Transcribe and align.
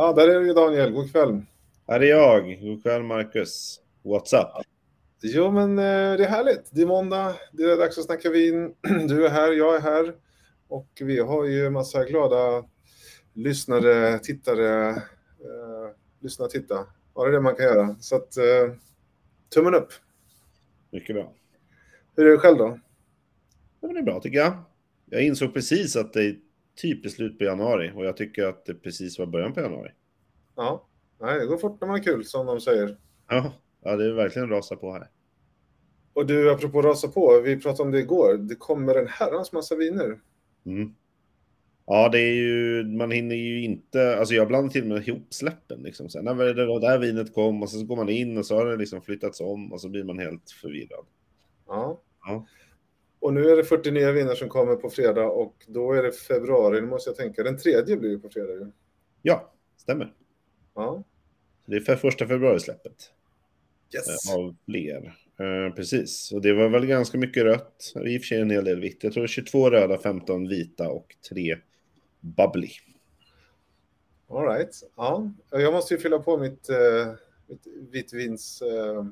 Ja, 0.00 0.12
där 0.12 0.28
är 0.28 0.40
det 0.40 0.46
ju 0.46 0.52
Daniel. 0.52 0.92
God 0.92 1.12
kväll. 1.12 1.42
Här 1.86 2.00
är 2.00 2.06
jag. 2.06 2.60
God 2.60 2.82
kväll 2.82 3.02
Marcus. 3.02 3.80
What's 4.02 4.34
up? 4.40 4.66
Jo, 5.22 5.50
men 5.50 5.78
eh, 5.78 6.16
det 6.16 6.24
är 6.24 6.28
härligt. 6.28 6.68
Det 6.70 6.82
är 6.82 6.86
måndag, 6.86 7.34
det 7.52 7.62
är 7.62 7.76
dags 7.76 7.98
att 7.98 8.04
snacka 8.04 8.30
vin. 8.30 8.74
Du 9.08 9.26
är 9.26 9.30
här, 9.30 9.52
jag 9.52 9.76
är 9.76 9.80
här. 9.80 10.14
Och 10.68 10.88
vi 11.00 11.18
har 11.20 11.44
ju 11.44 11.70
massa 11.70 12.04
glada 12.04 12.64
lyssnare, 13.32 14.18
tittare, 14.18 14.88
eh, 14.88 15.90
lyssna 16.20 16.44
och 16.44 16.50
titta. 16.50 16.86
Ja, 17.14 17.22
det 17.22 17.28
är 17.28 17.32
det 17.32 17.40
man 17.40 17.56
kan 17.56 17.64
göra. 17.64 17.96
Så 18.00 18.16
att, 18.16 18.36
eh, 18.36 18.72
tummen 19.54 19.74
upp. 19.74 19.92
Mycket 20.90 21.16
bra. 21.16 21.32
Hur 22.16 22.26
är 22.26 22.30
det 22.30 22.38
själv 22.38 22.58
då? 22.58 22.78
Ja, 23.80 23.88
det 23.88 23.98
är 23.98 24.02
bra 24.02 24.20
tycker 24.20 24.38
jag. 24.38 24.52
Jag 25.10 25.22
insåg 25.22 25.54
precis 25.54 25.96
att 25.96 26.12
det 26.12 26.36
typ 26.80 27.06
i 27.06 27.10
slut 27.10 27.38
på 27.38 27.44
januari 27.44 27.92
och 27.94 28.04
jag 28.04 28.16
tycker 28.16 28.44
att 28.44 28.64
det 28.64 28.74
precis 28.74 29.18
var 29.18 29.26
början 29.26 29.52
på 29.52 29.60
januari. 29.60 29.90
Ja, 30.56 30.88
Nej, 31.20 31.40
det 31.40 31.46
går 31.46 31.58
fort 31.58 31.80
när 31.80 31.88
man 31.88 31.98
har 31.98 32.04
kul, 32.04 32.24
som 32.24 32.46
de 32.46 32.60
säger. 32.60 32.96
Ja, 33.28 33.52
ja 33.82 33.96
det 33.96 34.04
är 34.04 34.12
verkligen 34.12 34.48
rasa 34.48 34.76
på 34.76 34.92
här. 34.92 35.08
Och 36.12 36.26
du, 36.26 36.50
apropå 36.50 36.82
rasa 36.82 37.08
på, 37.08 37.40
vi 37.44 37.60
pratade 37.60 37.82
om 37.82 37.92
det 37.92 37.98
igår. 37.98 38.34
Det 38.34 38.54
kommer 38.54 38.94
en 38.94 39.08
herrans 39.08 39.52
massa 39.52 39.76
viner. 39.76 40.20
Mm. 40.66 40.94
Ja, 41.86 42.08
det 42.08 42.18
är 42.18 42.34
ju, 42.34 42.84
man 42.84 43.10
hinner 43.10 43.36
ju 43.36 43.64
inte, 43.64 44.18
alltså 44.18 44.34
jag 44.34 44.48
blandar 44.48 44.70
till 44.70 44.82
och 44.82 44.88
med 44.88 45.08
ihop 45.08 45.34
släppen 45.34 45.82
liksom. 45.82 46.08
Sen 46.08 46.24
när 46.24 46.34
det 46.34 46.80
där 46.80 46.98
vinet 46.98 47.34
kom 47.34 47.62
och 47.62 47.70
så 47.70 47.84
går 47.84 47.96
man 47.96 48.08
in 48.08 48.38
och 48.38 48.46
så 48.46 48.56
har 48.56 48.66
det 48.66 48.76
liksom 48.76 49.02
flyttats 49.02 49.40
om 49.40 49.72
och 49.72 49.80
så 49.80 49.88
blir 49.88 50.04
man 50.04 50.18
helt 50.18 50.50
förvirrad. 50.50 51.06
Ja. 51.66 52.02
Ja. 52.26 52.46
Och 53.20 53.34
nu 53.34 53.50
är 53.50 53.56
det 53.56 53.64
40 53.64 53.90
nya 53.90 54.12
viner 54.12 54.34
som 54.34 54.48
kommer 54.48 54.76
på 54.76 54.90
fredag 54.90 55.26
och 55.26 55.54
då 55.66 55.92
är 55.92 56.02
det 56.02 56.12
februari, 56.12 56.80
nu 56.80 56.86
måste 56.86 57.10
jag 57.10 57.16
tänka. 57.16 57.42
Den 57.42 57.58
tredje 57.58 57.96
blir 57.96 58.10
ju 58.10 58.18
på 58.18 58.28
fredag 58.28 58.52
ju. 58.52 58.70
Ja, 59.22 59.52
stämmer. 59.76 60.12
Ja. 60.74 61.04
Det 61.66 61.76
är 61.76 61.80
för 61.80 61.96
första 61.96 62.26
februari-släppet. 62.26 63.12
Yes. 63.94 64.30
eh, 64.30 64.36
Av 64.36 64.56
fler. 64.64 65.14
Eh, 65.40 65.74
precis, 65.74 66.32
och 66.32 66.42
det 66.42 66.52
var 66.54 66.68
väl 66.68 66.86
ganska 66.86 67.18
mycket 67.18 67.42
rött. 67.44 67.92
I 68.06 68.18
och 68.18 68.20
för 68.22 68.26
sig 68.26 68.40
en 68.40 68.50
hel 68.50 68.64
del 68.64 68.80
vitt. 68.80 69.04
Jag 69.04 69.12
tror 69.12 69.26
22 69.26 69.70
röda, 69.70 69.98
15 69.98 70.48
vita 70.48 70.88
och 70.88 71.16
3 71.30 71.56
bubbly. 72.20 72.68
All 74.28 74.46
right. 74.48 74.70
Ja. 74.96 75.32
Jag 75.50 75.72
måste 75.72 75.94
ju 75.94 76.00
fylla 76.00 76.18
på 76.18 76.36
mitt, 76.38 76.68
eh, 76.68 77.12
mitt 77.46 77.66
vitvins 77.90 78.62
eh, 78.62 79.04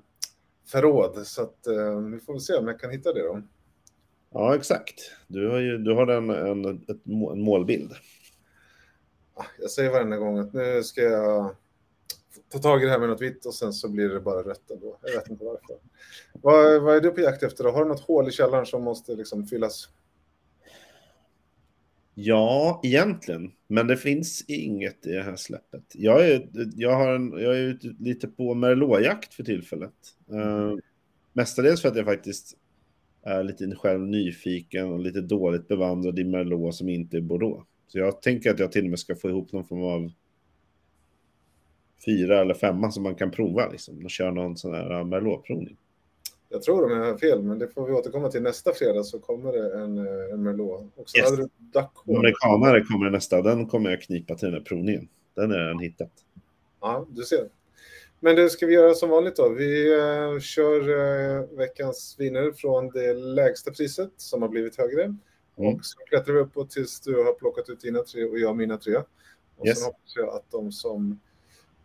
förråd 0.66 1.26
så 1.26 1.42
att 1.42 1.66
eh, 1.66 2.00
vi 2.00 2.20
får 2.20 2.32
väl 2.32 2.40
se 2.40 2.54
om 2.54 2.66
jag 2.66 2.80
kan 2.80 2.90
hitta 2.90 3.12
det 3.12 3.22
då. 3.22 3.42
Ja, 4.38 4.56
exakt. 4.56 5.12
Du 5.26 5.48
har 5.48 5.58
ju 5.58 5.78
du 5.78 5.94
har 5.94 6.06
en, 6.06 6.30
en, 6.30 6.64
en 7.32 7.40
målbild. 7.40 7.92
Ah, 9.34 9.44
Jag 9.60 9.70
säger 9.70 9.90
varenda 9.90 10.16
gång 10.16 10.38
att 10.38 10.52
nu 10.52 10.82
ska 10.82 11.02
jag 11.02 11.56
ta 12.48 12.58
tag 12.58 12.82
i 12.82 12.84
det 12.84 12.90
här 12.90 12.98
med 12.98 13.08
något 13.08 13.20
vitt 13.20 13.46
och 13.46 13.54
sen 13.54 13.72
så 13.72 13.88
blir 13.88 14.08
det 14.08 14.20
bara 14.20 14.42
rött 14.42 14.70
ändå. 14.70 14.98
Jag 15.02 15.12
vet 15.12 15.28
inte 15.28 15.44
varför. 15.44 15.76
Vad, 16.32 16.82
vad 16.82 16.96
är 16.96 17.00
du 17.00 17.10
på 17.10 17.20
jakt 17.20 17.42
efter 17.42 17.64
då? 17.64 17.70
Har 17.70 17.84
du 17.84 17.88
något 17.88 18.00
hål 18.00 18.28
i 18.28 18.32
källaren 18.32 18.66
som 18.66 18.82
måste 18.82 19.12
liksom 19.14 19.46
fyllas? 19.46 19.88
Ja, 22.14 22.80
egentligen. 22.84 23.52
Men 23.66 23.86
det 23.86 23.96
finns 23.96 24.44
inget 24.48 25.06
i 25.06 25.12
det 25.12 25.22
här 25.22 25.36
släppet. 25.36 25.84
Jag 25.94 26.30
är, 26.30 26.48
jag 26.74 26.96
har 26.96 27.14
en, 27.14 27.32
jag 27.32 27.56
är 27.56 27.62
ute 27.62 27.94
lite 27.98 28.28
på 28.28 28.54
Merlot-jakt 28.54 29.34
för 29.34 29.42
tillfället. 29.44 29.94
Uh, 30.32 30.74
mestadels 31.32 31.82
för 31.82 31.88
att 31.88 31.96
jag 31.96 32.06
faktiskt 32.06 32.56
är 33.26 33.42
lite 33.42 33.74
själv 33.76 34.00
nyfiken 34.00 34.92
och 34.92 34.98
lite 34.98 35.20
dåligt 35.20 35.68
bevandrad 35.68 36.18
i 36.18 36.24
Merlot 36.24 36.74
som 36.74 36.88
inte 36.88 37.16
är 37.16 37.20
Bordeaux. 37.20 37.66
Så 37.88 37.98
jag 37.98 38.22
tänker 38.22 38.50
att 38.50 38.58
jag 38.58 38.72
till 38.72 38.84
och 38.84 38.90
med 38.90 38.98
ska 38.98 39.14
få 39.14 39.28
ihop 39.28 39.52
någon 39.52 39.64
form 39.64 39.82
av 39.82 40.12
fyra 42.04 42.40
eller 42.40 42.54
femma 42.54 42.90
som 42.90 43.02
man 43.02 43.14
kan 43.14 43.30
prova 43.30 43.68
liksom, 43.70 44.04
och 44.04 44.10
köra 44.10 44.30
någon 44.30 44.56
sån 44.56 44.74
här 44.74 45.04
Merlot-provning. 45.04 45.76
Jag 46.48 46.62
tror 46.62 46.88
de 46.88 46.98
har 46.98 47.18
fel, 47.18 47.42
men 47.42 47.58
det 47.58 47.68
får 47.68 47.86
vi 47.86 47.92
återkomma 47.92 48.28
till. 48.28 48.42
Nästa 48.42 48.72
fredag 48.72 49.04
så 49.04 49.18
kommer 49.18 49.52
det 49.52 49.78
en, 49.80 49.98
eh, 49.98 50.32
en 50.32 50.42
Merlot. 50.42 50.80
Och 50.96 51.08
så 51.10 51.18
Yes. 51.18 51.30
hade 51.30 51.42
du 51.42 51.48
Duckhorn. 51.58 52.16
Amerikanare 52.16 52.80
kommer 52.80 53.10
nästa, 53.10 53.42
den 53.42 53.66
kommer 53.66 53.90
jag 53.90 54.02
knipa 54.02 54.34
till 54.34 54.46
den 54.46 54.54
här 54.54 54.60
provningen. 54.64 55.08
Den 55.34 55.50
är 55.50 55.58
redan 55.58 55.78
hittat. 55.78 56.10
Ja, 56.80 57.06
du 57.10 57.22
ser. 57.22 57.48
Men 58.26 58.36
det 58.36 58.50
ska 58.50 58.66
vi 58.66 58.74
göra 58.74 58.94
som 58.94 59.10
vanligt 59.10 59.36
då. 59.36 59.48
Vi 59.48 59.92
eh, 59.98 60.38
kör 60.40 60.80
eh, 60.80 61.42
veckans 61.58 62.16
viner 62.18 62.52
från 62.52 62.88
det 62.90 63.14
lägsta 63.14 63.70
priset 63.70 64.10
som 64.16 64.42
har 64.42 64.48
blivit 64.48 64.76
högre. 64.78 65.02
Mm. 65.02 65.18
Och 65.74 65.84
så 65.84 65.98
klättrar 65.98 66.34
vi 66.34 66.40
uppåt 66.40 66.70
tills 66.70 67.00
du 67.00 67.24
har 67.24 67.32
plockat 67.32 67.68
ut 67.68 67.80
dina 67.80 68.02
tre 68.02 68.24
och 68.24 68.38
jag 68.38 68.56
mina 68.56 68.76
tre. 68.76 68.96
Och 69.56 69.66
Yes. 69.66 69.78
sen 69.78 69.86
hoppas 69.86 70.16
jag 70.16 70.28
att 70.28 70.50
de 70.50 70.72
som 70.72 71.20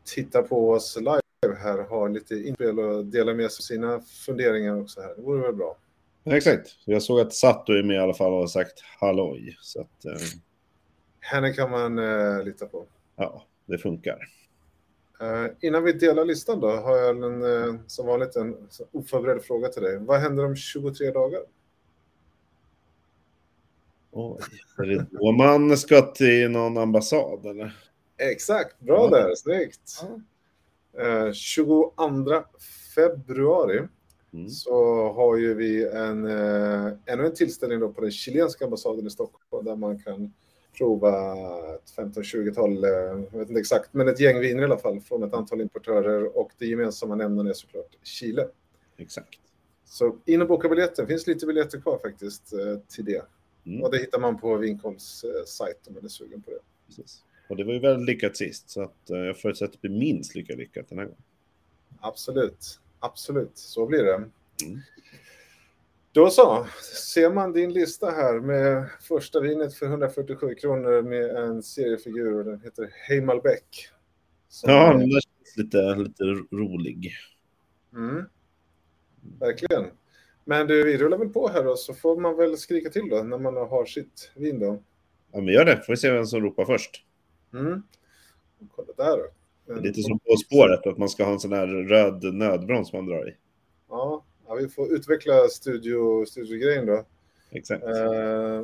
tittar 0.05 0.41
på 0.41 0.69
oss 0.71 0.97
live 0.99 1.55
här 1.57 1.77
har 1.77 2.09
lite 2.09 2.35
inspel 2.35 2.79
och 2.79 3.05
delar 3.05 3.33
med 3.33 3.51
sig 3.51 3.61
av 3.61 3.77
sina 3.77 4.01
funderingar 4.01 4.81
också 4.81 5.01
här. 5.01 5.13
Det 5.15 5.21
vore 5.21 5.41
väl 5.41 5.55
bra. 5.55 5.77
Ja, 6.23 6.37
exakt. 6.37 6.69
Jag 6.85 7.01
såg 7.03 7.19
att 7.19 7.33
Sato 7.33 7.73
är 7.73 7.83
med 7.83 7.95
i 7.95 7.99
alla 7.99 8.13
fall 8.13 8.33
och 8.33 8.39
har 8.39 8.47
sagt 8.47 8.79
halloj. 8.99 9.57
Så 9.61 9.81
att, 9.81 10.05
eh, 10.05 10.21
Henne 11.19 11.53
kan 11.53 11.71
man 11.71 11.99
eh, 11.99 12.43
lita 12.43 12.65
på. 12.65 12.85
ja, 13.15 13.45
det 13.65 13.77
funkar. 13.77 14.17
Eh, 15.21 15.45
innan 15.61 15.83
vi 15.83 15.91
delar 15.93 16.25
listan 16.25 16.59
då 16.59 16.67
har 16.67 16.97
jag 16.97 17.09
en, 17.23 17.43
eh, 17.43 17.75
som 17.87 18.07
vanligt 18.07 18.35
en 18.35 18.67
oförberedd 18.91 19.43
fråga 19.43 19.67
till 19.67 19.81
dig. 19.81 19.97
Vad 19.97 20.19
händer 20.19 20.45
om 20.45 20.55
23 20.55 21.11
dagar? 21.11 21.41
Oj, 24.11 24.37
är 24.77 24.83
det 24.83 25.05
då 25.11 25.31
man 25.31 25.77
ska 25.77 26.01
till 26.01 26.51
någon 26.51 26.77
ambassad 26.77 27.45
eller? 27.45 27.77
Exakt, 28.17 28.79
bra 28.79 29.09
Ja. 29.11 29.17
där, 29.17 29.35
snyggt. 29.35 30.03
Eh, 30.97 31.31
22 31.31 31.93
februari 32.95 33.87
Mm. 34.33 34.49
så 34.49 34.73
har 35.11 35.37
ju 35.37 35.53
vi 35.53 35.87
en, 35.87 36.25
eh, 36.25 36.91
ännu 37.05 37.25
en 37.25 37.33
tillställning 37.33 37.79
då 37.79 37.89
på 37.89 38.01
den 38.01 38.11
chilenska 38.11 38.65
ambassaden 38.65 39.07
i 39.07 39.09
Stockholm 39.09 39.65
där 39.65 39.75
man 39.75 39.99
kan 39.99 40.33
prova 40.77 41.33
ett 41.75 41.93
15-20-tal, 41.97 42.83
eh, 42.83 42.89
jag 43.31 43.39
vet 43.39 43.49
inte 43.49 43.59
exakt, 43.59 43.93
men 43.93 44.07
ett 44.07 44.19
gäng 44.19 44.39
viner 44.39 44.61
i 44.61 44.65
alla 44.65 44.77
fall 44.77 45.01
från 45.01 45.23
ett 45.23 45.33
antal 45.33 45.61
importörer 45.61 46.37
och 46.37 46.51
det 46.57 46.65
gemensamma 46.65 47.15
nämnaren 47.15 47.49
är 47.49 47.53
såklart 47.53 47.97
Chile. 48.03 48.47
Exakt. 48.97 49.39
Så 49.85 50.17
in 50.25 50.41
och 50.41 50.47
boka 50.47 50.69
biljetten, 50.69 51.07
finns 51.07 51.27
lite 51.27 51.45
biljetter 51.45 51.81
kvar 51.81 51.99
faktiskt 51.99 52.53
eh, 52.53 52.77
till 52.87 53.05
det. 53.05 53.25
Mm. 53.65 53.83
Och 53.83 53.91
det 53.91 53.97
hittar 53.97 54.19
man 54.19 54.39
på 54.39 54.57
Vinkolls 54.57 55.23
eh, 55.23 55.45
sajt 55.45 55.87
om 55.87 55.93
man 55.93 56.05
är 56.05 56.09
sugen 56.09 56.41
på 56.41 56.51
det. 56.51 56.59
Precis. 56.87 57.23
Och 57.49 57.57
det 57.57 57.63
var 57.63 57.73
ju 57.73 57.79
väldigt 57.79 58.05
lyckat 58.05 58.37
sist, 58.37 58.69
så 58.69 58.81
att, 58.81 59.09
eh, 59.09 59.17
jag 59.17 59.37
förutsätter 59.37 59.65
att 59.75 59.81
det 59.81 59.89
blir 59.89 59.99
minst 59.99 60.35
lika 60.35 60.55
lyckat 60.55 60.89
den 60.89 60.97
här 60.97 61.05
gången. 61.05 61.23
Absolut, 61.99 62.79
absolut, 62.99 63.57
så 63.57 63.85
blir 63.85 64.03
det. 64.03 64.13
Mm. 64.13 64.31
Då 66.13 66.29
så, 66.29 66.65
ser 67.11 67.31
man 67.33 67.53
din 67.53 67.73
lista 67.73 68.11
här 68.11 68.39
med 68.39 68.89
första 69.01 69.39
vinet 69.39 69.73
för 69.73 69.85
147 69.85 70.55
kronor 70.55 71.01
med 71.01 71.35
en 71.35 71.63
seriefigur 71.63 72.37
och 72.37 72.45
den 72.45 72.61
heter 72.61 72.89
Hey 73.07 73.21
Malbec. 73.21 73.61
Som 74.49 74.71
Ja, 74.71 74.93
den 74.93 75.11
känns 75.11 75.57
lite, 75.57 75.95
lite 75.95 76.23
rolig. 76.51 77.11
mm, 77.93 78.25
verkligen. 79.39 79.85
Men 80.45 80.67
du, 80.67 80.83
vi 80.83 80.97
rullar 80.97 81.17
väl 81.17 81.29
på 81.29 81.47
här 81.47 81.63
då, 81.63 81.75
så 81.75 81.93
får 81.93 82.19
man 82.19 82.37
väl 82.37 82.57
skrika 82.57 82.89
till 82.89 83.09
då 83.09 83.23
när 83.23 83.37
man 83.37 83.55
har 83.55 83.85
sitt 83.85 84.31
vin 84.35 84.59
då. 84.59 84.83
Ja, 85.31 85.41
men 85.41 85.53
gör 85.53 85.65
det. 85.65 85.77
Får 85.85 85.93
vi 85.93 85.97
se 85.97 86.11
vem 86.11 86.25
som 86.25 86.41
ropar 86.41 86.65
först. 86.65 87.05
Mm. 87.53 87.83
Kolla 88.75 88.93
där 88.97 89.17
då. 89.17 89.73
Är 89.73 89.81
lite 89.81 90.01
som 90.01 90.19
På 90.19 90.35
spåret, 90.37 90.87
att 90.87 90.97
man 90.97 91.09
ska 91.09 91.23
ha 91.23 91.31
en 91.31 91.39
sån 91.39 91.53
här 91.53 91.67
röd 91.67 92.33
nödbroms 92.33 92.93
man 92.93 93.05
drar 93.05 93.29
i. 93.29 93.35
Ja, 93.89 94.25
ja, 94.51 94.55
vi 94.55 94.69
får 94.69 94.93
utveckla 94.93 95.47
studio, 95.47 96.25
studiogrejen 96.25 96.85
då. 96.85 97.05
Exakt. 97.51 97.83
Eh, 97.83 98.63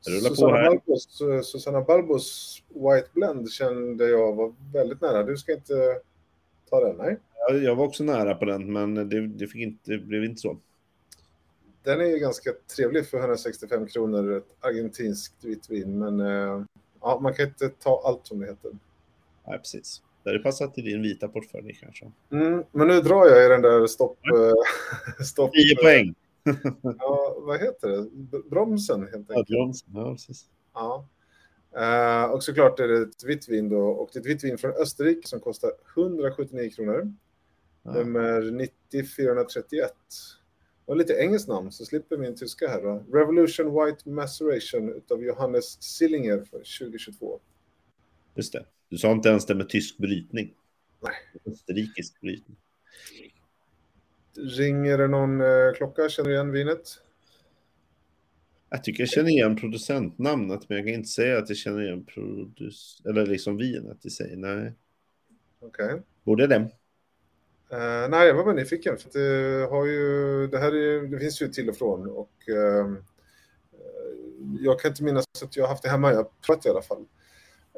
Susanna, 0.00 0.56
här. 0.56 0.70
Balbos, 0.70 1.20
eh, 1.20 1.40
Susanna 1.40 1.80
Balbos 1.80 2.58
White 2.68 3.08
Blend 3.12 3.50
kände 3.50 4.08
jag 4.08 4.34
var 4.34 4.54
väldigt 4.72 5.00
nära. 5.00 5.22
Du 5.22 5.36
ska 5.36 5.52
inte 5.52 6.00
ta 6.70 6.80
den, 6.80 6.96
nej? 6.96 7.18
Ja, 7.34 7.54
Jag 7.54 7.74
var 7.74 7.84
också 7.84 8.04
nära 8.04 8.34
på 8.34 8.44
den, 8.44 8.72
men 8.72 8.94
det, 8.94 9.26
det, 9.26 9.46
fick 9.46 9.62
inte, 9.62 9.90
det 9.90 9.98
blev 9.98 10.24
inte 10.24 10.40
så. 10.40 10.58
Den 11.82 12.00
är 12.00 12.04
ju 12.04 12.18
ganska 12.18 12.50
trevlig 12.76 13.06
för 13.06 13.18
165 13.18 13.86
kronor, 13.86 14.32
ett 14.36 14.56
argentinskt 14.60 15.44
vitt 15.44 15.70
vin, 15.70 15.98
men 15.98 16.20
eh, 16.20 16.64
ja, 17.00 17.18
man 17.22 17.34
kan 17.34 17.46
inte 17.46 17.68
ta 17.68 18.02
allt 18.04 18.26
som 18.26 18.40
det 18.40 18.46
heter. 18.46 18.70
Nej, 19.46 19.58
precis. 19.58 20.02
Det 20.22 20.30
hade 20.30 20.38
passat 20.42 20.74
till 20.74 20.84
din 20.84 21.02
vita 21.02 21.28
portfölj 21.28 21.74
kanske. 21.80 22.12
Mm, 22.32 22.64
men 22.72 22.88
nu 22.88 23.00
drar 23.00 23.26
jag 23.26 23.44
i 23.46 23.48
den 23.48 23.62
där 23.62 23.86
stopp... 23.86 24.18
stopp 25.26 25.52
10 25.52 25.76
poäng. 25.76 26.14
Ja, 26.98 27.36
vad 27.40 27.60
heter 27.60 27.88
det? 27.88 28.08
Bromsen 28.50 29.00
helt 29.00 29.26
Ja, 29.28 29.34
enkelt. 29.38 29.50
Jones. 29.58 29.84
ja, 29.94 30.12
precis. 30.12 30.46
Ja. 30.74 31.08
Eh, 31.76 32.24
och 32.30 32.42
såklart 32.44 32.80
är 32.80 32.88
det 32.88 33.02
ett 33.02 33.24
vitt 33.24 33.48
vin 33.48 33.68
då. 33.68 33.80
Och 33.88 34.10
det 34.12 34.18
är 34.18 34.20
ett 34.20 34.26
vitt 34.26 34.44
vin 34.44 34.58
från 34.58 34.70
Österrike 34.70 35.28
som 35.28 35.40
kostar 35.40 35.70
179 35.96 36.70
kronor. 36.70 37.12
Ja. 37.82 37.92
Nummer 37.92 38.40
90431. 38.90 39.92
Och 40.84 40.96
lite 40.96 41.12
engelskt 41.12 41.48
namn 41.48 41.72
så 41.72 41.84
slipper 41.84 42.16
min 42.16 42.36
tyska 42.36 42.68
här 42.68 42.82
då. 42.82 43.04
Revolution 43.18 43.84
White 43.84 44.08
Maceration 44.08 44.92
utav 44.92 45.22
Johannes 45.22 45.82
Sillinger 45.82 46.38
för 46.50 46.58
2022. 46.78 47.40
Just 48.34 48.52
det. 48.52 48.64
Du 48.88 48.98
sa 48.98 49.12
inte 49.12 49.28
ens 49.28 49.46
det 49.46 49.54
med 49.54 49.68
tysk 49.68 49.98
brytning. 49.98 50.54
Nej. 51.00 51.14
Österrikisk 51.52 52.20
brytning. 52.20 52.56
Ringer 54.36 54.98
det 54.98 55.08
någon 55.08 55.40
eh, 55.40 55.72
klocka? 55.76 56.08
Känner 56.08 56.28
du 56.28 56.34
igen 56.34 56.52
vinet? 56.52 56.88
Jag 58.70 58.84
tycker 58.84 59.02
jag 59.02 59.08
känner 59.08 59.30
igen 59.30 59.56
producentnamnet, 59.56 60.68
men 60.68 60.78
jag 60.78 60.86
kan 60.86 60.94
inte 60.94 61.08
säga 61.08 61.38
att 61.38 61.48
jag 61.48 61.58
känner 61.58 61.82
igen 61.82 62.04
produc... 62.04 63.02
eller 63.08 63.26
liksom 63.26 63.56
vinet 63.56 64.06
i 64.06 64.10
sig. 64.10 64.36
Nej. 64.36 64.72
Okej. 65.60 65.86
Okay. 65.86 66.00
Borde 66.24 66.46
det? 66.46 66.56
Uh, 67.72 68.08
nej, 68.10 68.28
jag 68.28 68.34
var 68.34 68.44
bara 68.44 68.54
nyfiken. 68.54 68.96
För 68.98 69.10
det, 69.12 69.66
har 69.66 69.86
ju, 69.86 70.46
det, 70.46 70.58
här 70.58 70.74
är, 70.74 71.02
det 71.02 71.18
finns 71.18 71.42
ju 71.42 71.48
till 71.48 71.68
och 71.68 71.76
från. 71.76 72.10
Och, 72.10 72.32
uh, 72.48 72.96
jag 74.60 74.80
kan 74.80 74.90
inte 74.90 75.04
minnas 75.04 75.24
att 75.42 75.56
jag 75.56 75.64
har 75.64 75.68
haft 75.68 75.82
det 75.82 75.88
hemma. 75.88 76.10
Jag 76.10 76.16
har 76.16 76.30
provat 76.46 76.66
i 76.66 76.68
alla 76.68 76.82
fall. 76.82 77.04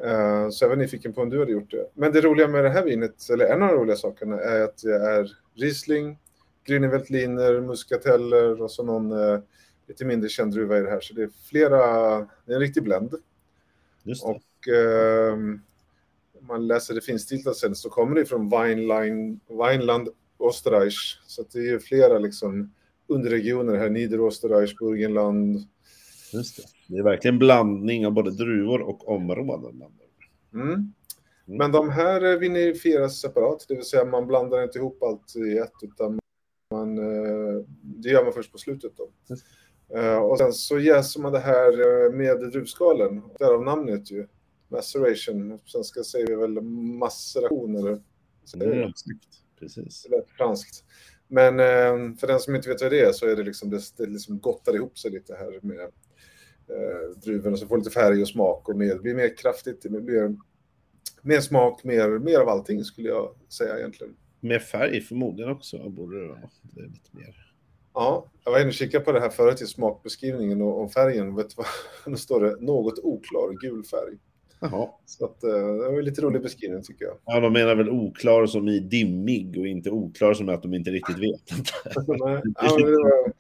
Uh, 0.04 0.50
så 0.50 0.64
jag 0.64 0.68
var 0.68 0.76
nyfiken 0.76 1.12
på 1.12 1.22
om 1.22 1.30
du 1.30 1.38
hade 1.38 1.52
gjort 1.52 1.70
det. 1.70 1.86
Men 1.94 2.12
det 2.12 2.20
roliga 2.20 2.48
med 2.48 2.64
det 2.64 2.70
här 2.70 2.84
vinet, 2.84 3.30
eller 3.30 3.46
en 3.46 3.62
av 3.62 3.68
de 3.68 3.76
roliga 3.76 3.96
sakerna, 3.96 4.40
är 4.40 4.60
att 4.62 4.78
det 4.78 4.94
är 4.94 5.30
Riesling, 5.54 6.18
Grüne 6.66 7.60
muskateller 7.60 8.62
och 8.62 8.70
så 8.70 8.82
någon 8.82 9.12
uh, 9.12 9.40
lite 9.88 10.04
mindre 10.04 10.28
känd 10.28 10.52
druva 10.52 10.78
i 10.78 10.80
det 10.80 10.90
här. 10.90 11.00
Så 11.00 11.14
det 11.14 11.22
är 11.22 11.30
flera, 11.48 11.78
det 12.18 12.52
är 12.52 12.54
en 12.54 12.60
riktig 12.60 12.82
blend. 12.82 13.14
Och 14.22 14.68
uh, 14.68 15.32
om 16.40 16.46
man 16.46 16.66
läser 16.66 16.94
det 16.94 17.00
finstilta 17.00 17.54
sen 17.54 17.74
så 17.74 17.90
kommer 17.90 18.14
det 18.14 18.24
från 18.24 18.48
Weinlein, 18.48 19.40
Weinland 19.48 20.08
Österreich. 20.48 21.20
Så 21.26 21.44
det 21.52 21.58
är 21.58 21.62
ju 21.62 21.80
flera 21.80 22.18
liksom 22.18 22.74
underregioner 23.06 23.76
här, 23.76 23.90
Niederösterreich, 23.90 24.76
Burgenland. 24.76 25.58
Just 26.32 26.56
det. 26.56 26.62
Det 26.86 26.98
är 26.98 27.02
verkligen 27.02 27.38
blandning 27.38 28.06
av 28.06 28.12
både 28.12 28.30
druvor 28.30 28.80
och 28.80 29.08
områden. 29.08 29.82
Mm. 30.54 30.92
Mm. 31.50 31.58
Men 31.58 31.72
de 31.72 31.90
här 31.90 32.38
vinifieras 32.38 33.20
separat, 33.20 33.64
det 33.68 33.74
vill 33.74 33.84
säga 33.84 34.04
man 34.04 34.26
blandar 34.26 34.62
inte 34.62 34.78
ihop 34.78 35.02
allt 35.02 35.36
i 35.36 35.58
ett 35.58 35.72
utan 35.82 36.18
man, 36.70 36.98
eh, 36.98 37.64
det 37.82 38.08
gör 38.08 38.24
man 38.24 38.32
först 38.32 38.52
på 38.52 38.58
slutet. 38.58 38.92
Då. 38.96 39.10
Mm. 39.94 40.22
Och 40.22 40.38
sen 40.38 40.52
så 40.52 40.78
jäser 40.78 41.20
man 41.20 41.32
det 41.32 41.38
här 41.38 41.72
eh, 41.72 42.12
med 42.12 42.50
druvskalen, 42.50 43.22
därav 43.38 43.64
namnet 43.64 44.10
ju. 44.10 44.26
Maceration, 44.68 45.58
på 45.58 45.68
svenska 45.68 46.02
säger 46.02 46.26
vi 46.26 46.34
väl 46.34 46.60
maceration 46.98 47.76
eller? 47.76 48.02
Mm, 48.54 48.92
precis. 49.58 50.06
Det 50.10 50.24
franskt. 50.36 50.84
Men 51.28 51.56
för 52.16 52.26
den 52.26 52.40
som 52.40 52.54
inte 52.54 52.68
vet 52.68 52.82
vad 52.82 52.90
det 52.90 53.00
är 53.00 53.12
så 53.12 53.26
är 53.26 53.36
det 53.36 53.42
liksom, 53.42 53.70
det, 53.70 53.80
det 53.96 54.06
liksom 54.06 54.38
gottar 54.38 54.74
ihop 54.74 54.98
sig 54.98 55.10
lite 55.10 55.34
här 55.34 55.58
med 55.62 55.90
eh, 56.70 57.20
druvorna 57.24 57.56
så 57.56 57.66
får 57.66 57.78
lite 57.78 57.90
färg 57.90 58.22
och 58.22 58.28
smak 58.28 58.68
och 58.68 58.76
mer, 58.76 58.98
blir 58.98 59.14
mer 59.14 59.36
kraftigt, 59.36 59.84
mer, 59.84 60.36
mer 61.22 61.40
smak, 61.40 61.84
mer, 61.84 62.18
mer 62.18 62.38
av 62.38 62.48
allting 62.48 62.84
skulle 62.84 63.08
jag 63.08 63.34
säga 63.48 63.78
egentligen. 63.78 64.14
Mer 64.40 64.58
färg 64.58 65.00
förmodligen 65.00 65.52
också 65.52 65.88
borde 65.88 66.20
det 66.20 66.28
vara. 66.28 66.50
Det 66.62 66.80
är 66.80 66.86
lite 66.86 67.16
mer. 67.16 67.46
Ja, 67.94 68.30
jag 68.44 68.52
var 68.52 68.58
inne 68.58 68.68
och 68.68 68.74
kikade 68.74 69.04
på 69.04 69.12
det 69.12 69.20
här 69.20 69.28
förut 69.28 69.62
i 69.62 69.66
smakbeskrivningen 69.66 70.62
och, 70.62 70.82
och 70.82 70.92
färgen. 70.92 71.36
Vet 71.36 71.56
vad? 71.56 71.66
Nu 72.06 72.16
står 72.16 72.40
det 72.40 72.56
något 72.60 72.98
oklar 72.98 73.60
gul 73.60 73.84
färg. 73.84 74.18
Jaha. 74.60 74.88
Så 75.06 75.24
att, 75.24 75.44
eh, 75.44 75.50
det 75.50 75.88
var 75.88 75.98
en 75.98 76.04
lite 76.04 76.22
rolig 76.22 76.42
beskrivning 76.42 76.82
tycker 76.82 77.04
jag. 77.04 77.16
Ja, 77.24 77.40
de 77.40 77.52
menar 77.52 77.74
väl 77.74 77.90
oklar 77.90 78.46
som 78.46 78.68
i 78.68 78.80
dimmig 78.80 79.58
och 79.58 79.66
inte 79.66 79.90
oklar 79.90 80.34
som 80.34 80.48
att 80.48 80.62
de 80.62 80.74
inte 80.74 80.90
riktigt 80.90 81.18
vet. 81.18 81.50
Nej, 82.06 82.42
ja, 82.54 82.76
det, 82.76 82.84
var, 82.84 83.32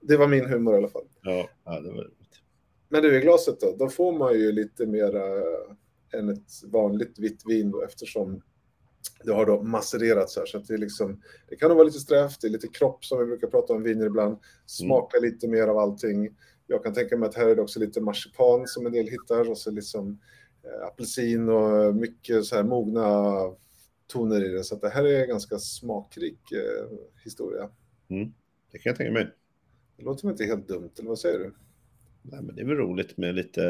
det, 0.00 0.16
var, 0.16 0.28
min 0.28 0.46
humor 0.46 0.74
i 0.74 0.78
alla 0.78 0.88
fall. 0.88 1.04
Ja, 1.22 1.48
ja 1.64 1.80
det 1.80 1.92
var 1.92 2.10
men 2.88 3.02
du, 3.02 3.18
i 3.18 3.20
glaset 3.20 3.60
då, 3.60 3.76
då 3.78 3.88
får 3.88 4.18
man 4.18 4.34
ju 4.34 4.52
lite 4.52 4.86
mera 4.86 5.42
än 6.12 6.28
ett 6.28 6.50
vanligt 6.64 7.18
vitt 7.18 7.42
vin 7.46 7.70
då, 7.70 7.82
eftersom 7.82 8.42
det 9.24 9.32
har 9.32 9.46
då 9.46 9.62
massererats 9.62 10.36
här. 10.36 10.46
Så 10.46 10.58
att 10.58 10.66
det, 10.66 10.74
är 10.74 10.78
liksom, 10.78 11.22
det 11.48 11.56
kan 11.56 11.76
vara 11.76 11.84
lite 11.84 11.98
strävt, 11.98 12.40
det 12.40 12.46
är 12.46 12.50
lite 12.50 12.68
kropp 12.68 13.04
som 13.04 13.18
vi 13.18 13.24
brukar 13.24 13.46
prata 13.46 13.72
om 13.72 13.82
viner 13.82 14.06
ibland. 14.06 14.38
Smakar 14.66 15.18
mm. 15.18 15.30
lite 15.30 15.48
mer 15.48 15.68
av 15.68 15.78
allting. 15.78 16.36
Jag 16.66 16.84
kan 16.84 16.94
tänka 16.94 17.16
mig 17.16 17.28
att 17.28 17.34
här 17.34 17.48
är 17.48 17.56
det 17.56 17.62
också 17.62 17.80
lite 17.80 18.00
marsipan 18.00 18.66
som 18.66 18.86
en 18.86 18.92
del 18.92 19.06
hittar 19.06 19.50
och 19.50 19.58
så 19.58 19.70
liksom 19.70 20.20
eh, 20.64 20.86
apelsin 20.86 21.48
och 21.48 21.94
mycket 21.94 22.44
så 22.44 22.56
här 22.56 22.62
mogna 22.62 23.34
toner 24.06 24.44
i 24.44 24.48
det. 24.48 24.64
Så 24.64 24.74
att 24.74 24.80
det 24.80 24.88
här 24.88 25.04
är 25.04 25.22
en 25.22 25.28
ganska 25.28 25.58
smakrik 25.58 26.52
eh, 26.52 26.98
historia. 27.24 27.70
Mm. 28.08 28.32
Det 28.72 28.78
kan 28.78 28.90
jag 28.90 28.96
tänka 28.96 29.12
mig. 29.12 29.34
Det 29.96 30.04
låter 30.04 30.30
inte 30.30 30.44
helt 30.44 30.68
dumt, 30.68 30.90
eller 30.98 31.08
vad 31.08 31.18
säger 31.18 31.38
du? 31.38 31.54
Nej, 32.30 32.42
men 32.42 32.54
det 32.54 32.62
är 32.62 32.66
väl 32.66 32.76
roligt 32.76 33.16
med 33.16 33.34
lite 33.34 33.60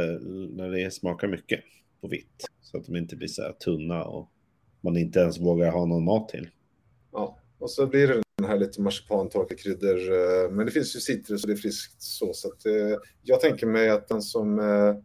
när 0.51 0.71
det 0.71 0.91
smakar 0.91 1.29
mycket 1.29 1.61
på 2.01 2.09
vitt. 2.09 2.45
Så 2.61 2.79
att 2.79 2.87
de 2.87 2.97
inte 2.97 3.17
blir 3.17 3.29
så 3.29 3.43
här 3.43 3.53
tunna 3.53 4.05
och 4.05 4.31
man 4.81 4.97
inte 4.97 5.21
ens 5.21 5.41
vågar 5.41 5.73
ha 5.73 5.87
någon 5.87 6.05
mat 6.05 6.29
till. 6.29 6.49
Ja, 7.13 7.39
och 7.59 7.71
så 7.71 7.87
blir 7.87 8.09
det 8.09 8.23
den 8.37 8.47
här 8.49 8.59
lite 8.59 8.81
marsipantorkakryddor. 8.81 9.97
Eh, 9.97 10.51
men 10.51 10.67
det 10.67 10.73
finns 10.73 10.97
ju 10.97 11.01
citrus 11.01 11.45
och 11.45 11.49
det 11.49 11.55
är 11.55 11.57
friskt 11.57 12.03
så. 12.03 12.33
så 12.33 12.49
att, 12.49 12.67
eh, 12.67 12.99
jag 13.23 13.41
tänker 13.41 13.67
mig 13.67 13.89
att 13.89 14.09
den 14.09 14.23
som 14.23 14.59
eh, 14.59 14.97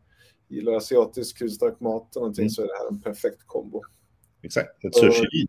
gillar 0.48 0.74
asiatisk 0.74 1.38
kryddstark 1.38 1.80
mat 1.80 2.16
och 2.16 2.22
någonting 2.22 2.44
mm. 2.44 2.50
så 2.50 2.62
är 2.62 2.68
det 2.68 2.78
här 2.78 2.88
en 2.88 3.02
perfekt 3.02 3.42
kombo. 3.46 3.82
Exakt, 4.42 4.86
ett 4.86 4.96
sushi. 4.96 5.48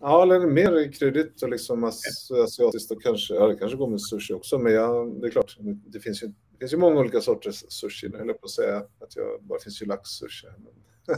Ja, 0.00 0.22
eller 0.22 0.46
mer 0.46 0.92
kryddigt 0.92 1.42
och 1.42 1.48
liksom 1.48 1.84
asiatiskt 1.84 2.90
och 2.90 3.02
kanske, 3.02 3.34
ja 3.34 3.46
det 3.46 3.56
kanske 3.56 3.76
går 3.78 3.88
med 3.88 4.00
sushi 4.00 4.34
också, 4.34 4.58
men 4.58 4.72
ja, 4.72 5.04
det 5.20 5.26
är 5.26 5.30
klart, 5.30 5.56
det 5.86 6.00
finns 6.00 6.22
ju, 6.22 6.26
det 6.26 6.58
finns 6.60 6.72
ju 6.72 6.76
många 6.76 7.00
olika 7.00 7.20
sorters 7.20 7.64
sushi. 7.68 8.08
Nu 8.08 8.18
höll 8.18 8.26
jag 8.26 8.40
på 8.40 8.44
att 8.44 8.50
säga 8.50 8.76
att 8.76 9.16
jag, 9.16 9.42
bara 9.42 9.60
finns 9.60 9.82
ju 9.82 9.86
laxsushi. 9.86 10.46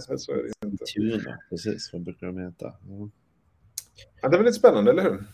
Men 0.08 0.18
så 0.18 0.32
är 0.32 0.36
det 0.36 0.68
inte. 0.68 0.84
Tuna, 0.84 1.38
precis, 1.50 1.90
vad 1.92 2.02
brukar 2.02 2.26
de 2.26 2.38
heta? 2.38 2.64
Ja. 2.66 3.10
ja. 4.22 4.28
det 4.28 4.36
väl 4.36 4.46
lite 4.46 4.58
spännande, 4.58 4.90
eller 4.90 5.02
hur? 5.02 5.24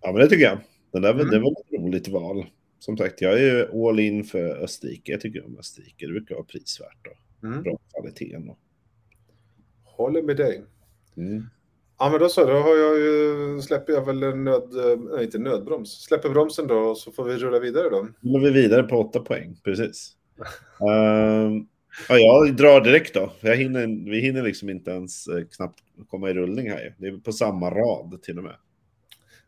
Ja, 0.00 0.12
men 0.12 0.20
det 0.20 0.28
tycker 0.28 0.44
jag. 0.44 0.58
Den 0.92 1.02
där, 1.02 1.14
mm. 1.14 1.30
Det 1.30 1.38
var 1.38 1.50
ett 1.50 1.80
roligt 1.80 2.08
val. 2.08 2.46
Som 2.78 2.96
sagt, 2.96 3.20
jag 3.20 3.32
är 3.32 3.38
ju 3.38 3.88
all 3.88 4.00
in 4.00 4.24
för 4.24 4.56
Österrike. 4.64 5.12
Jag 5.12 5.20
tycker 5.20 5.44
om 5.46 5.58
Österrike. 5.58 6.06
Det 6.06 6.12
brukar 6.12 6.34
vara 6.34 6.44
prisvärt 6.44 7.06
och 7.06 7.44
mm. 7.44 7.62
bra 7.62 7.78
kvalitet. 7.92 8.36
Och... 8.36 8.58
Håller 9.84 10.22
med 10.22 10.36
dig. 10.36 10.64
Mm. 11.16 11.42
Ja, 12.02 12.10
men 12.10 12.20
då 12.20 12.28
så, 12.28 12.44
då 12.44 12.52
har 12.52 12.76
jag 12.76 12.98
ju, 12.98 13.60
släpper 13.60 13.92
jag 13.92 14.06
väl 14.06 14.36
nöd, 14.36 14.68
nej 15.12 15.24
inte 15.24 15.38
nödbroms, 15.38 16.02
släpper 16.02 16.28
bromsen 16.28 16.66
då 16.66 16.78
och 16.78 16.98
så 16.98 17.12
får 17.12 17.24
vi 17.24 17.36
rulla 17.36 17.58
vidare 17.58 17.90
då. 17.90 18.08
Då 18.20 18.38
vi 18.38 18.50
vidare 18.50 18.82
på 18.82 18.96
åtta 18.98 19.20
poäng, 19.20 19.56
precis. 19.64 20.12
uh, 20.80 21.62
ja, 22.08 22.18
jag 22.18 22.56
drar 22.56 22.80
direkt 22.80 23.14
då. 23.14 23.32
Jag 23.40 23.56
hinner, 23.56 24.10
vi 24.10 24.20
hinner 24.20 24.42
liksom 24.42 24.68
inte 24.68 24.90
ens 24.90 25.28
eh, 25.28 25.44
knappt 25.56 25.78
komma 26.08 26.30
i 26.30 26.34
rullning 26.34 26.70
här. 26.70 26.94
Det 26.98 27.06
är 27.06 27.18
på 27.18 27.32
samma 27.32 27.70
rad 27.70 28.22
till 28.22 28.38
och 28.38 28.44
med. 28.44 28.56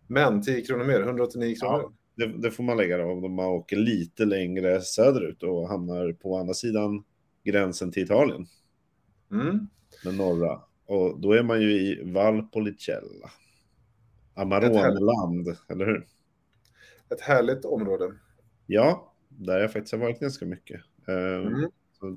Men 0.07 0.43
10 0.43 0.61
kronor 0.61 0.85
mer, 0.85 1.01
189 1.01 1.57
kronor. 1.61 1.81
Ja, 1.83 1.93
det, 2.27 2.39
det, 2.39 2.51
får 2.51 2.65
man 2.65 2.77
lägga 2.77 2.99
då 2.99 3.05
om 3.05 3.35
man 3.35 3.47
åker 3.47 3.77
lite 3.77 4.25
längre 4.25 4.81
söderut 4.81 5.43
och 5.43 5.69
hamnar 5.69 6.13
på 6.13 6.39
andra 6.39 6.55
sidan 6.55 7.05
gränsen 7.45 7.93
till 7.93 8.03
Italien. 8.03 8.47
Mm. 9.33 9.69
Den 10.05 10.17
norra. 10.17 10.61
Och 10.87 11.21
då 11.21 11.33
är 11.33 11.43
man 11.43 11.61
ju 11.61 11.73
i 11.73 12.03
Valpolicella. 12.05 13.31
Amaroneland, 14.35 15.57
eller 15.69 15.87
hur? 15.87 16.07
Ett 17.11 17.21
härligt 17.21 17.65
område. 17.65 18.13
Ja, 18.67 19.15
där 19.29 19.61
jag 19.61 19.73
faktiskt 19.73 19.93
har 19.93 20.01
varit 20.01 20.21
ganska 20.21 20.47
mycket. 20.47 20.81
Eh, 21.09 21.47
mm. 21.47 21.71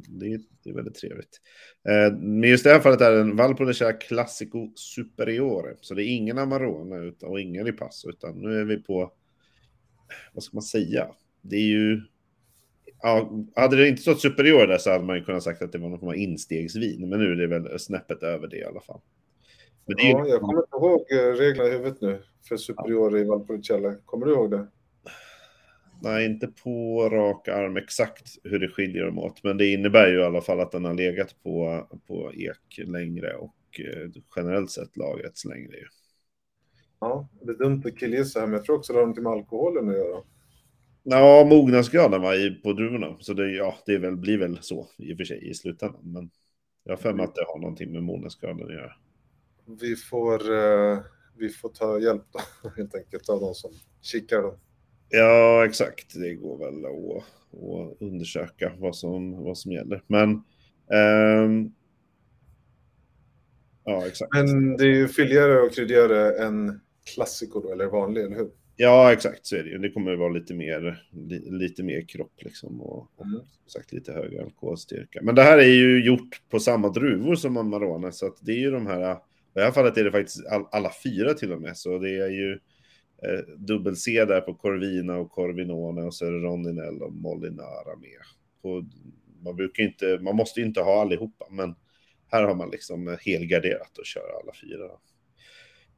Det, 0.07 0.41
det, 0.63 0.69
är 0.69 0.73
väldigt 0.73 0.95
trevligt. 0.95 1.41
Eh, 1.89 2.13
men 2.17 2.49
just 2.49 2.63
det 2.63 2.69
här 2.69 2.79
fallet 2.79 3.01
är 3.01 3.11
en 3.11 3.35
Valpolicella 3.35 3.93
Classico 3.93 4.71
Superiore. 4.75 5.75
Så 5.81 5.93
det 5.93 6.03
är 6.03 6.15
ingen 6.15 6.37
Amarone 6.37 7.13
och 7.21 7.39
ingen 7.39 7.65
Ripasso, 7.65 8.09
utan 8.09 8.41
nu 8.41 8.59
är 8.59 8.65
vi 8.65 8.77
på, 8.77 9.11
vad 10.33 10.43
ska 10.43 10.55
man 10.55 10.63
säga? 10.63 11.07
Det 11.41 11.55
är 11.55 11.67
ju 11.67 12.01
ja, 13.01 13.31
hade 13.55 13.75
det 13.75 13.87
inte 13.87 14.01
stått 14.01 14.21
superior 14.21 14.67
där 14.67 14.77
så 14.77 14.91
hade 14.91 15.03
man 15.03 15.15
ju 15.15 15.23
kunnat 15.23 15.43
sagt 15.43 15.61
att 15.61 15.71
det 15.71 15.77
var 15.77 15.89
någon 15.89 15.99
form 15.99 16.09
av 16.09 16.15
instegsvin. 16.15 17.09
Men 17.09 17.19
nu 17.19 17.31
är 17.31 17.35
det 17.35 17.47
väl 17.47 17.79
snäppet 17.79 18.23
över 18.23 18.47
det 18.47 18.57
i 18.57 18.65
alla 18.65 18.81
fall. 18.81 18.99
Men 19.85 19.95
ja, 19.97 20.25
ju... 20.25 20.31
jag 20.31 20.41
kommer 20.41 20.59
inte 20.59 20.77
ihåg 20.77 21.11
eh, 21.11 21.37
reglerna 21.37 21.69
i 21.69 21.71
huvudet 21.71 22.01
nu 22.01 22.23
för 22.47 22.57
superior 22.57 23.17
i 23.17 23.23
Valpolicella. 23.23 23.95
Kommer 24.05 24.25
du 24.25 24.31
ihåg 24.31 24.51
det? 24.51 24.67
Nej, 26.01 26.25
inte 26.25 26.47
på 26.47 27.09
rak 27.09 27.47
arm 27.47 27.77
exakt 27.77 28.27
hur 28.43 28.59
det 28.59 28.67
skiljer 28.67 29.05
dem 29.05 29.19
åt. 29.19 29.43
Men 29.43 29.57
det 29.57 29.67
innebär 29.67 30.07
ju 30.07 30.19
i 30.19 30.23
alla 30.23 30.41
fall 30.41 30.59
att 30.59 30.71
den 30.71 30.85
har 30.85 30.93
legat 30.93 31.43
på, 31.43 31.87
på 32.07 32.33
ek 32.33 32.87
längre 32.87 33.35
och 33.35 33.55
eh, 33.79 34.09
generellt 34.35 34.71
sett 34.71 34.97
lagrats 34.97 35.45
längre. 35.45 35.75
Ja, 36.99 37.29
det 37.41 37.51
är 37.51 37.57
dumt 37.57 37.81
att 37.85 37.97
killgissa 37.97 38.39
här, 38.39 38.47
men 38.47 38.53
jag 38.53 38.65
tror 38.65 38.75
också 38.75 38.93
det 38.93 38.99
har 38.99 39.03
någonting 39.03 39.23
med 39.23 39.33
alkoholen 39.33 39.89
att 39.89 39.95
göra. 39.95 40.23
Ja, 41.09 41.45
mognadsgraden 41.49 42.21
var 42.21 42.61
på 42.63 42.73
druvorna. 42.73 43.15
Så 43.19 43.33
det, 43.33 43.51
ja, 43.51 43.75
det 43.85 43.97
väl, 43.97 44.15
blir 44.15 44.37
väl 44.37 44.57
så 44.61 44.87
i 44.97 45.13
och 45.13 45.17
för 45.17 45.23
sig 45.23 45.49
i 45.49 45.53
slutändan. 45.53 46.01
Men 46.03 46.29
jag 46.83 46.91
har 46.91 46.97
för 46.97 47.13
mig 47.13 47.25
att 47.25 47.35
det 47.35 47.45
har 47.47 47.59
någonting 47.59 47.91
med 47.91 48.03
mognadsgraden 48.03 48.65
att 48.65 48.73
göra. 48.73 48.93
Vi 49.81 49.95
får, 49.95 50.51
uh, 50.51 50.99
vi 51.37 51.49
får 51.49 51.69
ta 51.69 51.99
hjälp 51.99 52.23
då, 52.31 52.69
helt 52.77 52.95
enkelt 52.95 53.29
av 53.29 53.39
de 53.39 53.53
som 53.53 53.71
kikar 54.01 54.41
då. 54.41 54.59
Ja, 55.09 55.65
exakt. 55.65 56.13
Det 56.13 56.33
går 56.35 56.57
väl 56.57 56.85
att, 56.85 57.23
att 57.63 58.01
undersöka 58.01 58.73
vad 58.77 58.95
som, 58.95 59.43
vad 59.43 59.57
som 59.57 59.71
gäller. 59.71 60.03
Men 60.07 60.43
um, 61.43 61.73
Ja, 63.83 64.07
exakt. 64.07 64.33
Men 64.33 64.77
det 64.77 64.83
är 64.83 64.95
ju 64.95 65.07
fylligare 65.07 65.61
och 65.61 65.73
kryddigare 65.73 66.45
än 66.45 66.79
Classico 67.15 67.59
då, 67.59 67.71
eller 67.71 67.85
vanlig, 67.85 68.23
eller 68.23 68.35
hur? 68.35 68.49
Ja, 68.79 69.13
exakt 69.13 69.45
så 69.45 69.55
är 69.55 69.63
det 69.63 69.69
ju. 69.69 69.77
Det 69.77 69.89
kommer 69.89 70.13
att 70.13 70.19
vara 70.19 70.29
lite 70.29 70.53
mer, 70.53 71.07
li, 71.11 71.51
lite 71.51 71.83
mer 71.83 72.01
kropp 72.01 72.33
liksom 72.43 72.81
och, 72.81 73.11
och 73.15 73.25
Mm. 73.25 73.39
sagt 73.67 73.93
lite 73.93 74.13
högre 74.13 74.43
alkoholstyrka. 74.43 75.19
Men 75.23 75.35
det 75.35 75.43
här 75.43 75.57
är 75.57 75.73
ju 75.73 76.05
gjort 76.05 76.41
på 76.49 76.59
samma 76.59 76.89
druvor 76.89 77.35
som 77.35 77.57
Amarone, 77.57 78.11
så 78.11 78.25
att 78.27 78.37
det 78.41 78.51
är 78.51 78.59
ju 78.59 78.71
de 78.71 78.87
här, 78.87 79.11
i 79.13 79.17
det 79.53 79.61
här 79.61 79.71
fallet 79.71 79.97
är 79.97 80.03
det 80.03 80.11
faktiskt 80.11 80.47
all, 80.47 80.65
alla 80.71 80.91
fyra 81.03 81.33
till 81.33 81.51
och 81.53 81.61
med, 81.61 81.77
så 81.77 81.97
det 81.99 82.09
är 82.09 82.29
ju 82.29 82.59
eh, 83.23 83.55
dubbel-C 83.57 84.25
där 84.25 84.41
på 84.41 84.53
Corvina 84.53 85.17
och 85.17 85.31
Corvinone 85.31 86.01
och 86.01 86.13
så 86.13 86.25
är 86.25 86.31
det 86.31 86.39
Rondinell 86.39 87.01
och 87.01 87.13
Molinara 87.13 87.95
med. 88.01 88.21
Och 88.61 88.83
man 89.43 89.55
brukar 89.55 89.83
inte, 89.83 90.19
man 90.21 90.35
måste 90.35 90.59
ju 90.59 90.65
inte 90.65 90.81
ha 90.81 91.01
allihopa, 91.01 91.45
men 91.51 91.75
här 92.31 92.43
har 92.43 92.55
man 92.55 92.69
liksom 92.69 93.17
helgarderat 93.25 93.97
och 93.97 94.05
kör 94.05 94.39
alla 94.41 94.53
fyra. 94.61 94.89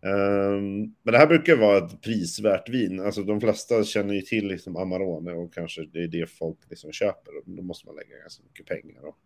Ehm, 0.01 0.79
men 1.03 1.11
det 1.11 1.17
här 1.17 1.27
brukar 1.27 1.55
vara 1.55 1.77
ett 1.77 2.01
prisvärt 2.01 2.69
vin. 2.69 2.99
Alltså 2.99 3.23
de 3.23 3.41
flesta 3.41 3.83
känner 3.83 4.13
ju 4.13 4.21
till 4.21 4.47
liksom 4.47 4.75
Amarone 4.75 5.31
och 5.33 5.53
kanske 5.53 5.85
det 5.85 6.03
är 6.03 6.07
det 6.07 6.29
folk 6.29 6.57
liksom 6.69 6.91
köper. 6.91 7.37
Och 7.37 7.43
då 7.45 7.61
måste 7.61 7.87
man 7.87 7.95
lägga 7.95 8.21
ganska 8.21 8.43
mycket 8.43 8.65
pengar 8.65 9.01
och, 9.05 9.17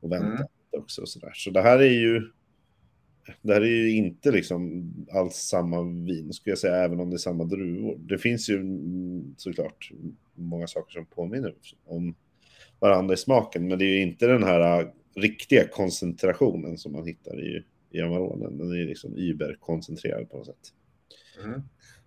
och 0.00 0.12
vänta 0.12 0.26
Mm. 0.26 0.46
också. 0.70 1.02
Och 1.02 1.08
så, 1.08 1.18
där. 1.18 1.32
så 1.34 1.50
det 1.50 1.62
här 1.62 1.78
är 1.78 1.92
ju 1.92 2.22
det 3.42 3.54
här 3.54 3.60
är 3.60 3.66
ju 3.66 3.96
inte 3.96 4.30
liksom 4.30 4.92
alls 5.12 5.34
samma 5.34 5.82
vin, 5.82 6.32
skulle 6.32 6.50
jag 6.52 6.58
säga, 6.58 6.76
även 6.76 7.00
om 7.00 7.10
det 7.10 7.16
är 7.16 7.18
samma 7.18 7.44
druvor. 7.44 7.98
Det 7.98 8.18
finns 8.18 8.50
ju 8.50 8.56
mm, 8.56 9.34
såklart 9.36 9.90
många 10.34 10.66
saker 10.66 10.92
som 10.92 11.06
påminner 11.06 11.54
om 11.84 12.14
varandra 12.78 13.14
i 13.14 13.16
smaken, 13.16 13.68
men 13.68 13.78
det 13.78 13.84
är 13.84 13.94
ju 13.96 14.02
inte 14.02 14.26
den 14.26 14.42
här 14.42 14.80
äh, 14.80 14.88
riktiga 15.16 15.68
koncentrationen 15.68 16.78
som 16.78 16.92
man 16.92 17.06
hittar 17.06 17.40
i, 17.40 17.64
i 17.90 18.00
Amaronen. 18.00 18.58
Den 18.58 18.70
är 18.70 18.86
liksom 18.86 19.16
überkoncentrerad 19.16 20.30
på 20.30 20.36
något 20.36 20.46
sätt. 20.46 20.72
Mm. 21.44 21.62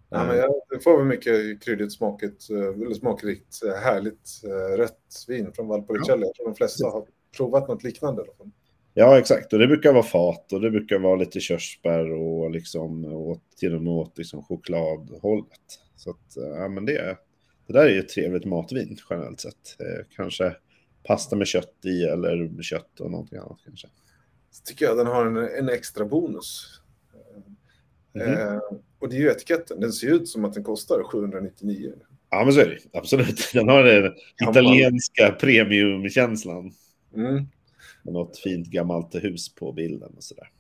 Ja, 0.10 0.26
men 0.26 0.38
jag, 0.38 0.54
det 0.70 0.80
får 0.80 0.98
väl 0.98 1.06
mycket 1.06 1.64
kryddigt, 1.64 1.94
smakigt, 1.94 2.50
eh, 2.50 2.94
smakrikt, 2.94 3.64
eh, 3.66 3.74
härligt 3.74 4.42
eh, 4.44 4.78
rött 4.78 5.26
vin 5.28 5.54
från 5.54 5.68
Valpolicella. 5.68 6.26
Jag 6.26 6.36
tror 6.36 6.46
de 6.46 6.56
flesta 6.56 6.88
har 6.88 7.06
provat 7.38 7.68
något 7.68 7.84
liknande. 7.84 8.24
Då. 8.38 8.52
Ja, 8.94 9.20
exakt. 9.20 9.54
Och 9.54 9.60
det 9.60 9.68
brukar 9.68 9.94
vara 9.94 10.04
fat 10.04 10.54
och 10.54 10.62
det 10.62 10.72
brukar 10.72 11.00
vara 11.00 11.16
lite 11.16 11.40
körsbär 11.40 12.12
och 12.12 12.52
liksom 12.52 13.06
åt, 13.06 13.42
till 13.58 13.76
och 13.76 13.82
med 13.82 13.94
åt 13.94 14.18
liksom 14.18 14.44
chokladhållet. 14.44 15.80
Så 15.96 16.10
att, 16.10 16.38
eh, 16.38 16.62
ja, 16.62 16.68
men 16.68 16.86
det, 16.86 17.18
det 17.68 17.74
där 17.74 17.86
är 17.86 17.90
ju 17.90 18.00
ett 18.00 18.10
trevligt 18.10 18.46
matvin 18.46 18.98
generellt 19.10 19.40
sett. 19.40 19.80
Eh, 19.80 20.06
kanske 20.16 20.56
pasta 21.04 21.36
med 21.36 21.48
kött 21.48 21.86
i 21.86 22.04
eller 22.04 22.62
kött 22.62 23.00
och 23.00 23.12
någonting 23.12 23.38
annat 23.38 23.60
kanske. 23.66 23.88
Så 24.52 24.64
tycker 24.64 24.86
jag 24.86 24.98
den 24.98 25.08
har 25.08 25.26
en, 25.26 25.38
en 25.38 25.70
extra 25.70 26.06
bonus. 26.06 26.82
Mhm. 28.14 28.22
Eh, 28.34 28.60
och 29.00 29.10
det 29.10 29.16
är 29.16 29.20
ju 29.20 29.30
etiketten. 29.32 29.80
Den 29.80 29.94
ser 29.94 30.08
ut 30.08 30.30
som 30.30 30.46
att 30.46 30.54
den 30.54 30.64
kostar 30.64 31.04
799. 31.04 31.94
Ja, 32.30 32.44
men 32.44 32.54
så 32.54 32.60
är 32.60 32.66
det 32.66 32.98
Absolut. 33.00 33.50
Den 33.54 33.68
har 33.70 33.84
den 33.84 34.14
italienska 34.50 35.32
premiumkänslan. 35.32 36.72
Mm. 37.16 37.34
Med 38.04 38.14
något 38.14 38.38
fint 38.38 38.68
gammalt 38.68 39.16
hus 39.16 39.56
på 39.56 39.72
bilden 39.72 40.14
och 40.18 40.24
sådär. 40.24 40.52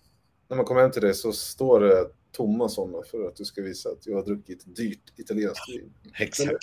När 0.49 0.57
man 0.57 0.65
kommer 0.65 0.81
hem 0.81 0.91
till 0.91 1.01
det 1.01 1.13
så 1.13 1.31
står 1.31 1.79
det 1.79 2.07
tomma 2.31 2.69
sådana 2.69 3.03
för 3.11 3.27
att 3.27 3.35
du 3.35 3.45
ska 3.45 3.61
visa 3.61 3.89
att 3.89 4.07
jag 4.07 4.15
har 4.15 4.25
druckit 4.25 4.75
dyrt 4.75 5.13
italienskt 5.17 5.69
vin. 5.69 5.93
Exakt. 6.19 6.57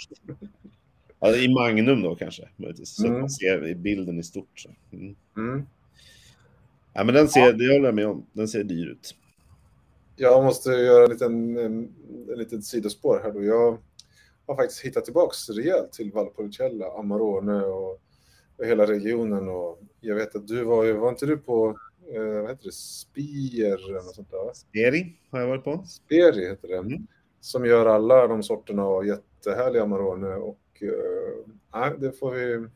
Ja, 1.21 1.37
I 1.37 1.49
Magnum 1.55 2.03
då 2.03 2.15
kanske, 2.15 2.49
möjligtvis. 2.57 2.97
Så 2.97 3.07
Mm. 3.07 3.21
man 3.21 3.31
ser 3.31 3.67
i 3.69 3.75
bilden 3.75 4.19
i 4.19 4.23
stort. 4.23 4.59
Så. 4.61 4.71
Mm. 4.93 5.17
Mm. 5.37 5.67
Ja, 6.99 7.05
men 7.05 7.15
den 7.15 7.29
ser, 7.29 7.53
det 7.53 7.73
håller 7.73 7.85
jag 7.85 7.95
med 7.95 8.07
om. 8.07 8.27
Den 8.33 8.49
ser 8.49 8.65
dyr 8.65 8.87
ut. 8.87 9.15
Jag 10.17 10.45
måste 10.45 10.71
göra 10.71 11.05
en 11.05 11.11
liten, 11.11 11.59
en, 11.59 11.95
en 12.33 12.39
liten 12.39 12.63
sidospår 12.63 13.21
här 13.23 13.33
då. 13.33 13.45
Jag 13.45 13.79
har 14.47 14.57
faktiskt 14.57 14.85
hittat 14.85 15.05
tillbaks 15.05 15.51
rejält 15.51 15.93
till 15.93 16.13
Valpolicella, 16.13 16.87
Amarone 16.99 17.65
och, 17.65 18.01
och 18.57 18.65
hela 18.65 18.87
regionen. 18.87 19.49
Och 19.49 19.81
jag 20.01 20.15
vet 20.15 20.37
att 20.37 20.47
du 20.47 20.65
var 20.65 20.93
var 20.93 21.09
inte 21.09 21.27
du 21.27 21.37
på, 21.37 21.79
eh, 22.15 22.23
vad 22.23 22.51
heter 22.51 22.65
det, 22.65 22.73
Spier 22.73 23.89
eller 23.89 24.03
något 24.03 24.15
sånt 24.15 24.31
där? 24.31 24.53
Speri 24.55 25.17
har 25.31 25.41
jag 25.41 25.49
varit 25.49 25.65
på. 25.65 25.85
Speri 25.87 26.49
heter 26.49 26.69
det. 26.69 26.77
Mm. 26.77 27.07
Som 27.41 27.67
gör 27.67 27.87
alla 27.87 28.27
de 28.27 28.43
sorterna 28.43 28.85
av 28.85 29.07
jättehärliga 29.07 29.83
Amarone 29.83 30.35
och 30.35 30.83
eh, 31.73 31.93
det 31.99 32.13
får 32.13 32.31
vi, 32.31 32.69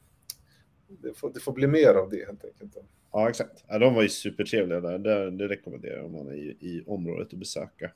det 0.88 1.14
får, 1.14 1.31
det 1.31 1.41
får 1.41 1.52
bli 1.52 1.67
mer 1.67 1.95
av 1.95 2.11
det 2.11 2.26
helt 2.26 2.45
enkelt. 2.45 2.76
Ja, 3.12 3.28
exakt. 3.28 3.64
Ja, 3.69 3.78
de 3.78 3.95
var 3.95 4.02
ju 4.02 4.09
supertrevliga 4.09 4.81
där. 4.81 4.99
Det, 4.99 5.31
det 5.31 5.49
rekommenderar 5.49 5.97
jag 5.97 6.07
om 6.07 6.12
man 6.12 6.28
är 6.28 6.35
i, 6.35 6.57
i 6.61 6.85
området 6.87 7.33
att 7.33 7.38
besöka. 7.38 7.90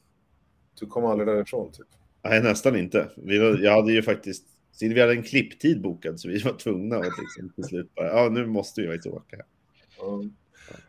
Du 0.81 0.87
kom 0.87 1.05
aldrig 1.05 1.29
därifrån 1.29 1.73
typ. 1.73 1.87
Nej, 2.23 2.43
nästan 2.43 2.77
inte. 2.77 3.11
Vi, 3.17 3.37
jag 3.65 3.73
hade 3.73 3.93
ju 3.93 4.03
faktiskt... 4.03 4.45
Vi 4.81 5.01
hade 5.01 5.13
en 5.13 5.23
klipptid 5.23 5.83
bokad 5.83 6.21
så 6.21 6.29
vi 6.29 6.39
var 6.39 6.53
tvungna 6.53 6.97
att 6.97 7.05
liksom 7.05 7.53
till 7.55 7.65
slut 7.65 7.95
bara, 7.95 8.07
ja 8.07 8.29
nu 8.29 8.47
måste 8.47 8.81
vi 8.81 8.87
faktiskt 8.87 9.15
åka. 9.15 9.37
Ja, 9.99 10.23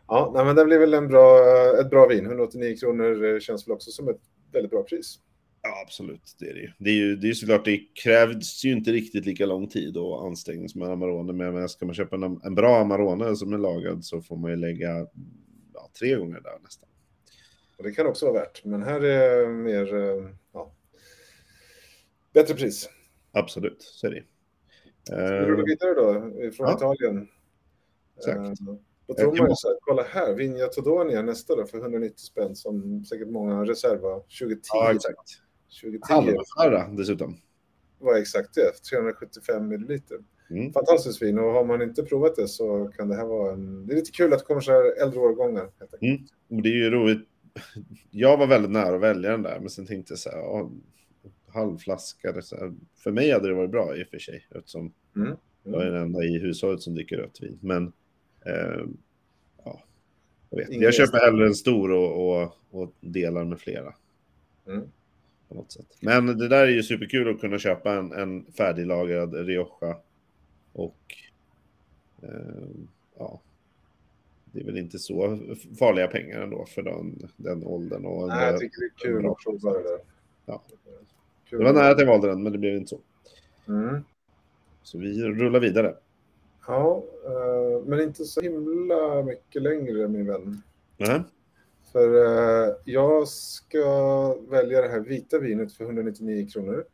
ja 0.06 0.32
nej, 0.34 0.44
men 0.44 0.56
det 0.56 0.64
blir 0.64 0.78
väl 0.78 0.94
en 0.94 1.08
bra, 1.08 1.40
ett 1.80 1.90
bra 1.90 2.06
vin. 2.06 2.26
189 2.26 2.76
kronor 2.76 3.24
eh, 3.24 3.38
känns 3.38 3.66
väl 3.68 3.72
också 3.72 3.90
som 3.90 4.08
ett 4.08 4.20
väldigt 4.52 4.70
bra 4.70 4.82
pris. 4.82 5.18
Ja, 5.68 5.82
absolut. 5.82 6.36
Det 6.38 6.50
är 6.50 6.54
det 6.54 6.60
ju. 6.60 6.72
Det 6.78 6.90
är 6.90 6.94
ju, 6.94 7.16
det 7.16 7.28
är 7.28 7.32
såklart, 7.32 7.64
det 7.64 7.78
krävs 7.78 8.64
ju 8.64 8.72
inte 8.72 8.92
riktigt 8.92 9.26
lika 9.26 9.46
lång 9.46 9.68
tid 9.68 9.96
och 9.96 10.26
ansträngning 10.26 10.68
som 10.68 10.82
en 10.82 10.90
Amarone. 10.90 11.32
Men 11.32 11.68
ska 11.68 11.86
man 11.86 11.94
köpa 11.94 12.16
en, 12.16 12.40
en 12.44 12.54
bra 12.54 12.80
Amarone 12.80 13.36
som 13.36 13.52
är 13.52 13.58
lagad 13.58 14.04
så 14.04 14.22
får 14.22 14.36
man 14.36 14.50
ju 14.50 14.56
lägga 14.56 15.06
ja, 15.74 15.90
tre 15.98 16.14
gånger 16.14 16.40
där 16.40 16.58
nästan. 16.62 16.88
Och 17.76 17.84
det 17.84 17.92
kan 17.92 18.06
också 18.06 18.26
vara 18.26 18.38
värt. 18.38 18.64
Men 18.64 18.82
här 18.82 19.00
är 19.00 19.48
mer, 19.48 19.94
eh, 19.94 20.28
ja, 20.52 20.72
bättre 22.32 22.54
pris. 22.54 22.90
Absolut, 23.32 23.82
så 23.82 24.06
är 24.06 24.10
det. 24.10 24.24
Vi 25.10 25.16
rullar 25.16 25.58
Uh, 25.58 25.64
vidare 25.64 25.94
då, 25.94 26.12
från 26.50 26.68
ja. 26.68 26.76
Italien. 26.76 27.28
Exakt. 28.16 28.38
Eh, 28.38 28.74
Då 29.06 29.14
tror 29.14 29.36
man 29.36 29.48
ju 29.48 29.54
så 29.54 29.68
här, 29.68 29.76
kolla 29.80 30.02
här, 30.02 30.34
Vigna 30.34 30.66
Todonia 30.66 31.22
nästa 31.22 31.56
då 31.56 31.66
för 31.66 31.78
190 31.78 32.16
spänn 32.16 32.56
som 32.56 33.04
säkert 33.04 33.28
många 33.28 33.64
reserva 33.64 34.14
2010. 34.14 34.60
ja, 34.72 34.92
exakt. 34.92 35.42
2010 35.82 36.12
Halvfärra 36.12 36.88
dessutom. 36.88 37.36
var 37.98 38.16
exakt 38.16 38.54
det, 38.54 38.72
375 38.90 39.68
milliliter. 39.68 40.18
Mm. 40.50 40.72
Fantastiskt 40.72 41.22
vin 41.22 41.38
och 41.38 41.44
har 41.52 41.64
man 41.64 41.82
inte 41.82 42.02
provat 42.02 42.36
det 42.36 42.48
så 42.48 42.90
kan 42.96 43.08
det 43.08 43.14
här 43.16 43.24
vara 43.26 43.52
en... 43.52 43.86
Det 43.86 43.92
är 43.92 43.96
lite 43.96 44.10
kul 44.10 44.32
att 44.32 44.38
det 44.38 44.44
kommer 44.44 44.60
så 44.60 44.72
här 44.72 45.02
äldre 45.02 45.20
årgångar. 45.20 45.70
Mm. 46.00 46.62
Det 46.62 46.68
är 46.68 46.72
ju 46.74 46.90
roligt. 46.90 47.28
Jag 48.10 48.36
var 48.36 48.46
väldigt 48.46 48.70
nära 48.70 48.94
att 48.94 49.00
välja 49.02 49.30
den 49.30 49.42
där, 49.42 49.60
men 49.60 49.70
sen 49.70 49.86
tänkte 49.86 50.12
jag 50.12 50.18
så 50.18 50.30
här, 50.30 50.38
ja, 50.38 50.70
halvflaska. 51.46 52.32
Här. 52.32 52.72
För 52.96 53.10
mig 53.10 53.30
hade 53.30 53.48
det 53.48 53.54
varit 53.54 53.70
bra 53.70 53.96
i 53.96 54.04
och 54.04 54.08
för 54.08 54.18
sig, 54.18 54.46
eftersom 54.50 54.92
Mm. 55.16 55.36
jag 55.62 55.82
är 55.82 55.90
den 55.90 56.02
enda 56.02 56.24
i 56.24 56.38
hushållet 56.38 56.82
som 56.82 56.94
dricker 56.94 57.16
rött 57.16 57.42
vin. 57.42 57.58
Men 57.62 57.92
eh, 58.46 58.84
ja, 59.64 59.82
jag 60.50 60.58
vet. 60.58 60.68
Ingen 60.68 60.82
Jag 60.82 60.94
köper 60.94 61.18
hellre 61.18 61.46
en 61.46 61.54
stor 61.54 61.90
och, 61.92 62.42
och, 62.42 62.52
och 62.70 62.92
delar 63.00 63.44
med 63.44 63.60
flera. 63.60 63.94
Mm. 64.66 64.88
På 65.48 65.54
något 65.54 65.72
sätt. 65.72 65.86
Men 66.00 66.26
det 66.26 66.48
där 66.48 66.62
är 66.62 66.70
ju 66.70 66.82
superkul 66.82 67.34
att 67.34 67.40
kunna 67.40 67.58
köpa 67.58 67.92
en, 67.92 68.12
en 68.12 68.52
färdiglagrad 68.52 69.34
Rioja. 69.34 69.96
Och 70.72 71.14
eh, 72.22 72.68
ja, 73.18 73.40
det 74.44 74.60
är 74.60 74.64
väl 74.64 74.78
inte 74.78 74.98
så 74.98 75.38
farliga 75.78 76.06
pengar 76.06 76.40
ändå 76.40 76.66
för 76.66 76.82
den, 76.82 77.28
den 77.36 77.64
åldern. 77.64 78.04
Och 78.04 78.28
Nej, 78.28 78.46
jag 78.46 78.60
tycker 78.60 78.80
det 78.80 78.86
är 78.86 79.12
kul 79.12 79.26
att 79.26 79.38
prova 79.44 79.78
det 79.78 79.82
där. 79.82 79.98
Ja. 80.46 80.62
Kul. 81.50 81.58
Det 81.58 81.64
var 81.64 81.72
nära 81.72 81.90
att 81.90 81.98
jag 81.98 82.06
valde 82.06 82.28
den, 82.28 82.42
men 82.42 82.52
det 82.52 82.58
blev 82.58 82.76
inte 82.76 82.88
så. 82.88 83.00
Mm. 83.68 84.04
Så 84.82 84.98
vi 84.98 85.22
rullar 85.22 85.60
vidare. 85.60 85.94
Ja, 86.66 87.04
eh, 87.24 87.86
men 87.86 88.00
inte 88.00 88.24
så 88.24 88.40
himla 88.40 89.22
mycket 89.22 89.62
längre 89.62 90.08
min 90.08 90.26
vän. 90.26 90.62
Nej. 90.96 91.22
För 91.92 92.24
eh, 92.24 92.74
jag 92.84 93.28
ska 93.28 94.34
välja 94.48 94.82
det 94.82 94.88
här 94.88 95.00
vita 95.00 95.38
vinet 95.38 95.72
för 95.72 95.84
199 95.84 96.48
kronor. 96.52 96.84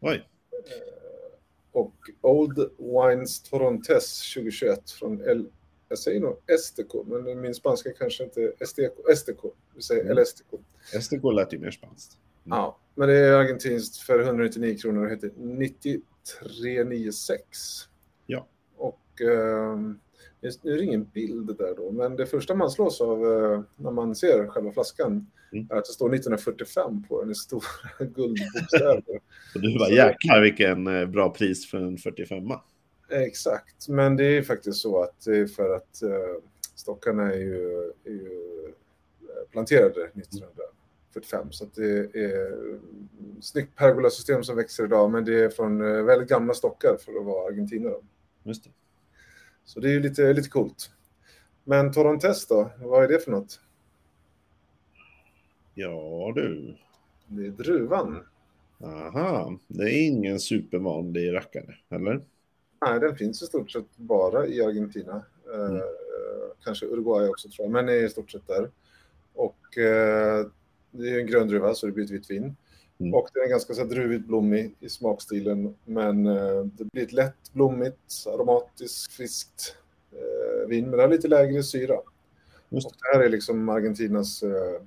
Oj. 0.00 0.28
Och 1.72 1.94
Old 2.20 2.70
Wines 2.78 3.42
Torontes 3.42 4.34
2021 4.34 4.90
från 4.90 5.20
El... 5.20 5.50
Jag 5.88 5.98
säger 5.98 6.20
nog 6.20 6.36
Esteco, 6.46 7.04
men 7.04 7.40
min 7.40 7.54
spanska 7.54 7.92
kanske 7.92 8.24
inte 8.24 8.52
Esteco. 8.60 9.10
Esteco, 9.10 9.52
vi 9.74 9.82
säger 9.82 10.04
Mm. 10.04 10.18
Esteco. 10.18 10.58
Estico 10.94 11.30
lät 11.30 11.52
ju 11.52 11.58
mer 11.58 11.70
spanskt. 11.70 12.18
Ja, 12.44 12.78
men 12.94 13.08
det 13.08 13.14
är 13.14 13.32
argentinskt 13.32 13.96
för 13.96 14.20
199 14.20 14.78
kronor 14.78 15.04
och 15.04 15.10
heter 15.10 15.30
9396. 15.36 17.48
Ja. 18.26 18.46
Och 18.76 19.20
ehm, 19.20 20.00
just- 20.40 20.64
nu 20.64 20.72
är 20.72 20.76
det 20.76 20.84
ingen 20.84 21.04
bild 21.04 21.56
där 21.58 21.74
då, 21.76 21.90
men 21.90 22.16
det 22.16 22.26
första 22.26 22.54
man 22.54 22.70
slås 22.70 23.00
av 23.00 23.18
eh, 23.26 23.60
när 23.76 23.90
man 23.90 24.14
ser 24.14 24.46
själva 24.46 24.72
flaskan 24.72 25.26
Mm. 25.52 25.66
är 25.70 25.76
att 25.76 25.84
det 25.84 25.92
står 25.92 26.14
1945 26.14 27.04
på 27.08 27.20
den 27.22 27.30
i 27.30 27.34
stora 27.34 27.62
guldbokstäver. 27.98 29.20
Och 29.54 29.60
du 29.60 29.78
bara 29.78 29.88
Så- 29.88 29.94
jäklar 29.94 30.40
vilken 30.40 30.86
eh, 30.86 31.06
bra 31.06 31.30
pris 31.30 31.70
för 31.70 31.78
en 31.78 31.96
45 31.98 32.44
Exakt, 33.10 33.88
men 33.88 34.16
det 34.16 34.24
är 34.24 34.42
faktiskt 34.42 34.78
så 34.78 35.02
att 35.02 35.20
det 35.24 35.38
är 35.38 35.46
för 35.46 35.74
att 35.76 36.02
eh, 36.02 36.42
stockarna 36.74 37.32
är 37.32 37.38
ju, 37.38 37.92
är 38.04 38.10
ju 38.10 38.72
planterade 39.50 40.04
1945. 40.14 41.52
Så 41.52 41.64
det 41.74 42.14
är 42.14 42.56
snyggt 43.40 43.76
pergolasystem 43.76 44.44
som 44.44 44.56
växer 44.56 44.84
idag, 44.84 45.10
men 45.10 45.24
det 45.24 45.44
är 45.44 45.48
från 45.48 45.78
väldigt 46.06 46.28
gamla 46.28 46.54
stockar 46.54 46.96
för 47.04 47.12
att 47.18 47.24
vara 47.24 47.48
Argentina. 47.48 47.90
Just 48.42 48.64
det. 48.64 48.70
Så 49.66 49.80
det 49.80 49.88
är 49.88 49.92
ju 49.92 50.00
lite, 50.00 50.32
lite 50.32 50.48
coolt. 50.48 50.90
Men 51.64 51.92
Torontes 51.92 52.46
då, 52.46 52.70
vad 52.78 53.04
är 53.04 53.08
det 53.08 53.18
för 53.18 53.30
något? 53.30 53.60
Ja 55.74 56.32
du. 56.34 56.76
Det 57.26 57.46
är 57.46 57.50
druvan. 57.50 58.24
Aha, 58.84 59.58
det 59.68 59.84
är 59.84 60.06
ingen 60.06 60.40
supervanlig 60.40 61.34
rackare, 61.34 61.74
eller? 61.88 62.20
Nej, 62.80 63.00
den 63.00 63.16
finns 63.16 63.42
i 63.42 63.46
stort 63.46 63.70
sett 63.70 63.96
bara 63.96 64.46
i 64.46 64.62
Argentina. 64.62 65.22
Mm. 65.54 65.76
Eh, 65.76 65.82
kanske 66.64 66.86
Uruguay 66.86 67.28
också 67.28 67.48
tror 67.48 67.64
jag, 67.64 67.72
men 67.72 67.88
är 67.88 68.04
i 68.04 68.08
stort 68.08 68.30
sett 68.30 68.46
där. 68.46 68.70
Och 69.34 69.78
eh, 69.78 70.46
det 70.90 71.10
är 71.10 71.20
en 71.20 71.26
grön 71.26 71.48
druva 71.48 71.74
så 71.74 71.86
det 71.86 71.92
blir 71.92 72.04
ett 72.04 72.10
vitt 72.10 72.30
vin. 72.30 72.56
Mm. 72.98 73.14
Och 73.14 73.28
den 73.34 73.42
är 73.42 73.48
ganska 73.48 73.74
så 73.74 73.84
druvigt 73.84 74.26
blommig 74.26 74.74
i 74.80 74.88
smakstilen, 74.88 75.74
men 75.84 76.26
eh, 76.26 76.64
det 76.64 76.84
blir 76.84 77.02
ett 77.02 77.12
lätt 77.12 77.52
blommigt, 77.52 78.26
aromatiskt, 78.26 79.12
friskt 79.12 79.76
eh, 80.12 80.68
vin, 80.68 80.84
men 80.84 80.96
det 80.96 81.02
har 81.02 81.08
lite 81.08 81.28
lägre 81.28 81.62
syra. 81.62 81.96
Just. 82.68 82.86
Och 82.86 82.92
det 82.92 83.18
här 83.18 83.24
är 83.24 83.28
liksom 83.28 83.68
Argentinas 83.68 84.42
eh, 84.42 84.82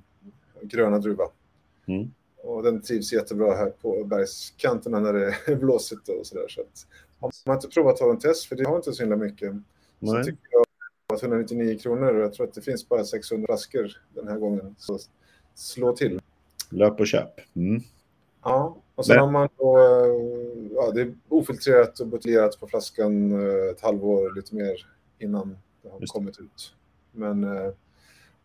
gröna 0.62 1.00
druva. 1.00 1.24
Mm. 1.86 2.12
Och 2.44 2.64
den 2.64 2.82
trivs 2.82 3.14
jättebra 3.14 3.56
här 3.56 3.70
på 3.70 4.04
bergskanterna 4.04 5.00
när 5.00 5.14
det 5.14 5.36
är 5.46 5.56
blåsigt 5.60 6.10
och 6.10 6.28
sådär. 6.28 6.48
Så 6.50 6.62
att, 6.62 6.88
om 7.20 7.32
man 7.46 7.56
inte 7.56 7.68
provat 7.68 7.94
att 7.94 8.00
ta 8.00 8.10
en 8.10 8.20
test, 8.20 8.46
för 8.46 8.56
det 8.56 8.68
har 8.68 8.76
inte 8.76 8.94
så 8.94 9.04
himla 9.04 9.16
mycket, 9.16 9.54
Nej. 9.54 9.62
så 10.00 10.24
tycker 10.24 10.48
jag 10.52 10.62
att 11.14 11.24
199 11.24 11.80
kronor 11.80 12.16
och 12.16 12.24
jag 12.24 12.34
tror 12.34 12.48
att 12.48 12.54
det 12.54 12.62
finns 12.62 12.90
bara 12.90 13.04
600 13.04 13.48
flaskor 13.48 14.02
den 14.14 14.28
här 14.28 14.38
gången. 14.38 14.76
Så 14.78 15.00
slå 15.56 15.96
till. 15.96 16.22
Löp 16.70 17.00
och 17.00 17.08
köp. 17.08 17.40
Mm. 17.56 17.84
Ja, 18.44 18.78
och 18.96 19.06
sen 19.06 19.16
Men... 19.16 19.26
har 19.26 19.32
man 19.32 19.50
då, 19.58 19.78
eh, 19.78 20.72
ja, 20.76 20.92
det 20.92 21.02
är 21.02 21.14
ofiltrerat 21.28 22.00
och 22.00 22.08
buteljerat 22.08 22.60
på 22.60 22.68
flaskan 22.68 23.32
eh, 23.32 23.70
ett 23.72 23.82
halvår 23.82 24.36
lite 24.36 24.56
mer 24.56 24.88
innan 25.20 25.58
det 25.84 25.90
har 25.90 26.00
Just. 26.00 26.14
kommit 26.14 26.40
ut. 26.40 26.74
Men 27.12 27.44
eh, 27.44 27.72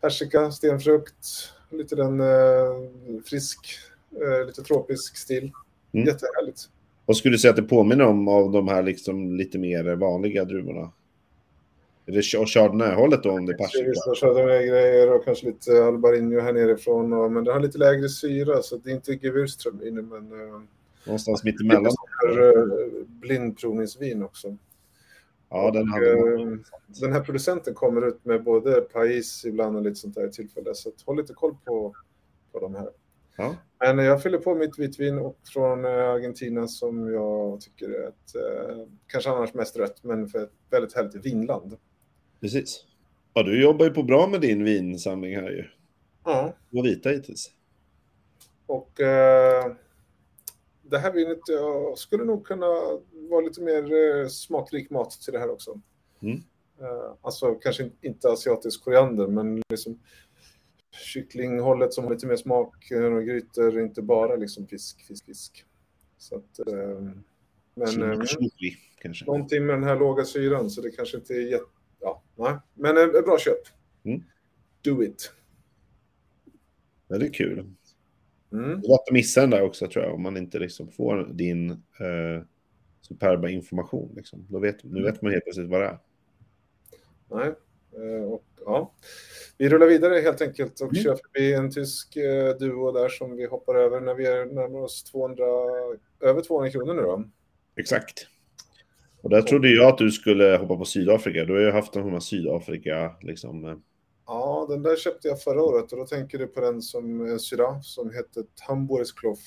persika, 0.00 0.50
stenfrukt, 0.50 1.26
lite 1.70 1.96
den 1.96 2.20
eh, 2.20 2.90
frisk, 3.24 3.58
eh, 4.10 4.46
lite 4.46 4.62
tropisk 4.62 5.16
stil. 5.16 5.52
Mm. 5.92 6.06
Jättehärligt. 6.06 6.60
Vad 7.06 7.16
skulle 7.16 7.34
du 7.34 7.38
säga 7.38 7.50
att 7.50 7.56
det 7.56 7.62
påminner 7.62 8.04
om 8.04 8.28
av 8.28 8.52
de 8.52 8.68
här 8.68 8.82
liksom 8.82 9.36
lite 9.36 9.58
mer 9.58 9.96
vanliga 9.96 10.44
druvorna? 10.44 10.92
Är 12.06 12.12
det 12.12 12.22
chardonnay-hållet 12.22 13.22
då 13.22 13.30
om 13.30 13.46
det 13.46 13.54
persika? 13.54 13.88
Vissa 13.88 14.14
chardonnay-grejer 14.14 15.12
och 15.12 15.24
kanske 15.24 15.46
lite 15.46 15.84
albarino 15.84 16.40
här 16.40 16.52
nerifrån. 16.52 17.12
Och, 17.12 17.32
men 17.32 17.44
det 17.44 17.52
har 17.52 17.60
lite 17.60 17.78
lägre 17.78 18.08
syra 18.08 18.62
så 18.62 18.76
det 18.76 18.90
är 18.90 18.94
inte 18.94 19.12
gewürztraminer 19.12 20.02
men... 20.02 20.32
Uh, 20.32 20.62
Någonstans 21.06 21.44
mittemellan? 21.44 21.92
Uh, 22.32 23.04
blindprovningsvin 23.06 24.22
också. 24.22 24.56
Ja, 25.50 25.70
den, 25.70 25.88
hade 25.88 26.12
uh, 26.12 26.56
den 26.86 27.12
här 27.12 27.20
producenten 27.20 27.74
kommer 27.74 28.08
ut 28.08 28.24
med 28.24 28.44
både 28.44 28.80
Pais 28.80 29.44
ibland 29.44 29.76
och 29.76 29.82
lite 29.82 29.96
sånt 29.96 30.14
där 30.14 30.28
i 30.28 30.30
tillfälle. 30.30 30.74
Så 30.74 30.90
håll 31.04 31.16
lite 31.16 31.34
koll 31.34 31.56
på, 31.64 31.94
på 32.52 32.60
de 32.60 32.74
här. 32.74 32.88
Ja. 33.36 33.56
Men 33.78 34.04
jag 34.04 34.22
fyller 34.22 34.38
på 34.38 34.54
mitt 34.54 34.78
vitvin 34.78 35.18
och 35.18 35.38
från 35.52 35.84
Argentina 35.84 36.68
som 36.68 37.12
jag 37.12 37.60
tycker 37.60 37.88
är 37.88 38.08
ett, 38.08 38.34
eh, 38.34 38.76
kanske 39.06 39.30
annars 39.30 39.54
mest 39.54 39.76
rött, 39.76 40.04
men 40.04 40.28
för 40.28 40.42
ett 40.42 40.52
väldigt 40.70 40.94
härligt 40.94 41.26
vinland. 41.26 41.76
Precis. 42.44 42.84
Ja, 43.34 43.42
du 43.42 43.62
jobbar 43.62 43.86
ju 43.86 43.90
på 43.90 44.02
bra 44.02 44.26
med 44.26 44.40
din 44.40 44.64
vinsamling 44.64 45.36
här 45.36 45.50
ju. 45.50 45.64
Ja. 46.24 46.54
Och 46.72 46.84
vita 46.84 47.08
hittills. 47.08 47.50
Och 48.66 49.00
eh, 49.00 49.72
det 50.82 50.98
här 50.98 51.12
vinet 51.12 51.38
jag 51.48 51.98
skulle 51.98 52.24
nog 52.24 52.46
kunna 52.46 52.66
vara 53.12 53.40
lite 53.40 53.60
mer 53.60 53.92
eh, 53.92 54.28
smakrik 54.28 54.90
mat 54.90 55.10
till 55.10 55.32
det 55.32 55.38
här 55.38 55.50
också. 55.50 55.80
Mm. 56.22 56.36
Eh, 56.80 57.14
alltså 57.22 57.54
kanske 57.54 57.90
inte 58.00 58.28
asiatisk 58.28 58.84
koriander, 58.84 59.26
men 59.26 59.62
liksom 59.68 60.00
kycklinghållet 60.90 61.92
som 61.92 62.04
har 62.04 62.10
lite 62.10 62.26
mer 62.26 62.36
smak 62.36 62.90
eh, 62.90 63.04
och 63.04 63.24
grytor, 63.24 63.80
inte 63.80 64.02
bara 64.02 64.36
liksom 64.36 64.66
fisk, 64.66 65.06
fisk, 65.06 65.26
fisk. 65.26 65.64
Så 66.18 66.36
att, 66.36 66.58
eh, 66.68 67.10
men 67.74 68.02
eh, 68.02 68.18
kanske. 68.98 69.24
någonting 69.24 69.66
med 69.66 69.76
den 69.76 69.84
här 69.84 69.98
låga 69.98 70.24
syran 70.24 70.70
så 70.70 70.80
det 70.80 70.90
kanske 70.90 71.16
inte 71.16 71.34
är 71.34 71.40
jätte 71.40 71.73
nej. 72.36 72.56
Men 72.74 72.96
ett 72.96 73.14
eh, 73.14 73.22
bra 73.22 73.38
köp. 73.38 73.60
Mm. 74.04 74.22
Do 74.82 75.02
it. 75.02 75.32
Väldigt 77.08 77.34
kul. 77.34 77.58
Mm. 78.52 78.80
Det 78.80 78.86
är 78.86 78.90
lätt 78.90 79.08
att 79.08 79.12
missa 79.12 79.40
den 79.40 79.50
där 79.50 79.62
också 79.62 79.88
tror 79.88 80.04
jag, 80.04 80.14
om 80.14 80.22
man 80.22 80.36
inte 80.36 80.58
liksom 80.58 80.88
får 80.88 81.28
din 81.32 81.70
eh, 81.70 82.44
superba 83.00 83.48
information. 83.48 84.12
Liksom. 84.16 84.46
Då 84.50 84.58
vet, 84.58 84.84
nu 84.84 85.02
vet 85.02 85.22
man 85.22 85.32
helt 85.32 85.44
plötsligt 85.44 85.70
vad 85.70 85.80
det 85.80 85.86
är. 85.86 85.98
Nej, 87.30 87.54
eh, 87.92 88.24
och, 88.24 88.44
ja. 88.64 88.94
Vi 89.58 89.68
rullar 89.68 89.86
vidare 89.86 90.20
helt 90.20 90.40
enkelt 90.40 90.80
och 90.80 90.92
mm. 90.92 91.04
kör 91.04 91.16
förbi 91.16 91.54
en 91.54 91.70
tysk 91.70 92.16
eh, 92.16 92.56
duo 92.56 92.92
där 92.92 93.08
som 93.08 93.36
vi 93.36 93.46
hoppar 93.46 93.74
över 93.74 94.00
när 94.00 94.14
vi 94.14 94.26
är 94.26 94.44
närmar 94.44 94.78
oss 94.78 95.04
200, 95.04 95.44
över 96.20 96.42
200 96.42 96.70
kronor 96.70 96.94
nu 96.94 97.02
då. 97.02 97.24
Exakt. 97.76 98.26
Och 99.24 99.30
där 99.30 99.42
trodde 99.42 99.68
jag 99.68 99.88
att 99.88 99.98
du 99.98 100.10
skulle 100.10 100.56
hoppa 100.56 100.76
på 100.76 100.84
Sydafrika. 100.84 101.44
Du 101.44 101.52
har 101.52 101.60
ju 101.60 101.70
haft 101.70 101.96
en 101.96 102.20
Sydafrika 102.20 103.16
liksom. 103.20 103.82
Ja, 104.26 104.66
den 104.68 104.82
där 104.82 104.96
köpte 104.96 105.28
jag 105.28 105.42
förra 105.42 105.62
året 105.62 105.92
och 105.92 105.98
då 105.98 106.06
tänker 106.06 106.38
du 106.38 106.46
på 106.46 106.60
den 106.60 106.82
som 106.82 107.38
syra 107.38 107.82
som 107.82 108.10
heter 108.10 108.44
Tambureskloff. 108.66 109.38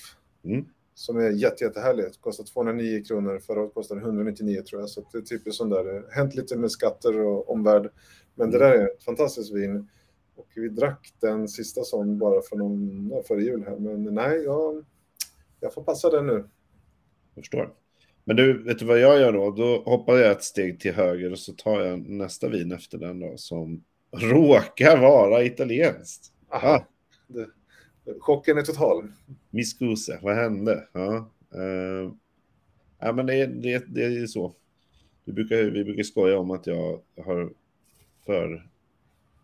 Mm. 0.43 0.65
Som 0.93 1.17
är 1.17 1.29
jätte, 1.29 1.63
jättehärlig. 1.63 2.05
Kostar 2.21 2.43
209 2.43 3.03
kronor. 3.03 3.39
Förra 3.39 3.61
året 3.61 3.73
kostade 3.73 4.01
199 4.01 4.61
tror 4.61 4.81
jag. 4.81 4.89
Så 4.89 5.03
det 5.11 5.17
är 5.17 5.21
typiskt 5.21 5.57
sån 5.57 5.69
där. 5.69 6.05
Hänt 6.11 6.35
lite 6.35 6.57
med 6.57 6.71
skatter 6.71 7.19
och 7.19 7.49
omvärld. 7.49 7.89
Men 8.35 8.51
det 8.51 8.57
mm. 8.57 8.69
där 8.69 8.77
är 8.77 8.87
ett 8.87 9.03
fantastiskt 9.03 9.53
vin. 9.53 9.89
Och 10.35 10.47
vi 10.55 10.69
drack 10.69 11.13
den 11.19 11.47
sista 11.47 11.83
sån 11.83 12.17
bara 12.17 12.41
för 12.41 12.55
någon, 12.55 13.11
före 13.27 13.41
jul 13.41 13.63
här. 13.67 13.77
Men 13.77 14.03
nej, 14.03 14.43
jag, 14.43 14.85
jag 15.59 15.73
får 15.73 15.83
passa 15.83 16.09
den 16.09 16.27
nu. 16.27 16.49
Jag 17.35 17.43
förstår. 17.43 17.73
Men 18.27 18.35
du, 18.35 18.63
vet 18.63 18.79
du 18.79 18.85
vad 18.85 18.99
jag 18.99 19.19
gör 19.19 19.33
då? 19.33 19.51
Då 19.51 19.81
hoppar 19.85 20.15
jag 20.15 20.31
ett 20.31 20.43
steg 20.43 20.79
till 20.79 20.93
höger 20.93 21.31
och 21.31 21.39
så 21.39 21.53
tar 21.53 21.81
jag 21.81 22.09
nästa 22.09 22.49
vin 22.49 22.71
efter 22.71 22.97
den 22.97 23.19
då 23.19 23.37
som 23.37 23.83
råkar 24.11 24.97
vara 24.97 25.43
italienskt. 25.43 26.31
Aha. 26.49 26.67
Ah. 26.67 26.87
Det, 27.27 27.47
chocken 28.19 28.57
är 28.57 28.61
total. 28.61 29.07
Miskuse, 29.49 30.19
vad 30.21 30.35
hände? 30.35 30.87
Ja, 30.93 31.31
uh, 31.55 32.11
ja 32.99 33.11
men 33.11 33.25
det, 33.25 33.45
det, 33.45 33.83
det 33.87 34.03
är 34.03 34.09
ju 34.09 34.27
så. 34.27 34.53
Vi 35.25 35.33
brukar, 35.33 35.63
vi 35.63 35.83
brukar 35.83 36.03
skoja 36.03 36.37
om 36.37 36.51
att 36.51 36.67
jag 36.67 37.01
har 37.25 37.53
för 38.25 38.69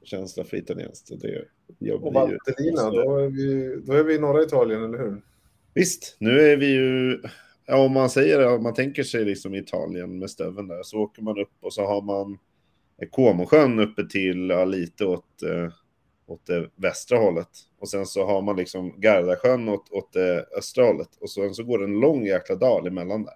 känsla 0.04 0.44
för 0.44 0.58
italienskt. 0.58 1.22
Det, 1.22 1.46
jag 1.80 2.04
och 2.04 2.14
Valtellina, 2.14 2.90
då, 2.92 3.18
är 3.18 3.30
vi, 3.30 3.76
då 3.86 3.94
är 3.94 4.04
vi 4.04 4.16
i 4.16 4.20
norra 4.20 4.44
Italien, 4.44 4.84
eller 4.84 4.98
hur? 4.98 5.22
Visst, 5.74 6.16
nu 6.20 6.40
är 6.40 6.58
vi 6.58 6.74
ju 6.74 7.22
Ja, 7.66 7.86
om 7.86 7.94
man 7.94 8.10
säger 8.10 8.56
om 8.56 8.64
man 8.64 8.74
tänker 8.74 9.04
sig 9.04 9.26
liksom 9.26 9.56
Italien 9.56 10.20
med 10.20 10.30
stöven 10.30 10.68
där, 10.68 10.84
så 10.84 10.98
åker 10.98 11.22
man 11.22 11.40
upp 11.40 11.54
och 11.62 11.74
så 11.74 11.86
har 11.86 12.02
man 12.02 12.38
Comosjön 13.12 13.80
uppe 13.80 14.06
till 14.10 14.50
ja, 14.50 14.66
lite 14.66 15.06
åt, 15.06 15.44
eh, 15.44 15.74
åt 16.26 16.46
det 16.46 16.70
västra 16.76 17.18
hållet. 17.18 17.50
Och 17.80 17.90
sen 17.90 18.06
så 18.06 18.26
har 18.26 18.42
man 18.42 18.56
liksom 18.56 19.02
Gardasjön 19.02 19.70
åt, 19.70 19.92
åt 19.92 20.14
det 20.14 20.46
östra 20.58 20.86
hållet. 20.86 21.10
Och 21.22 21.30
sen 21.30 21.54
så 21.54 21.64
går 21.64 21.80
det 21.80 21.86
en 21.86 22.00
lång 22.00 22.26
jäkla 22.26 22.56
dal 22.56 22.88
emellan 22.88 23.24
där. 23.24 23.34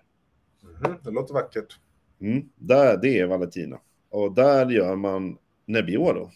Mm, 0.85 0.97
det 1.03 1.11
låter 1.11 1.33
vackert. 1.33 1.79
Mm, 2.21 2.49
där, 2.55 2.97
det 2.97 3.19
är 3.19 3.27
Valentina. 3.27 3.79
Och 4.09 4.35
där 4.35 4.69
gör 4.69 4.95
man 4.95 5.37
Nebbiolo. 5.65 6.29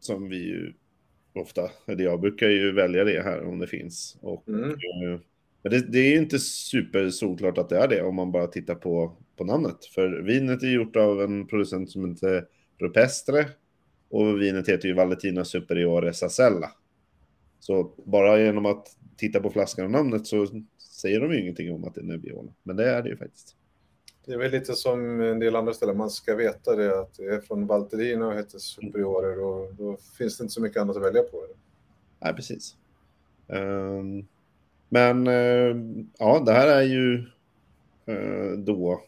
Som 0.00 0.28
vi 0.28 0.36
ju 0.36 0.74
ofta, 1.34 1.70
eller 1.86 2.04
jag 2.04 2.20
brukar 2.20 2.48
ju 2.48 2.72
välja 2.72 3.04
det 3.04 3.22
här 3.22 3.44
om 3.44 3.58
det 3.58 3.66
finns. 3.66 4.18
Och 4.20 4.48
mm. 4.48 4.76
Men 5.62 5.72
det, 5.72 5.92
det 5.92 5.98
är 5.98 6.10
ju 6.10 6.18
inte 6.18 6.38
supersolklart 6.38 7.58
att 7.58 7.68
det 7.68 7.78
är 7.78 7.88
det 7.88 8.02
om 8.02 8.14
man 8.14 8.32
bara 8.32 8.46
tittar 8.46 8.74
på, 8.74 9.16
på 9.36 9.44
namnet. 9.44 9.84
För 9.84 10.22
vinet 10.22 10.62
är 10.62 10.66
gjort 10.70 10.96
av 10.96 11.22
en 11.22 11.46
producent 11.46 11.90
som 11.90 12.10
heter 12.10 12.46
Rupestre 12.78 13.48
och 14.10 14.40
vinet 14.40 14.68
heter 14.68 14.88
ju 14.88 14.94
Valentina 14.94 15.44
Superiore 15.44 16.12
Sassella. 16.12 16.70
Så 17.60 17.94
bara 18.04 18.40
genom 18.40 18.66
att 18.66 18.88
titta 19.16 19.40
på 19.40 19.50
flaskan 19.50 19.84
och 19.84 19.90
namnet 19.90 20.26
så 20.26 20.46
säger 20.78 21.20
de 21.20 21.32
ju 21.32 21.40
ingenting 21.40 21.74
om 21.74 21.84
att 21.84 21.94
det 21.94 22.00
är 22.00 22.04
Nebbiolo. 22.04 22.52
Men 22.62 22.76
det 22.76 22.90
är 22.90 23.02
det 23.02 23.08
ju 23.08 23.16
faktiskt. 23.16 23.56
Det 24.24 24.32
är 24.32 24.38
väl 24.38 24.50
lite 24.50 24.74
som 24.74 25.20
en 25.20 25.38
del 25.38 25.56
andra 25.56 25.74
ställen, 25.74 25.96
man 25.96 26.10
ska 26.10 26.34
veta 26.34 26.76
det 26.76 27.00
att 27.00 27.14
det 27.14 27.24
är 27.24 27.40
från 27.40 27.66
Valtellina 27.66 28.26
och 28.26 28.34
heter 28.34 28.58
Superiore 28.58 29.40
och 29.40 29.74
då 29.74 29.96
finns 30.18 30.38
det 30.38 30.42
inte 30.42 30.54
så 30.54 30.62
mycket 30.62 30.80
annat 30.82 30.96
att 30.96 31.02
välja 31.02 31.22
på. 31.22 31.46
Nej, 32.20 32.34
precis. 32.34 32.76
Um, 33.46 34.26
men 34.92 35.26
eh, 35.26 35.76
ja, 36.18 36.42
det 36.46 36.52
här 36.52 36.68
är 36.68 36.82
ju 36.82 37.14
eh, 38.06 38.58
då, 38.58 39.02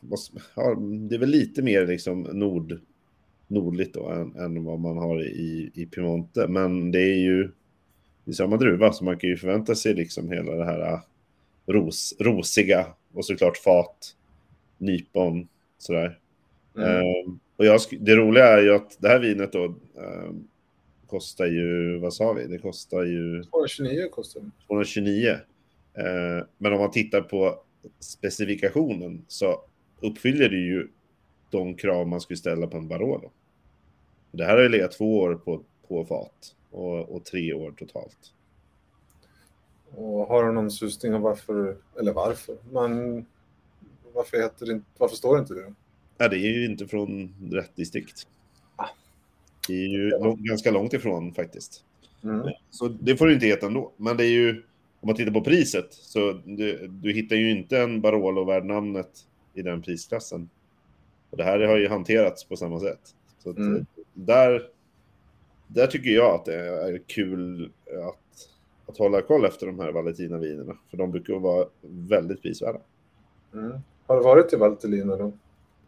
det 1.09 1.15
är 1.15 1.19
väl 1.19 1.29
lite 1.29 1.63
mer 1.63 1.87
liksom 1.87 2.23
nord, 2.23 2.81
nordligt 3.47 3.95
då 3.95 4.09
än, 4.09 4.37
än 4.37 4.65
vad 4.65 4.79
man 4.81 4.99
har 4.99 5.23
i, 5.23 5.71
i 5.75 5.87
Piemonte. 5.87 6.49
Men 6.49 6.93
det 6.93 7.01
är 7.01 7.17
ju 7.17 7.51
i 8.25 8.33
samma 8.33 8.57
druva 8.57 8.93
så 8.93 9.05
man 9.05 9.19
kan 9.19 9.31
ju 9.31 9.37
förvänta 9.37 9.75
sig 9.75 9.95
liksom 9.95 10.31
hela 10.31 10.53
det 10.55 10.65
här 10.65 10.93
äh, 10.93 11.01
ros, 11.67 12.15
rosiga 12.21 12.87
och 13.13 13.25
såklart 13.25 13.57
fat, 13.57 14.17
nypon, 14.79 15.49
sådär. 15.79 16.19
Mm. 16.77 17.07
Um, 17.27 17.41
och 17.57 17.65
jag, 17.65 17.81
det 18.01 18.17
roliga 18.17 18.47
är 18.47 18.63
ju 18.63 18.75
att 18.75 18.97
det 19.01 19.09
här 19.09 19.19
vinet 19.19 19.53
då 19.53 19.65
um, 19.95 20.49
kostar 21.07 21.47
ju, 21.47 21.99
vad 21.99 22.15
sa 22.15 22.33
vi, 22.33 22.47
det 22.47 22.59
kostar 22.59 23.03
ju... 23.03 23.43
229 23.43 24.09
kostar 24.11 24.41
det. 24.41 24.51
229. 24.67 25.37
Uh, 25.99 26.45
men 26.59 26.73
om 26.73 26.79
man 26.79 26.91
tittar 26.91 27.21
på 27.21 27.61
specifikationen 28.01 29.25
så 29.29 29.61
uppfyller 30.01 30.49
det 30.49 30.57
ju 30.57 30.89
de 31.51 31.75
krav 31.75 32.09
man 32.09 32.21
skulle 32.21 32.37
ställa 32.37 32.67
på 32.67 32.77
en 32.77 32.89
Barolo. 32.89 33.31
Det 34.31 34.45
här 34.45 34.57
har 34.57 34.63
ju 34.63 34.69
legat 34.69 34.93
två 34.93 35.19
år 35.19 35.35
på, 35.35 35.63
på 35.89 36.05
fat 36.05 36.55
och, 36.71 37.09
och 37.17 37.25
tre 37.25 37.53
år 37.53 37.73
totalt. 37.79 38.35
Och 39.97 40.27
har 40.27 40.45
du 40.45 40.53
någon 40.53 40.71
susning 40.71 41.15
om 41.15 41.23
varför, 41.23 41.77
eller 42.01 42.13
varför, 42.13 42.57
men 42.71 43.25
varför, 44.15 44.37
heter 44.37 44.67
det, 44.67 44.81
varför 44.99 45.17
står 45.17 45.37
det 45.37 45.41
inte 45.41 45.55
det? 45.55 45.75
Ja, 46.19 46.29
det 46.29 46.37
är 46.37 46.53
ju 46.53 46.65
inte 46.65 46.87
från 46.87 47.35
rätt 47.53 47.77
distrikt. 47.77 48.27
Ah. 48.77 48.89
Det 49.69 49.75
är 49.75 49.89
ju 49.89 50.11
lång, 50.11 50.45
ganska 50.45 50.71
långt 50.71 50.93
ifrån 50.93 51.35
faktiskt. 51.35 51.85
Mm. 52.23 52.49
Så 52.71 52.89
det 52.89 53.17
får 53.17 53.27
du 53.27 53.35
inte 53.35 53.47
heta 53.47 53.67
ändå. 53.67 53.93
Men 53.97 54.17
det 54.17 54.25
är 54.25 54.31
ju, 54.31 54.63
om 55.05 55.09
man 55.09 55.17
tittar 55.17 55.33
på 55.33 55.41
priset, 55.41 55.87
så 55.91 56.33
du, 56.45 56.89
du 56.89 57.13
hittar 57.13 57.37
ju 57.37 57.51
inte 57.51 57.79
en 57.79 58.01
Barolo 58.01 58.45
värd 58.45 58.65
namnet 58.65 59.09
i 59.55 59.63
den 59.63 59.83
prisklassen. 59.83 60.49
Och 61.31 61.37
det 61.37 61.45
här 61.45 61.61
har 61.61 61.79
ju 61.79 61.89
hanterats 61.89 62.45
på 62.45 62.57
samma 62.57 62.81
sätt. 62.81 63.01
Så 63.39 63.51
mm. 63.51 63.87
där, 64.15 64.69
där 65.67 65.87
tycker 65.87 66.11
jag 66.11 66.35
att 66.35 66.45
det 66.45 66.55
är 66.55 66.99
kul 67.07 67.73
att, 68.09 68.49
att 68.87 68.99
hålla 68.99 69.23
koll 69.23 69.45
efter 69.45 69.67
de 69.67 69.79
här 69.79 69.93
Valentina-vinerna. 69.93 70.77
För 70.91 70.97
de 70.97 71.11
brukar 71.11 71.35
vara 71.35 71.67
väldigt 71.83 72.43
prisvärda. 72.43 72.81
Mm. 73.55 73.73
Har 74.07 74.17
du 74.17 74.23
varit 74.23 74.53
i 74.53 74.57
Valtellina 74.57 75.17
då? 75.17 75.33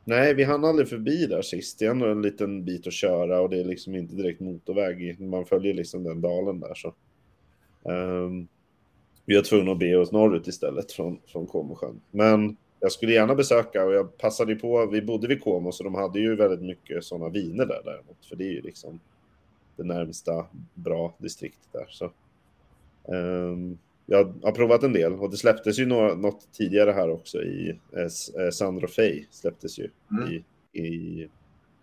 Nej, 0.05 0.35
vi 0.35 0.45
hann 0.45 0.65
aldrig 0.65 0.89
förbi 0.89 1.27
där 1.27 1.43
sist. 1.43 1.79
Det 1.79 1.87
är 1.87 1.91
ändå 1.91 2.07
en 2.07 2.23
liten 2.23 2.65
bit 2.65 2.87
att 2.87 2.93
köra 2.93 3.41
och 3.41 3.51
det 3.51 3.61
är 3.61 3.65
liksom 3.65 3.95
inte 3.95 4.17
direkt 4.17 4.41
motorväg. 4.41 5.21
Man 5.21 5.47
följer 5.47 5.75
liksom 5.75 6.05
den 6.05 6.21
dalen 6.21 6.61
där 6.61 6.75
så. 6.75 6.95
Um, 7.83 8.49
vi 9.27 9.37
var 9.37 9.43
tvungna 9.43 9.73
att 9.73 9.79
be 9.79 9.97
oss 9.97 10.13
norrut 10.13 10.47
istället 10.47 10.93
från, 10.93 11.19
från 11.27 11.47
Comosjön. 11.47 12.01
Men 12.11 12.57
jag 12.81 12.93
skulle 12.93 13.13
gärna 13.13 13.35
besöka 13.35 13.85
och 13.85 13.95
jag 13.95 14.19
passade 14.19 14.55
på, 14.55 14.87
vi 14.87 15.03
bodde 15.03 15.29
vid 15.29 15.43
Como 15.43 15.73
så 15.73 15.85
de 15.85 15.95
hade 15.95 16.21
ju 16.21 16.37
väldigt 16.37 16.63
mycket 16.63 17.05
sådana 17.05 17.29
viner 17.29 17.67
där 17.67 17.83
däremot. 17.85 18.27
För 18.29 18.37
det 18.37 18.45
är 18.45 18.53
ju 18.53 18.61
liksom 18.61 19.01
det 19.77 19.85
närmsta 19.85 20.47
bra 20.75 21.15
distriktet 21.19 21.73
där. 21.73 21.87
Så, 21.89 22.11
um, 23.05 23.79
jag 24.07 24.35
har 24.43 24.53
provat 24.53 24.83
en 24.83 24.93
del 24.93 25.13
och 25.13 25.31
det 25.31 25.37
släpptes 25.37 25.79
ju 25.79 25.87
några, 25.87 26.15
något 26.15 26.53
tidigare 26.53 26.91
här 26.91 27.11
också 27.11 27.43
i 27.43 27.79
eh, 27.93 28.51
Sandro 28.51 28.87
Fey 28.87 29.25
släpptes 29.31 29.79
ju 29.79 29.91
mm. 30.11 30.33
i, 30.33 30.45
i, 30.81 31.29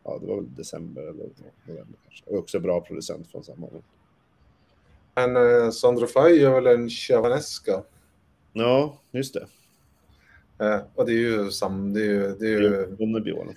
ja 0.03 0.17
det 0.21 0.27
var 0.27 0.35
väl 0.35 0.55
december 0.55 1.01
eller 1.01 1.29
november 1.65 1.99
kanske. 2.03 2.25
Och 2.25 2.37
också 2.37 2.59
bra 2.59 2.81
producent 2.81 3.27
från 3.27 3.43
samma 3.43 3.65
år. 3.65 3.81
Men 5.15 5.35
eh, 5.35 5.69
Sandro 5.71 6.07
Fey 6.07 6.43
är 6.43 6.49
väl 6.49 6.67
en 6.67 6.89
Chavanesca? 6.89 7.83
Ja, 8.53 8.97
just 9.11 9.33
det. 9.33 9.47
Eh, 10.65 10.81
och 10.95 11.05
det 11.05 11.11
är 11.11 11.17
ju 11.17 11.51
sam, 11.51 11.93
det 11.93 12.01
är 12.01 12.05
ju... 12.05 12.35
Det 12.39 12.45
är 12.45 12.61
ju 12.61 12.87
Nebbiolo. 13.05 13.53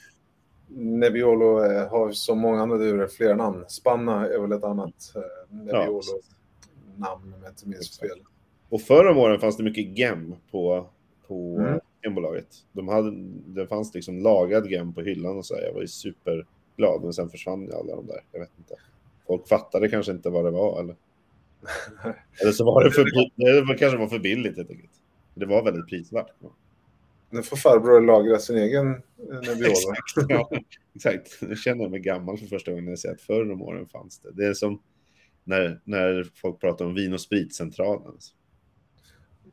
Nebbiolo 0.69 1.65
eh, 1.65 1.89
har 1.89 2.13
så 2.13 2.35
många 2.35 2.63
andra 2.63 2.77
druor, 2.79 3.07
flera 3.07 3.37
namn. 3.37 3.65
Spanna 3.69 4.27
är 4.27 4.39
väl 4.39 4.53
ett 4.53 4.65
annat 4.65 5.13
eh, 5.15 5.57
Nebbiolo-namn 5.57 7.35
om 7.35 7.43
jag 7.43 7.51
inte 7.51 7.69
minns 7.69 7.99
fel. 7.99 8.19
Och 8.69 8.81
förra 8.81 9.19
åren 9.19 9.41
fanns 9.41 9.57
det 9.57 9.63
mycket 9.63 9.99
gem 9.99 10.35
på, 10.51 10.87
på 11.27 11.57
mm. 11.59 11.81
Gembolaget. 12.03 12.49
De 12.73 12.89
hade, 12.89 13.11
det 13.47 13.67
fanns 13.67 13.95
liksom 13.95 14.19
lagad 14.19 14.71
gem 14.71 14.93
på 14.93 15.01
hyllan 15.01 15.39
och 15.39 15.47
så. 15.47 15.55
Jag 15.67 15.73
var 15.73 15.81
ju 15.81 15.89
superglad, 15.89 17.03
men 17.03 17.13
sen 17.13 17.31
försvann 17.31 17.73
alla 17.73 17.97
de 17.97 18.07
där. 18.07 18.21
Jag 18.33 18.41
vet 18.41 18.59
inte. 18.59 18.75
Folk 19.27 19.49
fattade 19.49 19.89
kanske 19.89 20.13
inte 20.13 20.31
vad 20.31 20.45
det 20.45 20.51
var, 20.51 20.81
eller? 20.81 20.97
eller 22.43 22.53
så 22.53 22.65
var 22.65 22.85
det 22.85 22.91
för, 22.91 23.05
det 23.67 23.79
kanske 23.79 23.99
var 23.99 24.09
för 24.09 24.19
billigt 24.19 24.57
helt 24.57 24.71
enkelt. 24.71 24.93
Det 25.35 25.47
var 25.47 25.65
väldigt 25.65 25.89
prisvärt. 25.89 26.31
Nu 27.31 27.43
får 27.43 27.57
farbror 27.57 28.01
lagra 28.01 28.39
sin 28.39 28.57
egen 28.57 28.91
eh, 28.91 28.99
Nebbiolo. 29.29 29.67
exakt, 29.67 30.29
ja, 30.29 30.51
exakt. 30.95 31.39
Nu 31.41 31.57
känner 31.57 31.83
jag 31.83 31.91
mig 31.91 32.01
gammal 32.01 32.39
för 32.39 32.47
första 32.47 32.71
gången 32.71 32.85
när 32.85 32.93
jag 32.93 32.99
ser 32.99 33.13
att 33.13 33.21
förr 33.21 33.53
om 33.53 33.63
åren 33.63 33.87
fanns 33.87 34.19
det. 34.19 34.33
Det 34.33 34.47
är 34.47 34.55
som 34.55 34.83
när, 35.45 35.81
när 35.85 36.31
folk 36.35 36.61
pratar 36.61 36.85
om 36.85 36.95
vin 36.95 37.13
och 37.13 37.21
spritcentralen. 37.21 38.13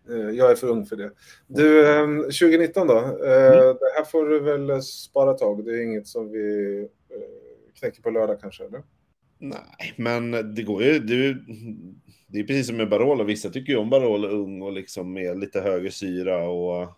Eh, 0.10 0.16
jag 0.16 0.52
är 0.52 0.56
för 0.56 0.68
ung 0.68 0.86
för 0.86 0.96
det. 0.96 1.12
Du, 1.48 1.84
2019 2.22 2.82
ehm, 2.82 2.88
då? 2.88 2.98
Eh, 2.98 3.48
mm. 3.48 3.78
Det 3.80 3.94
här 3.98 4.04
får 4.06 4.26
du 4.26 4.40
väl 4.40 4.82
spara 4.82 5.34
tag. 5.34 5.66
Det 5.66 5.72
är 5.72 5.84
inget 5.84 6.08
som 6.08 6.32
vi 6.32 6.88
knäcker 7.80 8.02
på 8.02 8.10
lördag 8.10 8.42
kanske, 8.42 8.64
eller? 8.64 8.84
Nej, 9.38 9.94
men 9.96 10.56
det 10.56 10.64
går 10.64 10.84
ju... 10.84 11.00
Det, 11.00 11.38
det 12.34 12.40
är 12.40 12.44
precis 12.44 12.68
som 12.68 12.78
med 12.78 12.90
Barolo. 12.90 13.24
Vissa 13.24 13.50
tycker 13.50 13.74
ju 13.74 13.80
om 13.80 13.90
Barolo 13.90 14.28
ung 14.28 14.62
och 14.62 14.74
liksom 14.74 15.14
med 15.14 15.40
lite 15.40 15.62
högre 15.62 15.92
syra 15.92 16.50
och, 16.50 16.94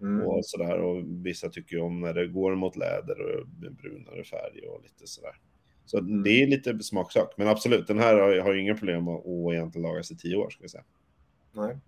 mm. 0.00 0.26
och 0.26 0.46
sådär. 0.46 0.78
Och 0.78 1.04
vissa 1.06 1.48
tycker 1.48 1.76
ju 1.76 1.82
om 1.82 2.00
när 2.00 2.14
det 2.14 2.26
går 2.26 2.54
mot 2.54 2.76
läder 2.76 3.20
och 3.20 3.46
brunare 3.48 4.24
färg 4.24 4.60
och 4.68 4.82
lite 4.82 5.06
sådär. 5.06 5.36
Så 5.86 5.98
mm. 5.98 6.22
det 6.22 6.42
är 6.42 6.46
lite 6.46 6.78
smaksak. 6.78 7.34
Men 7.36 7.48
absolut, 7.48 7.86
den 7.86 7.98
här 7.98 8.14
har, 8.14 8.38
har 8.38 8.52
ju 8.52 8.60
inga 8.60 8.74
problem 8.74 9.08
att, 9.08 9.26
att 9.26 9.52
egentligen 9.52 9.82
lagas 9.82 10.10
i 10.10 10.16
tio 10.16 10.36
år, 10.36 10.50
ska 10.50 10.62
vi 10.62 10.68
säga. 10.68 10.84
Nej. 11.52 11.78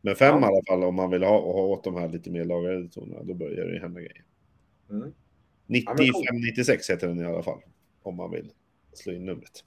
Men 0.00 0.16
fem 0.16 0.34
ja. 0.34 0.40
i 0.40 0.44
alla 0.44 0.62
fall 0.68 0.84
om 0.84 0.94
man 0.94 1.10
vill 1.10 1.22
ha, 1.22 1.40
ha 1.40 1.62
åt 1.62 1.84
de 1.84 1.94
här 1.94 2.08
lite 2.08 2.30
mer 2.30 2.44
lagrade 2.44 2.88
tonerna, 2.88 3.22
då 3.22 3.34
börjar 3.34 3.66
det 3.66 3.80
hända 3.80 4.00
grejer. 4.00 4.24
Mm. 4.90 5.12
95-96 5.66 6.90
heter 6.90 7.08
den 7.08 7.20
i 7.20 7.24
alla 7.24 7.42
fall, 7.42 7.60
om 8.02 8.16
man 8.16 8.30
vill 8.30 8.50
slå 8.92 9.12
in 9.12 9.24
numret. 9.24 9.64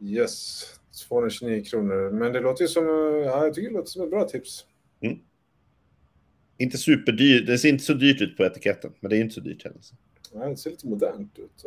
Yes, 0.00 0.64
229 1.00 1.64
kronor. 1.64 2.10
Men 2.10 2.32
det 2.32 2.40
låter 2.40 2.62
ju 2.62 2.68
som, 2.68 2.86
ja, 3.24 3.44
jag 3.44 3.54
tycker 3.54 3.68
det 3.68 3.74
låter 3.74 3.90
som 3.90 4.02
ett 4.02 4.10
bra 4.10 4.28
tips. 4.28 4.66
Mm. 5.00 5.18
Inte 6.58 6.78
superdyrt, 6.78 7.46
det 7.46 7.58
ser 7.58 7.68
inte 7.68 7.84
så 7.84 7.94
dyrt 7.94 8.20
ut 8.20 8.36
på 8.36 8.44
etiketten, 8.44 8.92
men 9.00 9.10
det 9.10 9.16
är 9.16 9.20
inte 9.20 9.34
så 9.34 9.40
dyrt 9.40 9.64
heller. 9.64 9.80
Nej, 10.32 10.50
det 10.50 10.56
ser 10.56 10.70
lite 10.70 10.86
modernt 10.86 11.38
ut. 11.38 11.64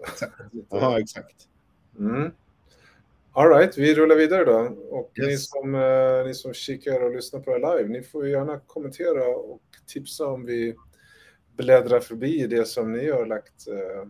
Jaha, 0.70 1.00
exakt. 1.00 1.48
Mm. 2.00 2.32
Alright, 3.32 3.78
vi 3.78 3.96
rullar 3.96 4.16
vidare 4.16 4.46
då. 4.46 4.78
Och 4.90 5.12
yes. 5.20 5.28
ni, 5.28 5.38
som, 5.38 5.76
eh, 5.76 6.26
ni 6.28 6.34
som 6.34 6.54
kikar 6.54 7.04
och 7.04 7.16
lyssnar 7.16 7.40
på 7.40 7.58
det 7.58 7.58
live, 7.58 7.90
ni 7.90 8.04
får 8.04 8.28
gärna 8.28 8.60
kommentera 8.60 9.28
och 9.28 9.62
tipsa 9.88 10.28
om 10.28 10.46
vi 10.46 10.76
bläddrar 11.58 12.00
förbi 12.00 12.48
det 12.48 12.66
som 12.66 12.92
ni 12.92 13.10
har 13.10 13.26
lagt. 13.26 13.68
Eh, 13.68 14.10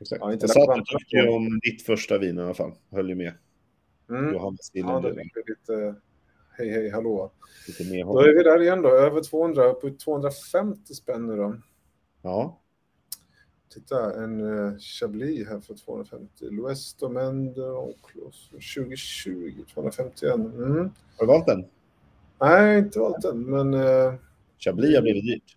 Exakt. 0.00 0.20
Ja, 0.20 0.32
inte 0.32 0.46
jag 0.54 0.68
lagt 0.68 0.88
satt 0.88 1.12
ju 1.12 1.28
om 1.28 1.60
ditt 1.62 1.82
första 1.82 2.18
vin 2.18 2.38
i 2.38 2.42
alla 2.42 2.54
fall, 2.54 2.72
höll 2.90 3.08
ju 3.08 3.14
med. 3.14 3.32
Mm. 4.10 4.32
Johannes 4.32 4.70
ja, 4.72 5.00
det 5.00 5.08
är 5.08 5.48
lite 5.48 5.94
hej 6.58 6.70
hej 6.70 6.90
hallå. 6.90 7.32
Lite 7.68 8.02
då 8.02 8.20
är 8.20 8.34
vi 8.34 8.42
där 8.42 8.62
igen 8.62 8.82
då, 8.82 8.88
över 8.88 9.22
200, 9.22 9.74
på 9.74 9.90
250 9.90 10.94
spänn 10.94 11.26
nu 11.26 11.36
då. 11.36 11.56
Ja. 12.22 12.60
Titta, 13.74 14.22
en 14.24 14.40
uh, 14.40 14.78
Chablis 14.78 15.48
här 15.48 15.60
för 15.60 15.74
250. 15.74 16.44
L'Ouest 16.44 17.08
Mende 17.08 17.70
Onclos 17.70 18.50
2020, 18.50 19.64
251. 19.74 20.34
Mm. 20.34 20.90
Har 21.16 21.26
du 21.26 21.26
valt 21.26 21.46
den? 21.46 21.64
Nej, 22.40 22.78
inte 22.78 22.98
valt 22.98 23.22
den, 23.22 23.42
men... 23.42 23.74
Uh, 23.74 24.14
Chablis 24.58 24.94
har 24.94 25.02
blivit 25.02 25.24
dyrt. 25.24 25.56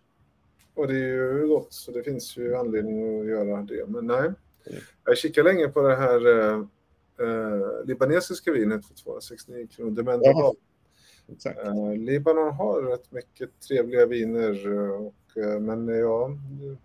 Och 0.74 0.88
det 0.88 0.94
är 0.94 1.38
ju 1.38 1.48
gott, 1.48 1.74
så 1.74 1.92
det 1.92 2.04
finns 2.04 2.38
ju 2.38 2.56
anledning 2.56 3.20
att 3.20 3.28
göra 3.28 3.62
det. 3.62 3.86
Men 3.88 4.08
nej, 4.08 4.20
mm. 4.20 4.82
jag 5.06 5.18
kikar 5.18 5.44
länge 5.44 5.68
på 5.68 5.82
det 5.82 5.96
här 5.96 6.28
uh, 6.28 6.66
uh, 7.22 7.86
libanesiska 7.86 8.52
vinet 8.52 8.86
för 8.86 8.94
269 8.94 9.68
kronor. 9.68 9.92
Dementa 9.92 10.54
uh, 11.68 11.96
Libanon 11.96 12.54
har 12.54 12.82
rätt 12.82 13.12
mycket 13.12 13.60
trevliga 13.60 14.06
viner. 14.06 14.70
Och 14.92 15.14
Eh, 15.36 15.60
men 15.60 15.88
ja, 15.88 16.38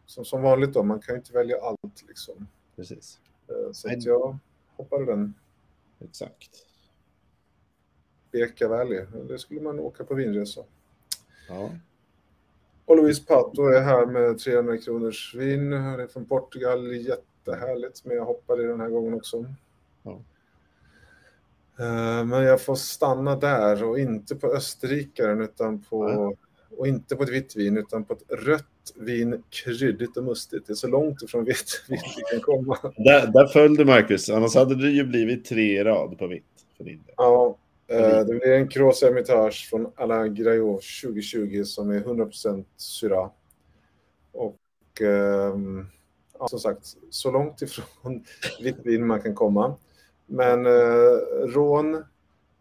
som, 0.06 0.24
som 0.24 0.42
vanligt 0.42 0.72
då, 0.72 0.82
man 0.82 1.00
kan 1.00 1.14
ju 1.14 1.18
inte 1.18 1.32
välja 1.32 1.56
allt 1.60 2.04
liksom. 2.08 2.46
Precis. 2.76 3.18
Eh, 3.48 3.72
så 3.72 3.88
att 3.88 4.04
jag 4.04 4.38
hoppade 4.76 5.04
den. 5.04 5.34
Exakt. 6.00 6.50
Beka 8.30 8.68
Valley, 8.68 9.06
det 9.28 9.38
skulle 9.38 9.60
man 9.60 9.80
åka 9.80 10.04
på 10.04 10.14
vinresa. 10.14 10.64
Ja. 11.48 11.70
Och 12.84 12.96
Louise 12.96 13.24
Pato 13.24 13.62
är 13.62 13.80
här 13.80 14.06
med 14.06 14.38
300 14.38 14.78
kronors 14.78 15.34
vin. 15.34 15.72
Han 15.72 16.00
är 16.00 16.06
från 16.06 16.24
Portugal, 16.24 16.96
jättehärligt. 16.96 18.04
Men 18.04 18.16
jag 18.16 18.24
hoppade 18.24 18.66
den 18.66 18.80
här 18.80 18.88
gången 18.88 19.14
också. 19.14 19.44
Eh, 21.78 22.24
men 22.24 22.42
jag 22.42 22.60
får 22.60 22.74
stanna 22.74 23.36
där 23.36 23.84
och 23.84 23.98
inte 23.98 24.34
på 24.34 24.46
österrikaren 24.46 25.40
utan 25.40 25.82
på 25.82 26.34
och 26.78 26.86
inte 26.86 27.16
på 27.16 27.22
ett 27.22 27.28
vitt 27.28 27.56
vin 27.56 27.76
utan 27.76 28.04
på 28.04 28.12
ett 28.12 28.46
rött 28.46 28.64
vin 28.94 29.42
kryddigt 29.50 30.16
och 30.16 30.24
mustigt. 30.24 30.66
Det 30.66 30.72
är 30.72 30.74
så 30.74 30.88
långt 30.88 31.22
ifrån 31.22 31.44
vitt 31.44 31.84
vin 31.88 31.98
vi 32.16 32.22
kan 32.22 32.40
komma. 32.40 32.78
Där, 32.96 33.26
där 33.26 33.46
följde 33.46 33.84
Marcus, 33.84 34.30
annars 34.30 34.54
hade 34.54 34.74
det 34.74 34.90
ju 34.90 35.04
blivit 35.04 35.44
tre 35.44 35.84
rad 35.84 36.18
på 36.18 36.26
vitt. 36.26 36.44
För 36.76 36.84
din. 36.84 37.04
Ja, 37.16 37.58
eh, 37.86 38.18
det 38.18 38.24
blir 38.24 38.52
en 38.52 38.68
Gros 38.68 39.02
Hermitage 39.02 39.68
från 39.70 39.92
Alain 39.96 40.34
Graillot 40.34 40.82
2020 41.02 41.62
som 41.64 41.90
är 41.90 42.00
100% 42.00 42.64
syra. 42.76 43.30
Och 44.32 44.56
ehm, 45.00 45.86
som 46.48 46.58
sagt, 46.58 46.96
så 47.10 47.30
långt 47.30 47.62
ifrån 47.62 48.24
vitt 48.62 48.78
vin 48.84 49.06
man 49.06 49.22
kan 49.22 49.34
komma. 49.34 49.76
Men 50.26 50.66
eh, 50.66 51.18
rån, 51.46 51.94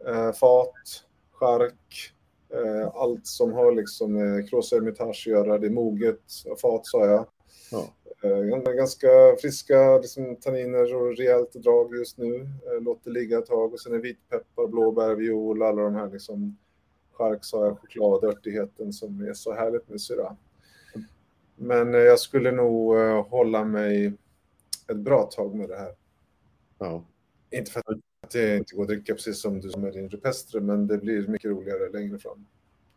eh, 0.06 0.32
fat, 0.32 1.04
chark, 1.32 2.12
eh, 2.54 2.88
allt 2.94 3.26
som 3.26 3.52
har 3.52 3.72
liksom 3.72 4.12
med 4.12 4.50
Gros 4.50 4.72
Hermitage 4.72 5.24
att 5.26 5.32
göra, 5.32 5.58
det 5.58 5.66
är 5.66 5.70
moget, 5.70 6.20
fat 6.62 6.86
sa 6.86 7.06
jag. 7.06 7.26
Ja. 7.70 7.88
Eh, 8.22 8.72
ganska 8.74 9.08
friska 9.40 9.98
liksom, 9.98 10.36
tanniner 10.36 10.94
och 10.94 11.16
rejält 11.16 11.52
drag 11.52 11.96
just 11.96 12.18
nu. 12.18 12.34
Eh, 12.36 12.82
låt 12.82 13.04
det 13.04 13.10
ligga 13.10 13.38
ett 13.38 13.46
tag 13.46 13.72
och 13.72 13.80
sen 13.80 13.94
är 13.94 13.98
vitpeppar, 13.98 14.66
blåbär, 14.66 15.14
viol, 15.14 15.62
alla 15.62 15.82
de 15.82 15.94
här 15.94 16.10
liksom 16.10 16.58
chark, 17.12 17.44
sa 17.44 17.64
jag, 17.64 17.78
choklad, 17.80 18.24
örtigheten 18.24 18.92
som 18.92 19.20
är 19.20 19.34
så 19.34 19.52
härligt 19.52 19.88
med 19.88 20.00
syra. 20.00 20.36
Men 21.56 21.94
eh, 21.94 22.00
jag 22.00 22.18
skulle 22.18 22.52
nog 22.52 22.96
hålla 23.28 23.64
mig 23.64 24.12
ett 24.88 24.96
bra 24.96 25.22
tag 25.22 25.54
med 25.54 25.68
det 25.68 25.76
här. 25.76 25.94
Ja. 26.78 27.04
Inte 27.54 27.70
för 27.70 27.80
att 27.80 28.30
det 28.32 28.56
inte 28.56 28.74
går 28.74 28.82
att 28.82 28.88
dricka 28.88 29.14
precis 29.14 29.40
som 29.40 29.60
du 29.60 29.78
med 29.78 29.92
din 29.92 30.08
Rupestre, 30.08 30.60
men 30.60 30.86
det 30.86 30.98
blir 30.98 31.28
mycket 31.28 31.50
roligare 31.50 31.90
längre 31.92 32.18
fram. 32.18 32.46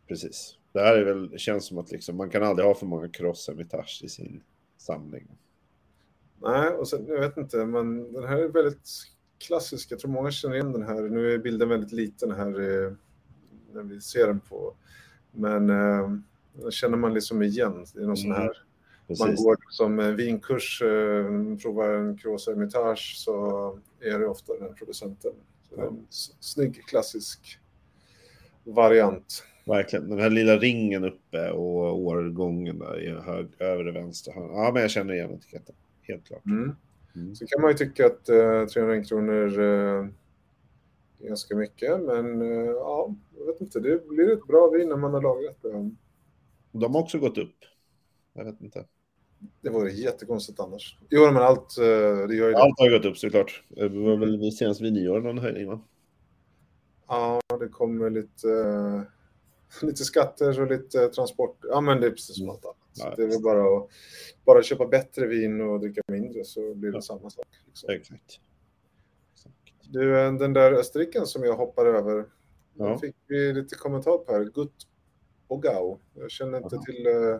Precis. 0.08 0.58
Det 0.72 0.80
här 0.80 0.96
är 0.96 1.04
väl, 1.04 1.30
det 1.30 1.38
känns 1.38 1.66
som 1.66 1.78
att 1.78 1.90
liksom, 1.90 2.16
man 2.16 2.30
kan 2.30 2.42
aldrig 2.42 2.66
ha 2.66 2.74
för 2.74 2.86
många 2.86 3.08
Cross 3.08 3.48
Hermitage 3.48 4.00
i 4.04 4.08
sin 4.08 4.42
samling. 4.76 5.28
Nej, 6.42 6.68
och 6.68 6.88
sen, 6.88 7.06
jag 7.08 7.20
vet 7.20 7.36
inte, 7.36 7.64
men 7.66 8.12
den 8.12 8.24
här 8.24 8.38
är 8.38 8.48
väldigt 8.48 8.88
klassisk. 9.38 9.92
Jag 9.92 9.98
tror 9.98 10.10
många 10.10 10.30
känner 10.30 10.54
igen 10.54 10.72
den 10.72 10.82
här. 10.82 11.02
Nu 11.02 11.34
är 11.34 11.38
bilden 11.38 11.68
väldigt 11.68 11.92
liten 11.92 12.30
här 12.30 12.46
eh, 12.60 12.92
när 13.72 13.82
vi 13.82 14.00
ser 14.00 14.26
den 14.26 14.40
på. 14.40 14.74
Men 15.32 15.70
eh, 15.70 16.10
den 16.52 16.70
känner 16.70 16.96
man 16.96 17.14
liksom 17.14 17.42
igen. 17.42 17.84
Det 17.94 18.00
är 18.00 18.06
någon 18.06 18.16
sån 18.16 18.30
Mm, 18.30 18.42
här 18.42 18.67
Precis. 19.08 19.26
man 19.26 19.34
går 19.34 19.56
som 19.70 19.98
en 19.98 20.16
vinkurs, 20.16 20.82
eh, 20.82 21.56
provar 21.62 21.88
en 21.88 22.16
Gros 22.16 22.46
Hermitage 22.46 23.14
så 23.16 23.78
är 24.00 24.18
det 24.18 24.26
ofta 24.26 24.52
den 24.58 24.74
producenten. 24.74 25.32
Så 25.68 25.76
det 25.76 25.82
är 25.82 25.86
en 25.86 26.06
snygg 26.40 26.84
klassisk 26.86 27.58
variant. 28.64 29.44
Verkligen. 29.64 30.10
Den 30.10 30.18
här 30.18 30.30
lilla 30.30 30.56
ringen 30.56 31.04
uppe 31.04 31.50
och 31.50 31.98
årgången 31.98 32.78
där 32.78 33.00
i 33.00 33.10
hög, 33.10 33.46
övre 33.58 33.92
vänster. 33.92 34.32
Ja, 34.36 34.70
men 34.72 34.82
jag 34.82 34.90
känner 34.90 35.14
igen 35.14 35.34
etiketten. 35.34 35.74
Helt 36.02 36.26
klart. 36.26 36.46
Mm. 36.46 36.76
Mm. 37.14 37.34
Så 37.34 37.46
kan 37.46 37.60
man 37.60 37.70
ju 37.70 37.76
tycka 37.76 38.06
att 38.06 38.28
eh, 38.28 38.66
301 38.66 39.08
kronor 39.08 39.60
eh, 39.60 40.06
är 41.20 41.28
ganska 41.28 41.56
mycket, 41.56 42.00
men 42.00 42.42
eh, 42.42 42.66
ja, 42.66 43.14
jag 43.38 43.46
vet 43.46 43.60
inte, 43.60 43.80
det 43.80 44.08
blir 44.08 44.32
ett 44.32 44.46
bra 44.46 44.70
vin 44.70 44.88
när 44.88 44.96
man 44.96 45.14
har 45.14 45.22
lagrat 45.22 45.62
det. 45.62 45.90
De 46.72 46.94
har 46.94 47.02
också 47.02 47.18
gått 47.18 47.38
upp. 47.38 47.56
Jag 48.32 48.44
vet 48.44 48.60
inte. 48.60 48.84
Det 49.60 49.70
vore 49.70 49.90
jättekonstigt 49.90 50.60
annars. 50.60 50.98
Jo, 51.10 51.24
men 51.32 51.36
allt, 51.42 51.78
eh, 51.78 51.84
det 52.28 52.34
gör 52.34 52.46
ju 52.46 52.52
det. 52.52 52.58
Allt 52.58 52.78
har 52.78 52.90
gått 52.98 53.04
upp 53.04 53.18
såklart. 53.18 53.64
Det 53.68 53.88
var 53.88 54.16
väl 54.16 54.52
senast 54.52 54.80
vid 54.80 54.92
nyår 54.92 55.20
någon 55.20 55.38
höjning 55.38 55.66
va? 55.68 55.80
Ja, 57.08 57.40
det 57.60 57.68
kommer 57.68 58.10
lite, 58.10 58.50
eh, 58.50 59.02
lite 59.86 60.04
skatter 60.04 60.60
och 60.60 60.66
lite 60.70 61.08
transport. 61.08 61.58
Ja, 61.62 61.80
men 61.80 62.00
det 62.00 62.06
är 62.06 62.10
precis 62.10 62.36
som 62.36 62.50
allt 62.50 62.64
annat. 62.64 62.76
Ja, 62.94 63.14
det 63.16 63.22
är 63.22 63.26
väl 63.26 63.42
bara 63.42 63.78
att 63.78 63.88
bara 64.44 64.62
köpa 64.62 64.86
bättre 64.86 65.26
vin 65.26 65.60
och 65.60 65.80
dricka 65.80 66.00
mindre 66.08 66.44
så 66.44 66.74
blir 66.74 66.90
det 66.90 66.96
Ja. 66.96 67.02
samma 67.02 67.30
sak. 67.30 67.46
Liksom. 67.66 67.90
Exakt. 67.90 68.40
Du, 69.90 70.18
eh, 70.20 70.32
den 70.32 70.52
där 70.52 70.72
österriken 70.72 71.26
som 71.26 71.44
jag 71.44 71.56
hoppar 71.56 71.86
över, 71.86 72.26
Ja. 72.74 72.98
fick 72.98 73.16
vi 73.26 73.52
lite 73.52 73.74
kommentar 73.74 74.18
på 74.18 74.32
här. 74.32 74.44
Gut 74.44 74.72
och 75.48 75.62
Gau. 75.62 75.98
Jag 76.14 76.30
känner 76.30 76.58
inte 76.62 76.76
Aha. 76.76 76.84
till 76.84 77.06
uh, 77.06 77.36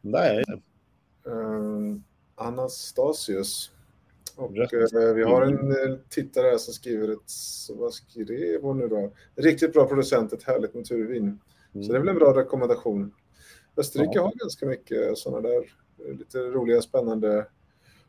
Nej, 0.00 0.44
Anastasius. 2.34 3.70
Och. 4.36 4.50
Mm. 4.50 4.62
eh, 4.62 5.14
vi 5.14 5.22
har 5.22 5.42
en 5.42 5.70
eh, 5.70 5.98
tittare 6.08 6.46
här 6.46 6.58
som 6.58 6.74
skriver 6.74 7.08
ett, 7.12 7.32
vad 7.76 7.94
skrev 7.94 8.62
hon 8.62 8.78
nu 8.78 8.88
då? 8.88 9.12
Riktigt 9.34 9.72
bra 9.72 9.86
producent, 9.86 10.32
ett 10.32 10.42
härligt 10.42 10.74
naturvin. 10.74 11.38
Mm. 11.74 11.84
Så 11.84 11.92
det 11.92 11.98
är 11.98 12.00
väl 12.00 12.08
en 12.08 12.14
bra 12.18 12.40
rekommendation. 12.40 13.14
Österrike 13.76 14.12
Ja. 14.14 14.22
har 14.22 14.32
ganska 14.36 14.66
mycket 14.66 15.18
sådana 15.18 15.48
där 15.48 15.62
eh, 16.06 16.14
lite 16.18 16.38
roliga, 16.38 16.82
spännande 16.82 17.46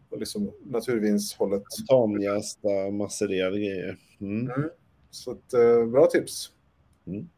och 0.10 0.20
liksom 0.20 0.52
naturvinshållet. 0.64 1.64
Spontanjästa, 1.72 2.92
massererade 2.92 3.58
grejer. 3.58 3.98
Mm. 4.22 4.52
Mm. 4.52 4.70
Så 5.10 5.32
ett, 5.32 5.52
bra 5.92 6.06
tips. 6.06 6.52
Mm. 7.08 7.30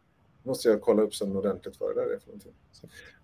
Måste 0.44 0.70
jag 0.70 0.82
kolla 0.82 1.02
upp 1.02 1.16
sen 1.16 1.36
ordentligt 1.36 1.80
vad 1.80 1.96
det 1.96 2.02
där 2.02 2.10
är 2.16 2.20
för 2.20 2.28
någonting. 2.28 2.54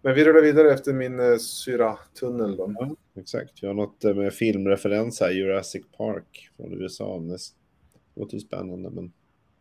Men 0.02 0.16
vi 0.16 0.26
rullar 0.26 0.42
vidare 0.42 0.74
efter 0.74 0.94
min 0.94 1.20
eh, 1.20 1.38
syra-tunnel 1.38 2.56
då. 2.58 2.76
Ja, 2.80 2.96
exakt. 3.22 3.62
Jag 3.62 3.70
har 3.70 3.74
något 3.74 4.04
eh, 4.04 4.14
med 4.16 4.34
filmreferens 4.34 5.20
här, 5.20 5.30
Jurassic 5.32 5.86
Park 5.98 6.52
från 6.58 6.74
USA. 6.82 7.20
Det 7.20 7.38
låter 8.22 8.34
ju 8.34 8.40
spännande, 8.40 8.90
men... 8.90 9.12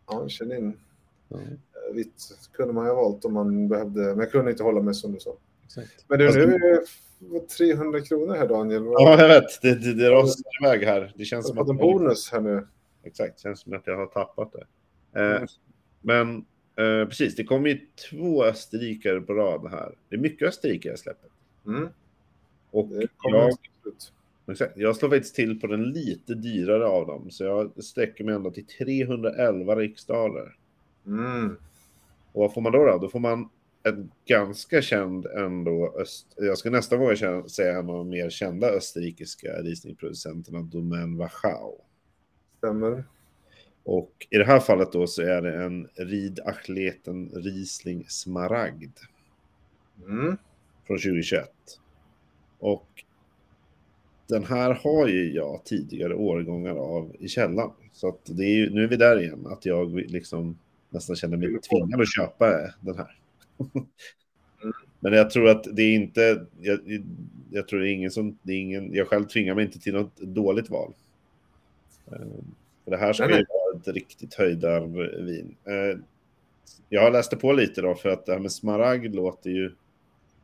Ja, 0.07 0.29
känn 0.29 0.53
in. 0.53 0.79
Ja, 1.29 1.39
Eh, 1.91 1.95
Vitt 1.95 2.39
kunde 2.53 2.73
man 2.75 2.85
ju 2.85 2.91
ha 2.91 2.97
valt 3.03 3.25
om 3.25 3.33
man 3.35 3.69
behövde, 3.69 4.01
men 4.01 4.19
jag 4.19 4.31
kunde 4.31 4.51
inte 4.51 4.63
hålla 4.63 4.81
mig 4.83 4.95
som 4.95 5.13
du 5.13 5.21
sa. 5.21 5.37
exakt. 5.65 6.05
Men 6.09 6.19
du, 6.19 6.27
Fast- 6.27 6.37
nu 6.39 6.43
är 6.45 6.59
det 6.59 6.83
f- 6.85 7.47
300 7.59 8.01
kronor 8.01 8.35
här 8.35 8.49
Daniel. 8.49 8.85
Ja, 8.85 9.21
jag 9.21 9.29
vet. 9.29 9.63
Det, 9.63 9.75
det, 9.75 9.95
det 9.95 10.11
rasar 10.11 10.43
iväg 10.63 10.85
här. 10.85 11.13
Det 11.17 11.25
känns 11.25 11.45
Har 11.45 11.49
som 11.49 11.57
du 11.57 11.61
att... 11.61 11.67
fått 11.67 11.71
en 11.71 11.77
bonus 11.77 12.31
här 12.33 12.41
nu? 12.41 12.67
Exakt, 13.03 13.41
känns 13.41 13.61
som 13.61 13.73
att 13.73 13.87
jag 13.87 13.97
har 13.97 14.07
tappat 14.07 14.53
det. 14.53 14.67
Eh, 15.21 15.37
Mm. 15.37 15.47
Men 16.01 16.45
eh, 16.79 17.09
precis, 17.09 17.37
det 17.37 17.45
kommer 17.45 17.69
ju 17.69 17.81
två 18.11 18.45
österrikare 18.45 19.21
på 19.21 19.35
rad 19.35 19.71
här. 19.71 19.95
Det 20.09 20.17
är 20.17 20.21
mycket 20.21 20.49
österrikare 20.49 20.93
jag 20.93 20.99
släpper. 20.99 21.31
Mm, 21.67 21.89
Och 22.71 22.89
jag, 23.23 23.53
exakt, 24.47 24.77
jag 24.77 24.97
slår 24.97 25.09
faktiskt 25.09 25.35
till 25.35 25.61
på 25.61 25.67
den 25.67 25.83
lite 25.83 26.35
dyrare 26.35 26.87
av 26.87 27.07
dem. 27.07 27.31
Så 27.31 27.45
jag 27.45 27.85
sträcker 27.85 28.25
mig 28.25 28.35
ändå 28.35 28.51
till 28.51 28.67
311 28.67 29.77
riksdaler. 29.77 30.57
Mm. 31.07 31.57
Och 32.33 32.41
vad 32.43 32.55
får 32.55 32.61
man 32.61 32.73
då? 32.73 32.87
Då, 32.87 32.99
då 32.99 33.09
får 33.09 33.21
man 33.21 33.49
en 33.83 34.11
ganska 34.27 34.83
känd 34.83 35.27
ändå, 35.27 35.95
öst, 36.01 36.27
jag 36.37 36.59
ska 36.59 36.71
nästan 36.71 36.99
våga 36.99 37.49
säga 37.49 37.79
en 37.79 37.91
av 37.91 37.97
de 37.97 38.09
mer 38.09 38.31
kända 38.31 38.71
österrikiska 38.71 39.49
risningproducenterna, 39.63 40.63
Domaine 40.63 41.17
Wachau. 41.17 41.75
Stämmer. 42.59 43.05
Och 43.89 44.27
i 44.31 44.39
det 44.39 44.45
här 44.45 44.61
fallet 44.61 44.93
då 44.93 45.07
så 45.07 45.23
är 45.23 45.43
det 45.43 45.63
en 45.65 45.89
Ried 45.95 46.41
Achleten 46.45 47.31
Riesling 47.35 48.05
Smaragd 48.09 48.99
Mm. 50.09 50.37
från 50.87 50.99
2021. 50.99 51.49
Och 52.59 53.05
den 54.27 54.45
här 54.45 54.75
har 54.75 55.09
ju 55.09 55.33
jag 55.33 55.65
tidigare 55.65 56.15
årgångar 56.15 56.75
av 56.75 57.17
i 57.19 57.29
källan. 57.29 57.73
Så 57.93 58.09
att 58.09 58.21
det 58.25 58.45
är 58.45 58.57
ju, 58.57 58.71
nu 58.71 58.85
är 58.85 58.89
vi 58.89 58.97
där 58.97 59.21
igen, 59.21 59.47
att 59.47 59.67
jag 59.67 59.95
liksom 59.95 60.59
nästan 60.91 61.17
känner 61.17 61.37
mig 61.37 61.61
tvingad 61.61 62.01
att 62.01 62.15
köpa 62.15 62.47
den 62.81 62.97
här. 62.97 63.19
Men 65.01 65.13
jag 65.13 65.31
tror 65.31 65.49
att 65.49 65.67
det 65.77 65.83
är 65.83 65.95
inte, 65.95 66.47
jag, 66.61 66.81
jag 67.51 67.69
tror 67.69 67.81
det 67.81 67.91
är 67.91 67.93
ingen 67.95 68.11
som, 68.11 68.39
det 68.43 68.53
är 68.53 68.61
ingen, 68.61 68.95
jag 68.95 69.09
själv 69.09 69.25
tvingar 69.25 69.55
mig 69.55 69.65
inte 69.65 69.79
till 69.81 69.95
något 69.95 70.17
dåligt 70.17 70.71
val. 70.71 70.93
Eh, 72.07 72.19
För 72.85 72.91
det 72.91 72.97
här 72.97 73.13
ska 73.13 73.27
nej. 73.27 73.39
ju 73.39 73.45
ett 73.81 73.89
riktigt 73.89 74.35
höjdarvin. 74.35 75.57
Eh, 75.65 75.99
Jag 76.89 77.03
har 77.03 77.11
läst 77.11 77.41
på 77.41 77.53
lite 77.53 77.81
då, 77.83 77.95
för 77.95 78.09
att 78.09 78.27
det 78.27 78.33
här 78.33 78.41
med 78.41 78.53
smaragd 78.53 79.15
låter 79.15 79.51
ju 79.51 79.73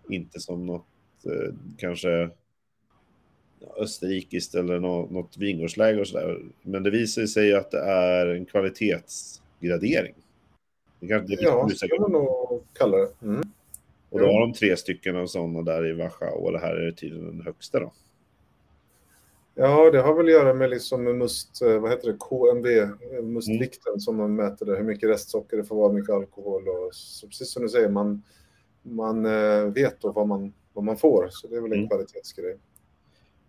inte 0.09 0.40
som 0.40 0.66
något 0.66 0.87
eh, 1.27 1.55
kanske 1.79 2.31
österrikiskt 3.77 4.55
eller 4.55 4.81
något, 4.81 5.11
något 5.11 5.37
vingårdsläge 5.37 6.01
och 6.01 6.09
sådär. 6.09 6.38
Men 6.62 6.83
det 6.83 6.90
visar 6.90 7.27
sig 7.27 7.47
ju 7.47 7.55
att 7.55 7.70
det 7.70 7.81
är 7.81 8.27
en 8.27 8.44
kvalitetsgradering. 8.47 10.14
Det 11.01 11.07
kanske, 11.09 11.37
det 11.37 11.42
Ja, 11.42 11.66
det 11.70 11.77
ska 11.77 12.01
man 12.01 12.12
nog 12.12 12.62
kalla 12.73 12.97
det. 12.97 13.09
Mm. 13.23 13.42
Och 14.11 14.20
då 14.20 14.27
har 14.27 14.40
de 14.40 14.53
tre 14.53 14.77
stycken 14.77 15.16
av 15.16 15.27
sådana 15.27 15.62
där 15.62 15.87
i 15.87 15.92
Warschau 15.92 16.44
och 16.44 16.53
det 16.53 16.59
här 16.59 16.77
är 16.77 16.90
tydligen 16.92 17.27
den 17.27 17.40
högsta 17.40 17.81
då. 17.81 17.92
Ja, 19.55 19.90
det 19.90 20.01
har 20.01 20.14
väl 20.14 20.27
att 20.27 20.33
göra 20.33 20.55
med 20.55 20.71
liksom 20.71 21.05
must, 21.19 21.62
eh, 21.62 21.79
vad 21.79 21.90
heter 21.90 22.12
det, 22.12 22.17
KMV, 22.21 22.79
eh, 22.79 23.23
mustvikten 23.23 24.01
som 24.01 24.17
man 24.17 24.35
mäter 24.37 24.67
det, 24.67 24.77
hur 24.77 24.85
mycket 24.85 25.09
restsocker 25.11 25.57
det 25.57 25.64
får 25.64 25.77
vara, 25.77 25.88
hur 25.88 25.95
mycket 25.99 26.14
alkohol 26.14 26.69
och 26.69 26.95
så 26.95 27.27
precis 27.27 27.51
som 27.53 27.62
du 27.62 27.69
säger, 27.69 27.88
man, 27.88 28.23
man 28.83 29.27
eh, 29.27 29.64
vet 29.64 30.01
då 30.01 30.12
vad 30.12 30.29
man, 30.29 30.53
vad 30.73 30.85
man 30.85 30.97
får, 30.97 31.29
så 31.31 31.49
det 31.49 31.57
är 31.57 31.61
väl 31.61 31.73
en 31.73 31.79
Mm. 31.79 31.88
kvalitetsgrej. 31.88 32.57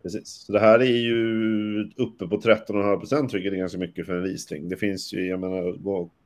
Precis. 0.04 0.28
Så 0.28 0.52
det 0.52 0.60
här 0.60 0.80
är 0.80 0.86
ju 0.86 1.91
uppe 1.98 2.28
på 2.28 2.38
13,5 2.41 2.98
procent, 3.00 3.34
vilket 3.34 3.54
är 3.54 3.58
ganska 3.58 3.78
mycket 3.78 4.06
för 4.06 4.13
en 4.13 4.24
Riesling. 4.24 4.70
Det 4.70 4.78
finns 4.78 5.13
ju, 5.13 5.28
jag 5.28 5.39
menar, 5.39 5.78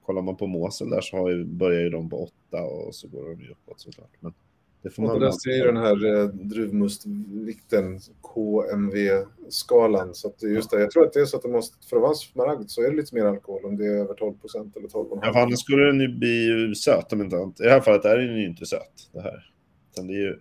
kollar 0.06 0.22
man 0.22 0.36
på 0.38 0.48
Mosel 0.48 0.89
där 0.89 1.02
så 1.02 1.18
har 1.18 1.30
ju, 1.30 1.44
börjar 1.46 1.82
ju 1.82 1.89
de 1.89 2.10
på 2.10 2.24
8 2.50 2.63
och 2.63 2.96
så 2.96 3.08
går 3.08 3.30
de 3.30 3.42
ju 3.42 3.52
uppåt 3.52 3.80
såklart. 3.80 4.12
Men 4.20 4.34
Det 4.82 4.89
får 4.89 5.04
Och 5.04 5.10
man 5.10 5.20
det 5.20 5.26
där 5.26 5.52
är 5.52 5.58
ju 5.58 5.63
den 5.63 5.78
här 5.78 6.06
eh, 6.22 6.28
druvmustvikten, 6.28 8.00
KMV-skalan. 8.22 10.15
Så 10.15 10.28
att 10.28 10.44
just 10.44 10.72
det, 10.72 10.80
jag 10.80 10.92
tror 10.92 11.06
att 11.06 11.13
det 11.13 11.20
är 11.20 11.26
så 11.26 11.38
att 11.38 11.44
det 11.44 11.50
måste, 11.50 11.88
för 11.88 11.96
att 11.96 12.02
vara 12.02 12.13
smaragd 12.13 12.70
så 12.70 12.82
är 12.84 12.89
det 12.92 12.98
lite 12.98 13.15
mer 13.15 13.26
alkohol 13.26 13.65
om 13.65 13.78
det 13.78 13.86
är 13.86 13.96
över 13.96 14.13
12 14.13 14.34
procent 14.38 14.78
eller 14.78 14.88
12,5. 14.88 15.20
Ja, 15.22 15.34
för 15.34 15.39
annars 15.39 15.60
skulle 15.60 15.84
den 15.86 16.00
ju 16.00 16.08
bli 16.08 16.76
söt 16.76 17.13
om 17.13 17.22
inte 17.22 17.36
annat. 17.36 17.60
I 17.60 17.63
det 17.63 17.70
här 17.70 17.82
fallet 17.82 18.06
är 18.06 18.18
den 18.18 18.38
ju 18.38 18.46
inte 18.48 18.65
söt. 18.65 19.10
Det 19.13 19.22
här. 19.22 19.52
Utan 19.94 20.08
det 20.08 20.13
är 20.13 20.18
ju, 20.22 20.39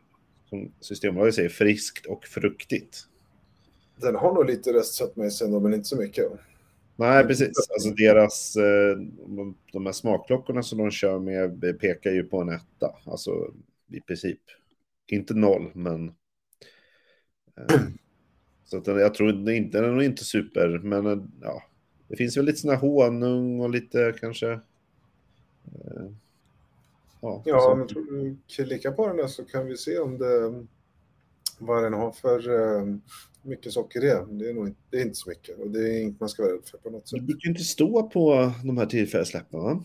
som 0.51 0.73
Systembolaget 0.81 1.35
säger, 1.35 1.49
friskt 1.49 2.07
och 2.07 2.25
fruktigt. 2.25 2.99
Den 4.01 4.15
har 4.15 4.35
nog 4.35 4.47
lite 4.47 4.73
restsötma 4.73 5.27
i 5.27 5.31
sig 5.31 5.47
ändå, 5.47 5.61
men 5.61 5.75
inte 5.75 5.89
så 5.89 5.97
mycket. 5.97 6.33
Nej, 6.97 7.25
precis. 7.25 7.49
Alltså 7.73 7.91
deras, 7.91 8.57
eh, 8.57 8.97
de- 9.27 9.55
de 9.73 9.87
här 9.87 9.93
smakklockorna 9.93 10.63
som 10.63 10.79
de 10.79 10.91
kör 10.91 11.19
med 11.19 11.79
pekar 11.81 12.11
ju 12.11 12.23
på 12.25 12.41
en 12.41 12.49
etta. 12.49 12.95
Alltså 13.05 13.31
i 13.91 14.01
princip. 14.01 14.41
Inte 15.07 15.35
noll, 15.35 15.71
men... 15.75 16.09
Eh, 17.57 17.81
så 18.65 18.79
att 18.79 18.85
den, 18.85 18.99
jag 18.99 19.15
tror 19.15 19.33
det 19.33 19.57
inte, 19.57 19.81
den 19.81 19.99
är 19.99 20.03
inte 20.03 20.25
super, 20.25 20.79
men 20.79 21.07
eh, 21.07 21.19
ja. 21.41 21.63
Det 22.09 22.17
finns 22.17 22.37
väl 22.37 22.45
lite 22.45 22.69
här 22.71 22.77
honung 22.77 23.61
och 23.61 23.71
lite 23.71 24.15
kanske... 24.21 24.51
Eh, 24.53 26.11
ja, 27.21 27.43
Ja, 27.45 27.75
men 27.79 27.89
tror 27.89 28.03
du 28.05 28.37
klicka 28.49 28.93
på 28.93 29.07
den 29.07 29.17
där 29.17 29.27
så 29.27 29.45
kan 29.45 29.67
vi 29.67 29.77
se 29.77 29.99
om 29.99 30.19
det, 30.19 30.65
vad 31.59 31.83
den 31.85 31.93
har 31.93 32.13
för 32.13 32.49
eh, 32.79 32.97
mycket 33.43 33.73
socker 33.73 34.01
det 34.01 34.11
är. 34.11 34.27
Det 34.27 34.51
är, 34.51 34.55
nog 34.55 34.67
inte, 34.69 34.81
det 34.91 34.97
är 34.97 35.03
inte 35.03 35.15
så 35.15 35.29
mycket 35.29 35.59
och 35.59 35.71
det 35.71 35.79
är 35.81 36.03
inget 36.03 36.21
man 36.21 36.29
ska 36.29 36.43
vara 36.43 36.53
rädd 36.53 36.65
för 36.65 36.79
på 36.79 36.91
något 36.91 37.03
Det 37.05 37.09
sätt. 37.09 37.23
brukar 37.23 37.47
ju 37.47 37.51
inte 37.51 37.65
stå 37.65 38.11
på 38.11 38.53
de 38.65 38.79
här 38.79 38.87
tillfällssläppen, 38.87 39.61
va? 39.61 39.85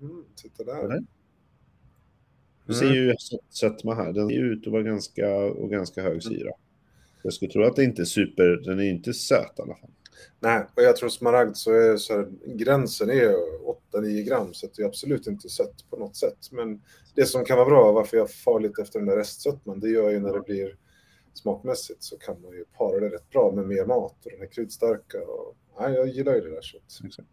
Mhm, 0.00 0.24
titta 0.36 0.64
där. 0.64 0.88
Nej. 0.88 1.00
Du 2.70 2.76
Mm. 2.76 2.88
ser 2.88 3.00
ju 3.00 3.14
sött- 3.18 3.40
sötma 3.50 3.94
här. 3.94 4.12
Den 4.12 4.28
ser 4.28 4.34
ju 4.34 4.52
ut 4.52 4.66
att 4.66 4.72
vara 4.72 4.82
ganska, 4.82 5.36
och 5.36 5.70
ganska 5.70 6.02
hög 6.02 6.22
syra. 6.22 6.50
Jag 7.22 7.32
skulle 7.32 7.50
tro 7.50 7.62
att 7.64 7.76
det 7.76 7.84
inte 7.84 8.02
är 8.02 8.06
super, 8.06 8.62
den 8.64 8.78
är 8.78 8.82
ju 8.84 8.90
inte 8.90 9.12
söt 9.12 9.58
i 9.58 9.62
alla 9.62 9.74
fall. 9.74 9.90
Nej, 10.40 10.64
och 10.76 10.82
jag 10.82 10.96
tror 10.96 11.08
smaragd 11.08 11.56
så 11.56 11.72
är 11.72 11.96
så 11.96 12.12
här, 12.16 12.28
gränsen 12.46 13.10
är 13.10 13.34
8-9 13.68 14.22
gram 14.22 14.54
så 14.54 14.66
det 14.76 14.82
är 14.82 14.86
absolut 14.86 15.26
inte 15.26 15.48
sött 15.48 15.84
på 15.90 15.96
något 15.96 16.16
sätt. 16.16 16.38
Men 16.52 16.82
det 17.14 17.26
som 17.26 17.44
kan 17.44 17.56
vara 17.58 17.68
bra, 17.68 17.92
varför 17.92 18.16
jag 18.16 18.30
far 18.30 18.60
lite 18.60 18.82
efter 18.82 18.98
den 18.98 19.08
där 19.08 19.16
restsötman, 19.16 19.80
det 19.80 19.88
gör 19.88 20.10
ju 20.10 20.20
när 20.20 20.32
det 20.32 20.40
blir 20.40 20.76
smakmässigt 21.34 22.02
så 22.02 22.18
kan 22.18 22.42
man 22.42 22.52
ju 22.52 22.64
para 22.78 23.00
det 23.00 23.08
rätt 23.08 23.30
bra 23.30 23.52
med 23.52 23.66
mer 23.66 23.86
mat 23.86 24.16
och 24.24 24.30
den 24.30 24.40
här 24.40 24.46
kryddstarka. 24.46 25.18
Och, 25.22 25.56
nej, 25.80 25.92
jag 25.94 26.08
gillar 26.08 26.34
ju 26.34 26.40
det 26.40 26.50
där. 26.50 26.60
Så 26.86 27.06
Exakt. 27.06 27.28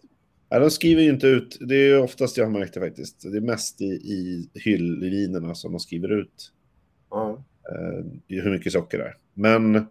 Nej, 0.49 0.59
de 0.59 0.71
skriver 0.71 1.01
ju 1.01 1.09
inte 1.09 1.27
ut, 1.27 1.57
det 1.59 1.75
är 1.75 1.85
ju 1.85 1.97
oftast 1.97 2.37
jag 2.37 2.45
har 2.45 2.51
märkt 2.51 2.73
det 2.73 2.79
faktiskt. 2.79 3.31
Det 3.31 3.37
är 3.37 3.41
mest 3.41 3.81
i, 3.81 3.85
i 3.85 4.49
hyllvinerna 4.53 5.55
som 5.55 5.71
de 5.71 5.79
skriver 5.79 6.11
ut 6.11 6.51
ja. 7.09 7.43
eh, 7.71 8.05
hur 8.27 8.51
mycket 8.51 8.71
socker 8.71 8.97
det 8.97 9.03
är. 9.03 9.17
Men 9.33 9.85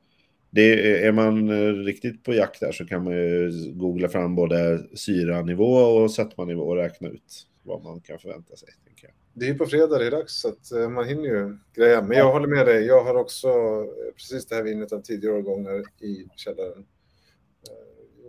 det 0.50 1.04
är, 1.04 1.12
man 1.12 1.48
eh, 1.48 1.72
riktigt 1.72 2.24
på 2.24 2.34
jakt 2.34 2.60
där 2.60 2.72
så 2.72 2.86
kan 2.86 3.04
man 3.04 3.12
ju 3.12 3.52
googla 3.74 4.08
fram 4.08 4.34
både 4.34 4.86
syranivå 4.94 5.72
och 5.72 6.10
sötmanivå 6.10 6.62
och 6.62 6.76
räkna 6.76 7.08
ut 7.08 7.46
vad 7.62 7.82
man 7.82 8.00
kan 8.00 8.18
förvänta 8.18 8.56
sig. 8.56 8.68
Tänker 8.86 9.06
jag. 9.06 9.14
Det 9.32 9.48
är 9.48 9.54
på 9.54 9.66
fredag 9.66 9.98
det 9.98 10.06
är 10.06 10.10
dags 10.10 10.40
så 10.40 10.48
att 10.48 10.72
eh, 10.72 10.88
man 10.88 11.08
hinner 11.08 11.24
ju 11.24 11.58
greja. 11.74 12.02
Men 12.02 12.18
jag 12.18 12.32
håller 12.32 12.48
med 12.48 12.66
dig, 12.66 12.86
jag 12.86 13.04
har 13.04 13.14
också 13.14 13.48
eh, 13.48 14.14
precis 14.14 14.46
det 14.46 14.54
här 14.54 14.62
vinet 14.62 14.92
av 14.92 15.00
tidigare 15.00 15.34
årgångar 15.34 15.84
i 16.00 16.26
källaren. 16.36 16.86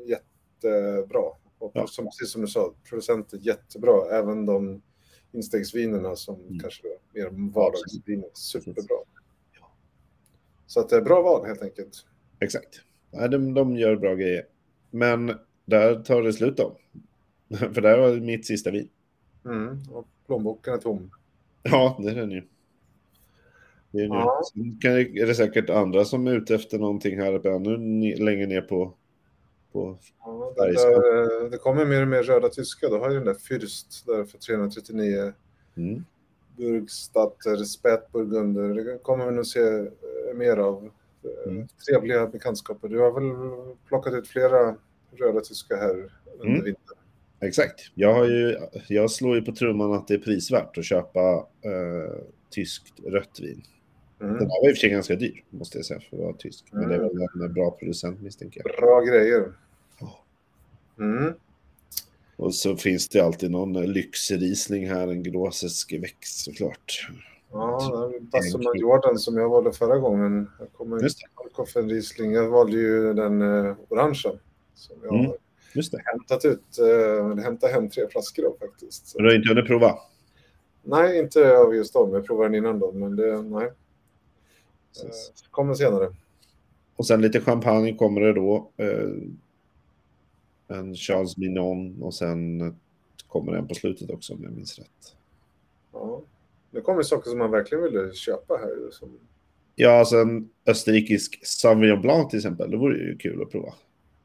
Jättebra. 0.08 1.47
Och 1.60 1.72
Ja. 1.74 1.88
som, 1.88 2.06
precis 2.06 2.32
som 2.32 2.42
du 2.42 2.48
sa, 2.48 2.74
producenter 2.90 3.38
jättebra. 3.42 4.12
Även 4.12 4.46
de 4.46 4.82
instegsvinerna 5.32 6.16
som 6.16 6.36
Mm. 6.42 6.60
kanske 6.60 6.88
är 6.88 7.30
mer 7.32 7.52
vardagsvin, 7.54 8.24
superbra. 8.34 8.98
Så 10.68 10.80
att 10.80 10.90
det 10.90 10.96
är 10.96 11.02
bra 11.02 11.22
val 11.22 11.46
helt 11.46 11.62
enkelt. 11.62 12.06
Exakt. 12.40 12.82
Nej, 13.12 13.30
de, 13.30 13.54
de 13.54 13.76
gör 13.78 13.96
bra 13.96 14.16
grejer. 14.16 14.46
Men 14.92 15.34
där 15.66 16.04
tar 16.04 16.22
det 16.22 16.34
slut 16.34 16.58
då. 16.58 16.78
För 17.58 17.82
det 17.82 17.90
här 17.90 17.98
var 17.98 18.16
mitt 18.16 18.46
sista 18.46 18.72
vin. 18.72 18.90
Mm. 19.46 19.80
Och 19.92 20.08
plånboken 20.26 20.74
är 20.74 20.78
tom. 20.78 21.12
Ja, 21.64 21.98
det 22.04 22.10
är 22.12 22.16
den 22.16 22.32
ju. 22.32 22.44
Det 23.92 23.98
är, 23.98 24.04
ju. 24.04 24.08
Ja. 24.08 24.42
Sen 24.54 24.80
kan 24.82 24.92
det, 24.94 25.02
är 25.02 25.26
det 25.28 25.36
säkert 25.36 25.70
andra 25.70 26.06
som 26.06 26.28
är 26.28 26.32
ute 26.36 26.56
efter 26.56 26.80
någonting 26.80 27.20
här 27.20 27.34
uppe 27.34 27.50
ännu 27.52 28.16
längre 28.16 28.46
ner 28.46 28.62
på... 28.62 28.94
på 29.78 29.98
Ja, 30.26 30.54
det, 30.58 30.74
där, 30.74 31.50
det 31.50 31.58
kommer 31.58 31.86
mer 31.86 32.02
och 32.02 32.08
mer 32.08 32.24
röda 32.24 32.50
tyska. 32.50 32.90
Då 32.90 32.98
har 32.98 33.10
ju 33.10 33.16
den 33.16 33.26
där 33.26 33.34
Fürst 33.34 34.06
där 34.06 34.24
för 34.24 34.38
339 34.38 35.34
mm. 35.78 36.04
Burgstatter, 36.58 37.56
Spätburgunder. 37.58 38.84
Det 38.84 38.98
kommer 39.04 39.26
vi 39.26 39.32
nog 39.32 39.46
se 39.46 39.60
eh, 39.60 40.36
mer 40.36 40.58
av. 40.58 40.84
Eh, 40.84 40.92
Mm. 41.52 41.68
Trevliga 41.88 42.28
bekantskaper. 42.28 42.88
Du 42.88 43.00
har 43.00 43.12
väl 43.12 43.32
plockat 43.88 44.14
ut 44.14 44.28
flera 44.28 44.76
röda 45.12 45.42
tyska 45.42 45.76
här 45.76 46.12
under 46.40 46.46
Mm. 46.54 46.64
vintern. 46.64 46.98
Exakt. 47.42 47.82
Jag, 47.96 48.14
har 48.14 48.26
ju, 48.26 48.58
jag 48.88 49.12
slår 49.12 49.36
ju 49.36 49.42
på 49.42 49.52
trumman 49.52 49.94
att 49.94 50.08
det 50.08 50.14
är 50.14 50.18
prisvärt 50.18 50.78
att 50.78 50.86
köpa 50.86 51.20
eh, 51.62 52.16
tyskt 52.50 52.94
rött 53.06 53.40
vin. 53.42 53.64
Mm. 54.22 54.34
Den 54.34 54.42
här 54.50 54.62
var 54.62 54.70
i 54.70 54.72
och 54.74 54.76
för 54.76 54.80
sig 54.80 54.90
ganska 54.90 55.16
dyr, 55.16 55.44
måste 55.50 55.78
jag 55.78 55.86
säga, 55.86 56.00
för 56.00 56.18
att 56.18 56.24
vara 56.24 56.34
tysk. 56.34 56.66
Men 56.72 56.90
det 56.90 56.96
är 56.96 57.00
Mm. 57.00 57.18
väl 57.18 57.48
en 57.48 57.54
bra 57.54 57.72
producent 57.72 58.22
misstänker 58.22 58.62
jag. 58.66 58.78
Bra 58.78 59.02
grejer. 59.02 59.54
Mm. 61.00 61.34
Och 62.36 62.56
så 62.56 62.76
finns 62.78 63.08
det 63.10 63.20
alltid 63.20 63.52
någon 63.52 63.74
lyxrisling 63.74 64.90
här, 64.90 65.08
en 65.08 65.24
gråsisk 65.24 65.94
växt 65.94 66.44
såklart. 66.46 67.10
Ja, 67.52 68.12
passar 68.32 68.58
med 68.74 68.82
Jordan 68.82 69.18
som 69.18 69.38
jag 69.38 69.50
valde 69.50 69.72
förra 69.72 69.98
gången. 69.98 70.50
Jag 70.60 70.74
kommer 70.74 70.96
inte 70.96 71.06
ihåg 71.76 71.92
Riesling. 71.92 72.32
Jag 72.32 72.50
valde 72.50 72.78
ju 72.78 73.14
den 73.14 73.42
eh, 73.42 73.76
orangea 73.90 74.32
som 74.76 74.96
jag 75.04 75.14
Mm. 75.14 75.26
har 75.26 75.38
Just 75.74 75.92
det. 75.92 76.02
hämtat 76.06 76.46
ut. 76.46 76.80
Eh, 76.80 77.38
hämtat 77.44 77.72
hem 77.72 77.90
tre 77.90 78.08
flaskor 78.10 78.46
av 78.46 78.58
faktiskt. 78.60 79.08
Så. 79.08 79.18
Men 79.18 79.24
du 79.26 79.30
har 79.32 79.36
inte 79.38 79.50
hunnit 79.50 79.66
prova? 79.68 79.96
Nej, 80.84 81.20
inte 81.20 81.58
av 81.58 81.76
just 81.76 81.94
dem. 81.94 82.14
Jag 82.14 82.26
provade 82.26 82.48
den 82.50 82.56
innan 82.56 82.80
då, 82.80 82.92
men 82.92 83.16
det, 83.16 83.42
nej. 83.42 83.66
Eh, 85.04 85.10
kommer 85.52 85.74
senare. 85.74 86.16
Och 86.96 87.06
sen 87.08 87.22
lite 87.22 87.42
champagne 87.42 87.94
kommer 87.94 88.22
det 88.22 88.34
då. 88.34 88.72
Eh, 88.78 89.10
en 90.68 90.96
Charles 90.96 91.38
Mignon 91.38 92.02
och 92.02 92.14
sen 92.14 92.76
kommer 93.28 93.52
den 93.52 93.68
på 93.68 93.76
slutet 93.76 94.10
också 94.10 94.34
om 94.34 94.44
jag 94.44 94.54
minns 94.54 94.80
rätt. 94.80 95.16
Ja. 95.94 96.22
Det 96.72 96.82
kommer 96.82 97.02
saker 97.02 97.30
som 97.30 97.40
man 97.40 97.52
verkligen 97.52 97.84
ville 97.84 98.14
köpa 98.14 98.58
här. 98.58 98.92
Som... 98.92 99.20
Ja, 99.76 100.00
alltså 100.00 100.16
en 100.16 100.50
österrikisk 100.66 101.46
Sauvignon 101.46 102.02
Blanc 102.02 102.30
till 102.30 102.40
exempel. 102.40 102.72
Det 102.72 102.78
vore 102.78 102.98
ju 102.98 103.18
kul 103.18 103.42
att 103.42 103.52
prova. 103.52 103.74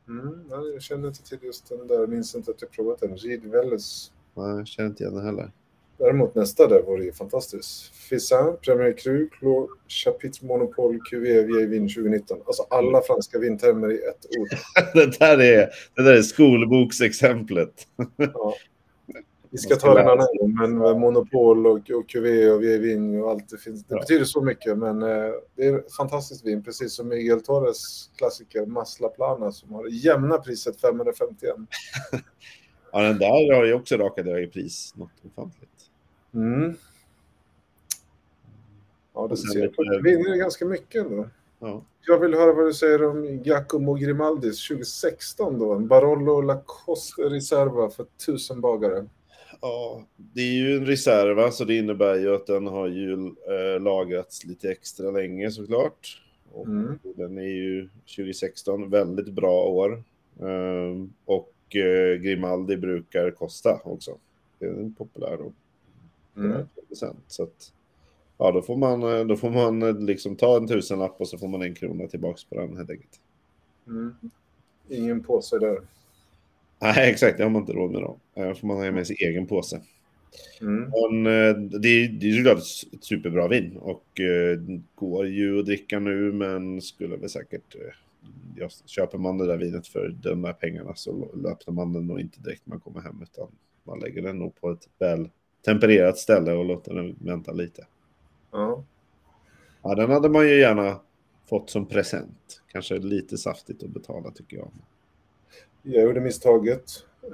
Mm, 0.09 0.45
jag 0.49 0.83
känner 0.83 1.09
inte 1.09 1.23
till 1.23 1.39
just 1.43 1.69
den 1.69 1.87
där. 1.87 2.01
Jag 2.01 2.09
minns 2.09 2.35
inte 2.35 2.51
att 2.51 2.63
jag 2.63 2.71
provat 2.71 3.01
den. 3.01 3.17
Gide 3.17 3.49
Welles. 3.49 4.13
Nej, 4.35 4.57
jag 4.57 4.67
känner 4.67 4.89
inte 4.89 5.03
igen 5.03 5.15
den 5.15 5.25
heller. 5.25 5.53
Däremot 5.99 6.35
nästa 6.35 6.67
där 6.67 6.83
vore 6.83 7.05
ju 7.05 7.13
fantastiskt. 7.13 7.95
Fissin, 7.95 8.57
Premier 8.65 8.93
Cru, 8.93 9.29
Clos, 9.29 9.71
Chapitre 9.89 10.69
Cuvée, 11.11 11.43
Vieille 11.43 11.67
Vin 11.67 11.89
2019. 11.89 12.39
Alltså 12.47 12.67
alla 12.71 13.03
franska 13.03 13.39
vintermer 13.39 13.93
i 13.93 13.95
ett 13.97 14.27
ord. 14.39 14.49
det, 14.95 15.19
där 15.19 15.41
är, 15.41 15.69
det 15.97 16.03
där 16.03 16.15
är 16.17 16.23
skolboksexemplet. 16.23 17.87
Ja. 18.17 18.55
Vi 19.51 19.59
ska 19.59 19.77
ta 19.77 19.95
den 19.95 20.09
annan 20.09 20.27
gång, 20.39 20.55
men 20.55 20.79
med 20.79 20.97
Monopol 20.97 21.67
och, 21.67 21.91
och 21.91 22.09
Cuvée 22.09 22.51
och 22.51 22.63
Vin 22.63 23.23
och 23.23 23.31
allt 23.31 23.49
det 23.49 23.59
finns. 23.59 23.85
Det 23.85 23.95
Ja. 23.95 24.01
betyder 24.01 24.25
så 24.25 24.41
mycket, 24.41 24.79
men 24.79 25.03
eh, 25.03 25.31
det 25.57 25.67
är 25.67 25.79
ett 25.79 25.93
fantastiskt 25.95 26.47
vin, 26.47 26.65
precis 26.65 26.93
som 26.95 27.09
Miguel 27.09 27.41
Torres 27.43 28.11
klassiker 28.17 28.67
Masla 28.67 29.09
Plana 29.09 29.53
som 29.53 29.73
har 29.73 29.87
jämna 29.89 30.39
priset 30.39 30.81
551. 30.81 31.57
Ja, 32.95 33.03
den 33.03 33.19
där 33.19 33.55
har 33.55 33.65
ju 33.65 33.75
också 33.75 33.97
rakat 33.97 34.27
iväg 34.27 34.45
i 34.45 34.47
pris. 34.47 34.93
Något 34.97 35.11
ofantligt. 35.25 35.72
Mm. 36.35 36.75
Ja, 39.15 39.27
det 39.29 39.37
ser 39.37 39.91
det 39.91 40.03
vinner 40.03 40.37
ganska 40.37 40.65
mycket 40.65 41.07
ändå. 41.07 41.29
Ja. 41.59 41.83
Jag 42.07 42.19
vill 42.19 42.35
höra 42.35 42.53
vad 42.53 42.67
du 42.67 42.73
säger 42.75 43.05
om 43.05 43.25
Giacomo 43.25 43.95
Grimaldis 43.95 44.69
2016 44.69 45.59
då. 45.59 45.73
En 45.73 45.89
Barolo 45.89 46.41
Lacoste 46.41 47.23
Riserva 47.23 47.91
för 47.91 48.07
tusen 48.27 48.61
bagare. 48.61 49.07
ja, 49.61 50.03
det 50.17 50.41
är 50.41 50.53
ju 50.53 50.77
en 50.77 50.87
reserva 50.87 51.51
så 51.51 51.65
det 51.65 51.75
innebär 51.77 52.15
ju 52.15 52.35
att 52.35 52.47
den 52.47 52.67
har 52.67 52.89
ju 52.89 53.13
eh, 53.27 53.81
lagrats 53.81 54.45
lite 54.45 54.71
extra 54.71 55.11
länge 55.11 55.51
såklart. 55.51 56.23
Och 56.53 56.67
Mm. 56.67 56.99
Den 57.03 57.39
är 57.39 57.43
ju 57.43 57.89
2016, 58.17 58.91
väldigt 58.91 59.29
bra 59.29 59.65
år. 59.65 60.03
Ehm, 60.41 61.13
och 61.25 61.77
eh, 61.77 62.17
Grimaldi 62.21 62.77
brukar 62.77 63.31
kosta 63.31 63.81
också. 63.85 64.19
Det 64.59 64.67
är 64.67 64.71
en 64.71 64.95
populär 64.95 65.41
och 65.41 65.53
Mm. 66.37 66.67
Så 67.27 67.43
att, 67.43 67.73
ja, 68.39 68.53
då 68.53 68.63
får 68.63 68.77
man, 68.77 69.03
eh, 69.03 69.25
då 69.25 69.37
får 69.37 69.51
man 69.51 69.83
eh, 69.83 70.01
liksom 70.01 70.37
ta 70.37 70.57
en 70.57 70.69
tusenlapp 70.69 71.21
och 71.21 71.29
så 71.29 71.39
får 71.39 71.49
man 71.49 71.63
en 71.63 71.75
krona 71.75 72.07
tillbaks 72.07 72.45
på 72.45 72.55
den 72.55 72.77
helt 72.77 72.91
enkelt. 72.91 73.21
Mm. 73.87 74.15
Ingen 74.89 75.23
påse 75.23 75.59
där. 75.59 75.81
Nej, 76.81 77.11
exakt, 77.11 77.39
det 77.39 77.43
har 77.43 77.51
man 77.51 77.63
inte 77.63 77.73
råd 77.73 77.91
med 77.91 78.03
då. 78.03 78.19
Eh, 78.35 78.55
får 78.55 78.67
man 78.67 78.77
ha 78.77 78.91
med 78.91 79.07
sig 79.07 79.17
egen 79.21 79.47
påse. 79.47 79.81
Mm. 80.61 80.91
Men, 80.91 81.69
det, 81.81 81.89
är, 81.89 82.09
det 82.09 82.31
är 82.31 82.37
såklart 82.37 82.59
ett 82.93 83.05
superbra 83.05 83.49
vin 83.49 83.77
och 83.77 84.21
går 84.95 85.27
ju 85.27 85.59
att 85.59 85.67
dricka 85.67 85.99
nu 85.99 86.33
men 86.33 86.81
skulle 86.81 87.17
väl 87.17 87.31
säkert... 87.31 87.77
Ja, 88.57 88.69
köper 88.87 89.19
man 89.19 89.39
det 89.39 89.47
där 89.47 89.57
vinet 89.57 89.87
för 89.87 90.09
de 90.09 90.43
där 90.43 90.53
pengarna 90.53 90.95
så 90.95 91.29
löper 91.35 91.73
man 91.73 91.93
den 91.93 92.07
nog 92.07 92.21
inte 92.21 92.41
direkt 92.41 92.67
man 92.67 92.81
kommer 92.81 93.01
hem 93.01 93.23
utan 93.23 93.49
man 93.85 94.01
lägger 94.01 94.23
den 94.23 94.39
nog 94.39 94.61
på 94.61 94.71
ett 94.71 94.89
väl 94.99 95.29
tempererat 95.65 96.19
ställe 96.19 96.53
och 96.53 96.65
låter 96.65 96.95
den 96.95 97.17
vänta 97.21 97.53
lite. 97.53 97.87
Ja. 98.51 98.85
Ja, 99.83 99.95
den 99.95 100.11
hade 100.11 100.29
man 100.29 100.49
ju 100.49 100.61
gärna 100.61 101.01
fått 101.49 101.71
som 101.71 101.87
present. 101.87 102.63
Kanske 102.73 102.99
lite 102.99 103.39
saftigt 103.39 103.83
att 103.83 103.91
betala 103.91 104.31
tycker 104.31 104.57
jag. 104.57 104.71
Jag 105.83 106.05
gjorde 106.05 106.21
misstaget, 106.21 106.85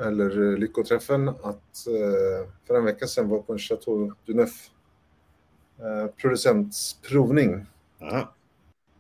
eller 0.01 0.57
lyckoträffen, 0.57 1.29
att 1.29 1.87
eh, 1.87 2.49
för 2.67 2.75
en 2.75 2.85
vecka 2.85 3.07
sedan 3.07 3.29
var 3.29 3.39
på 3.39 3.53
en 3.53 3.59
Chateau 3.59 4.13
du 4.25 4.35
Neuf 4.35 4.71
eh, 5.79 6.07
producentsprovning. 6.07 7.67
Aha. 8.01 8.35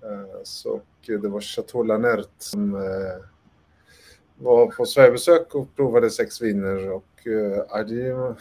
Eh, 0.02 0.40
så 0.42 0.80
det 1.06 1.28
var 1.28 1.40
Chateau 1.40 1.82
Lanert 1.82 2.28
som 2.38 2.72
var 4.36 4.66
på 4.66 4.86
Sverigebesök 4.86 5.54
och 5.54 5.76
provade 5.76 6.10
sex 6.10 6.42
viner 6.42 6.90
och 6.90 7.04
det, 7.88 8.34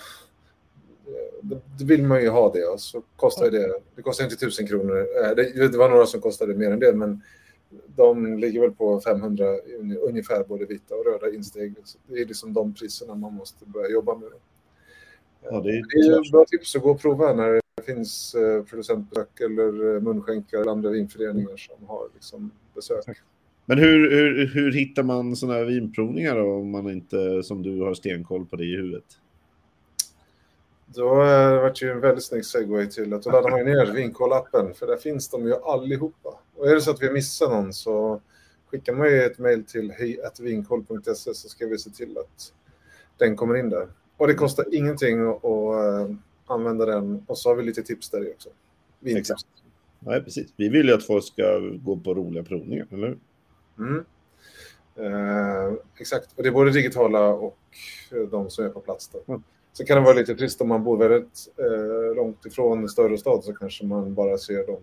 det 1.79 1.85
vill 1.85 2.03
man 2.03 2.21
ju 2.21 2.29
ha 2.29 2.51
det 2.53 2.65
och 2.65 2.79
så 2.79 3.01
kostar 3.15 3.51
det, 3.51 3.79
det 3.95 4.01
kostar 4.01 4.23
inte 4.23 4.35
tusen 4.35 4.67
kronor. 4.67 4.95
Det, 5.35 5.67
det 5.67 5.77
var 5.77 5.89
några 5.89 6.05
som 6.05 6.21
kostade 6.21 6.55
mer 6.55 6.71
än 6.71 6.79
det 6.79 6.93
men 6.93 7.21
de 7.95 8.37
ligger 8.37 8.61
väl 8.61 8.71
på 8.71 9.01
500 9.01 9.45
ungefär, 10.01 10.43
både 10.43 10.65
vita 10.65 10.95
och 10.95 11.05
röda 11.05 11.35
insteg. 11.35 11.75
Så 11.83 11.97
det 12.07 12.21
är 12.21 12.25
liksom 12.25 12.53
de 12.53 12.73
priserna 12.73 13.15
man 13.15 13.33
måste 13.33 13.65
börja 13.65 13.89
jobba 13.89 14.15
med. 14.15 14.29
Ja, 15.43 15.61
det, 15.61 15.69
är... 15.69 16.07
det 16.09 16.15
är 16.15 16.31
bra 16.31 16.45
tips 16.45 16.75
att 16.75 16.81
gå 16.81 16.91
och 16.91 17.01
prova 17.01 17.33
när 17.33 17.61
det 17.75 17.83
finns 17.83 18.35
eh, 18.35 18.63
producentbesök 18.63 19.39
eller 19.39 19.95
eh, 19.95 20.01
munskänkar 20.01 20.57
eller 20.57 20.71
andra 20.71 20.89
vinföreningar 20.89 21.57
som 21.57 21.87
har 21.87 22.09
liksom 22.13 22.51
besök. 22.75 23.05
Men 23.65 23.77
hur, 23.77 24.11
hur, 24.11 24.47
hur 24.47 24.71
hittar 24.71 25.03
man 25.03 25.35
sådana 25.35 25.57
här 25.57 25.65
vinprovningar 25.65 26.35
då, 26.35 26.53
om 26.53 26.71
man 26.71 26.89
inte, 26.89 27.43
som 27.43 27.63
du, 27.63 27.81
har 27.81 27.93
stenkoll 27.93 28.45
på 28.45 28.55
det 28.55 28.65
i 28.65 28.75
huvudet? 28.75 29.05
Då 30.93 31.09
var 31.15 31.69
det 31.69 31.81
ju 31.81 31.91
en 31.91 31.99
väldigt 31.99 32.23
snygg 32.23 32.45
segway 32.45 32.87
till 32.87 33.13
att 33.13 33.23
då 33.23 33.31
laddar 33.31 33.49
man 33.49 33.65
ner 33.65 33.85
Vinkoll-appen, 33.85 34.73
för 34.73 34.87
där 34.87 34.97
finns 34.97 35.29
de 35.29 35.45
ju 35.45 35.55
allihopa. 35.55 36.39
Och 36.55 36.69
är 36.69 36.75
det 36.75 36.81
så 36.81 36.91
att 36.91 37.01
vi 37.01 37.11
missar 37.11 37.49
någon 37.49 37.73
så 37.73 38.21
skickar 38.71 38.93
man 38.93 39.07
ju 39.07 39.23
ett 39.23 39.39
mejl 39.39 39.63
till 39.63 39.91
hejvinkoll.se 39.91 41.13
så 41.33 41.49
ska 41.49 41.67
vi 41.67 41.77
se 41.77 41.89
till 41.89 42.17
att 42.17 42.53
den 43.17 43.35
kommer 43.35 43.57
in 43.57 43.69
där. 43.69 43.87
Och 44.17 44.27
det 44.27 44.33
kostar 44.33 44.75
ingenting 44.75 45.21
att, 45.21 45.45
att 45.45 46.09
eh, 46.09 46.15
använda 46.45 46.85
den 46.85 47.23
och 47.27 47.37
så 47.37 47.49
har 47.49 47.55
vi 47.55 47.63
lite 47.63 47.83
tips 47.83 48.09
där 48.09 48.31
också. 48.31 48.49
Vintips. 48.99 49.29
Exakt. 49.29 49.45
Nej, 49.99 50.23
precis. 50.23 50.53
Vi 50.55 50.69
vill 50.69 50.87
ju 50.87 50.93
att 50.93 51.05
folk 51.05 51.23
ska 51.23 51.59
gå 51.59 51.97
på 51.97 52.13
roliga 52.13 52.43
provningar, 52.43 52.87
eller 52.91 53.07
hur? 53.07 53.19
Mm. 53.85 54.05
Eh, 54.95 55.73
exakt, 55.97 56.33
och 56.35 56.43
det 56.43 56.49
är 56.49 56.53
både 56.53 56.71
digitala 56.71 57.27
och 57.27 57.57
de 58.31 58.49
som 58.49 58.65
är 58.65 58.69
på 58.69 58.79
plats. 58.79 59.07
Där. 59.07 59.21
Mm. 59.27 59.43
Så 59.77 59.85
kan 59.85 59.97
det 59.97 60.03
vara 60.03 60.13
lite 60.13 60.35
trist 60.35 60.61
om 60.61 60.67
man 60.67 60.83
bor 60.83 60.97
väldigt 60.97 61.53
eh, 61.57 62.15
långt 62.15 62.45
ifrån 62.45 62.79
en 62.79 62.89
större 62.89 63.17
stad 63.17 63.43
så 63.43 63.53
kanske 63.53 63.85
man 63.85 64.13
bara 64.13 64.37
ser 64.37 64.67
dem 64.67 64.81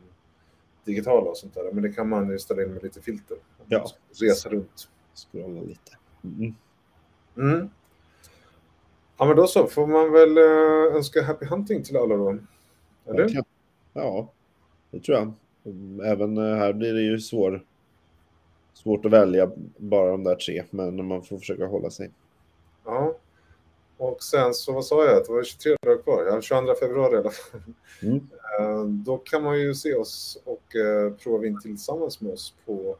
digitala 0.84 1.30
och 1.30 1.36
sånt 1.36 1.55
där. 1.55 1.72
Men 1.72 1.82
det 1.82 1.92
kan 1.92 2.09
man 2.09 2.30
ju 2.30 2.38
ställa 2.38 2.62
in 2.62 2.72
med 2.72 2.82
lite 2.82 3.01
filter. 3.01 3.36
Ja. 3.66 3.86
Resa 4.20 4.49
runt. 4.49 4.88
Scrolla 5.14 5.61
lite. 5.61 5.99
Mm. 6.24 6.55
Mm. 7.36 7.70
Ja, 9.18 9.24
men 9.24 9.36
då 9.36 9.47
så. 9.47 9.66
Får 9.66 9.86
man 9.86 10.12
väl 10.12 10.38
äh, 10.38 10.97
önska 10.97 11.22
happy 11.22 11.47
hunting 11.47 11.82
till 11.82 11.97
alla 11.97 12.16
då? 12.16 12.38
Eller? 13.07 13.45
Ja, 13.92 14.32
det 14.90 15.01
tror 15.01 15.18
jag. 15.18 15.32
Även 16.07 16.38
äh, 16.38 16.57
här 16.57 16.72
blir 16.72 16.95
det 16.95 17.03
ju 17.03 17.20
svår, 17.20 17.64
svårt 18.74 19.05
att 19.05 19.12
välja 19.12 19.51
bara 19.76 20.11
de 20.11 20.24
där 20.24 20.36
tre, 20.36 20.64
men 20.70 21.07
man 21.07 21.22
får 21.22 21.38
försöka 21.38 21.66
hålla 21.66 21.90
sig. 21.90 22.11
Ja. 22.84 23.14
Och 24.05 24.22
sen 24.22 24.55
så, 24.55 24.72
vad 24.72 24.84
sa 24.84 25.05
jag, 25.05 25.24
det 25.26 25.32
var 25.32 25.42
23 25.42 25.76
dagar 25.82 26.02
kvar, 26.02 26.24
ja, 26.26 26.40
22 26.40 26.74
februari 26.74 27.14
i 27.14 27.18
alla 27.18 27.30
fall. 27.30 27.61
Mm. 28.02 28.16
Eh, 28.61 28.84
då 28.84 29.18
kan 29.18 29.42
man 29.42 29.61
ju 29.61 29.74
se 29.74 29.94
oss 29.94 30.42
och 30.44 30.76
eh, 30.76 31.12
prova 31.12 31.46
in 31.46 31.61
tillsammans 31.61 32.20
med 32.20 32.32
oss 32.32 32.55
på 32.66 32.96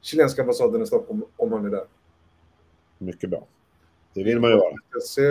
chilenska 0.00 0.42
ambassaden 0.42 0.82
i 0.82 0.86
Stockholm 0.86 1.22
om 1.36 1.50
man 1.50 1.64
är 1.64 1.70
där. 1.70 1.84
Mycket 2.98 3.30
bra. 3.30 3.46
Det 4.14 4.24
vill 4.24 4.40
man 4.40 4.50
ju 4.50 4.56
vara. 4.56 4.74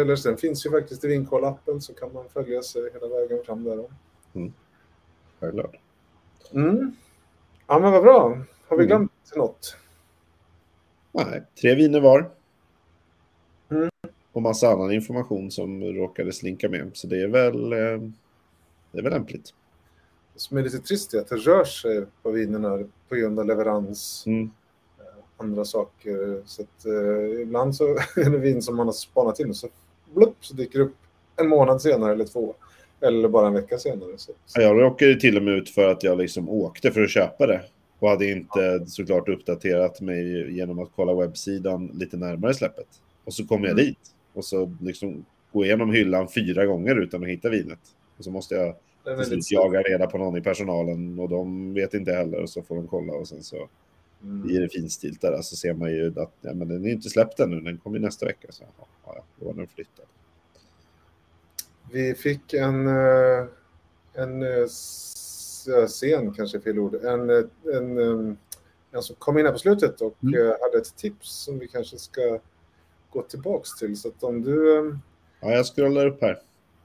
Eller 0.01 0.15
sen 0.15 0.37
finns 0.37 0.65
ju 0.65 0.69
faktiskt 0.69 1.03
i 1.03 1.07
Vinkoll-appen 1.07 1.79
så 1.79 1.93
kan 1.93 2.13
man 2.13 2.29
följa 2.29 2.61
sig 2.61 2.81
hela 2.93 3.07
vägen 3.07 3.43
fram 3.45 3.63
där. 3.63 3.85
Mm. 4.33 4.53
Självklart. 5.39 5.75
Mm. 6.51 6.95
Ja 7.67 7.79
men 7.79 7.91
vad 7.91 8.03
bra. 8.03 8.37
Har 8.67 8.77
vi 8.77 8.83
mm. 8.83 8.87
glömt 8.87 9.11
mm. 9.35 9.45
något? 9.45 9.75
Nej, 11.11 11.43
tre 11.61 11.75
viner 11.75 12.01
var. 12.01 12.38
Och 14.39 14.43
massa 14.43 14.69
annan 14.69 14.91
information 14.91 15.51
som 15.51 15.83
råkade 15.83 16.33
slinka 16.33 16.69
med. 16.69 16.91
Så 16.93 17.07
det 17.07 17.21
är 17.21 17.27
väl, 17.27 17.73
eh, 17.73 18.09
det 18.91 18.99
är 18.99 19.01
väl 19.01 19.13
lämpligt. 19.13 19.53
Det 20.33 20.39
som 20.39 20.57
är 20.57 20.63
lite 20.63 20.79
trist 20.79 21.13
är 21.13 21.19
att 21.19 21.27
det 21.27 21.35
rör 21.35 21.63
sig 21.63 22.05
på 22.23 22.31
vinerna 22.31 22.83
på 23.09 23.15
grund 23.15 23.39
av 23.39 23.45
leverans. 23.45 24.23
Mm. 24.27 24.51
Eh, 24.99 25.23
andra 25.37 25.65
saker. 25.65 26.41
Så 26.45 26.61
att, 26.61 26.85
eh, 26.85 27.41
ibland 27.41 27.75
så 27.75 27.83
är 28.15 28.29
det 28.29 28.37
vin 28.37 28.61
som 28.61 28.75
man 28.75 28.87
har 28.87 28.93
spanat 28.93 29.39
in 29.39 29.49
och 29.49 29.55
så, 29.55 29.67
blupp, 30.13 30.35
så 30.39 30.53
dyker 30.53 30.79
det 30.79 30.85
upp 30.85 30.95
en 31.35 31.49
månad 31.49 31.81
senare 31.81 32.13
eller 32.13 32.25
två. 32.25 32.55
Eller 33.01 33.29
bara 33.29 33.47
en 33.47 33.53
vecka 33.53 33.77
senare. 33.77 34.17
Så. 34.17 34.31
Jag 34.55 34.81
råkade 34.81 35.19
till 35.19 35.37
och 35.37 35.43
med 35.43 35.53
ut 35.53 35.69
för 35.69 35.87
att 35.87 36.03
jag 36.03 36.17
liksom 36.17 36.49
åkte 36.49 36.91
för 36.91 37.01
att 37.01 37.09
köpa 37.09 37.47
det. 37.47 37.61
Och 37.99 38.09
hade 38.09 38.31
inte 38.31 38.59
ja. 38.59 38.85
såklart 38.85 39.29
uppdaterat 39.29 40.01
mig 40.01 40.55
genom 40.55 40.79
att 40.79 40.89
kolla 40.95 41.13
webbsidan 41.13 41.87
lite 41.87 42.17
närmare 42.17 42.53
släppet. 42.53 42.87
Och 43.23 43.33
så 43.33 43.47
kom 43.47 43.63
jag 43.63 43.71
mm. 43.71 43.85
dit 43.85 44.13
och 44.39 44.45
så 44.45 44.75
liksom 44.81 45.25
gå 45.51 45.65
igenom 45.65 45.91
hyllan 45.91 46.27
fyra 46.29 46.65
gånger 46.65 47.01
utan 47.01 47.23
att 47.23 47.29
hitta 47.29 47.49
vinet. 47.49 47.79
Och 48.17 48.23
så 48.23 48.31
måste 48.31 48.55
jag 48.55 48.75
till 49.03 49.41
jaga 49.49 49.81
reda 49.81 50.07
på 50.07 50.17
någon 50.17 50.37
i 50.37 50.41
personalen 50.41 51.19
och 51.19 51.29
de 51.29 51.73
vet 51.73 51.93
inte 51.93 52.11
heller 52.11 52.41
och 52.41 52.49
så 52.49 52.61
får 52.61 52.75
de 52.75 52.87
kolla 52.87 53.13
och 53.13 53.27
sen 53.27 53.43
så 53.43 53.69
mm. 54.23 54.41
blir 54.41 54.61
det 54.61 54.69
där. 55.21 55.41
Så 55.41 55.55
ser 55.55 55.73
man 55.73 55.91
ju 55.91 56.07
att 56.07 56.33
ja, 56.41 56.53
men 56.53 56.67
den 56.67 56.85
är 56.85 56.89
inte 56.89 57.09
släppt 57.09 57.39
ännu, 57.39 57.61
den 57.61 57.77
kommer 57.77 57.99
nästa 57.99 58.25
vecka. 58.25 58.47
Så 58.51 58.63
ja, 58.77 58.87
ja, 59.05 59.23
då 59.39 59.45
var 59.45 59.53
den 59.53 59.67
flyttad. 59.67 60.05
Vi 61.91 62.15
fick 62.15 62.53
en, 62.53 62.87
eh, 62.87 63.45
en 64.13 64.43
eh, 64.43 64.67
scen, 65.87 66.33
kanske 66.33 66.59
fel 66.59 66.79
ord, 66.79 66.95
en, 66.95 67.29
en, 67.73 67.97
en, 68.91 69.01
som 69.01 69.15
kom 69.15 69.37
in 69.37 69.45
här 69.45 69.53
på 69.53 69.59
slutet 69.59 70.01
och 70.01 70.23
mm. 70.23 70.39
Eh, 70.39 70.53
hade 70.61 70.77
ett 70.77 70.95
tips 70.95 71.29
som 71.29 71.59
vi 71.59 71.67
kanske 71.67 71.97
ska 71.97 72.39
gå 73.09 73.21
tillbaks 73.21 73.75
till. 73.75 73.97
Så 73.97 74.07
att 74.07 74.23
om 74.23 74.41
du... 74.41 74.95
Ja, 75.39 75.51
jag 75.51 75.65
scrollar 75.65 76.07
upp 76.07 76.21
här. 76.21 76.41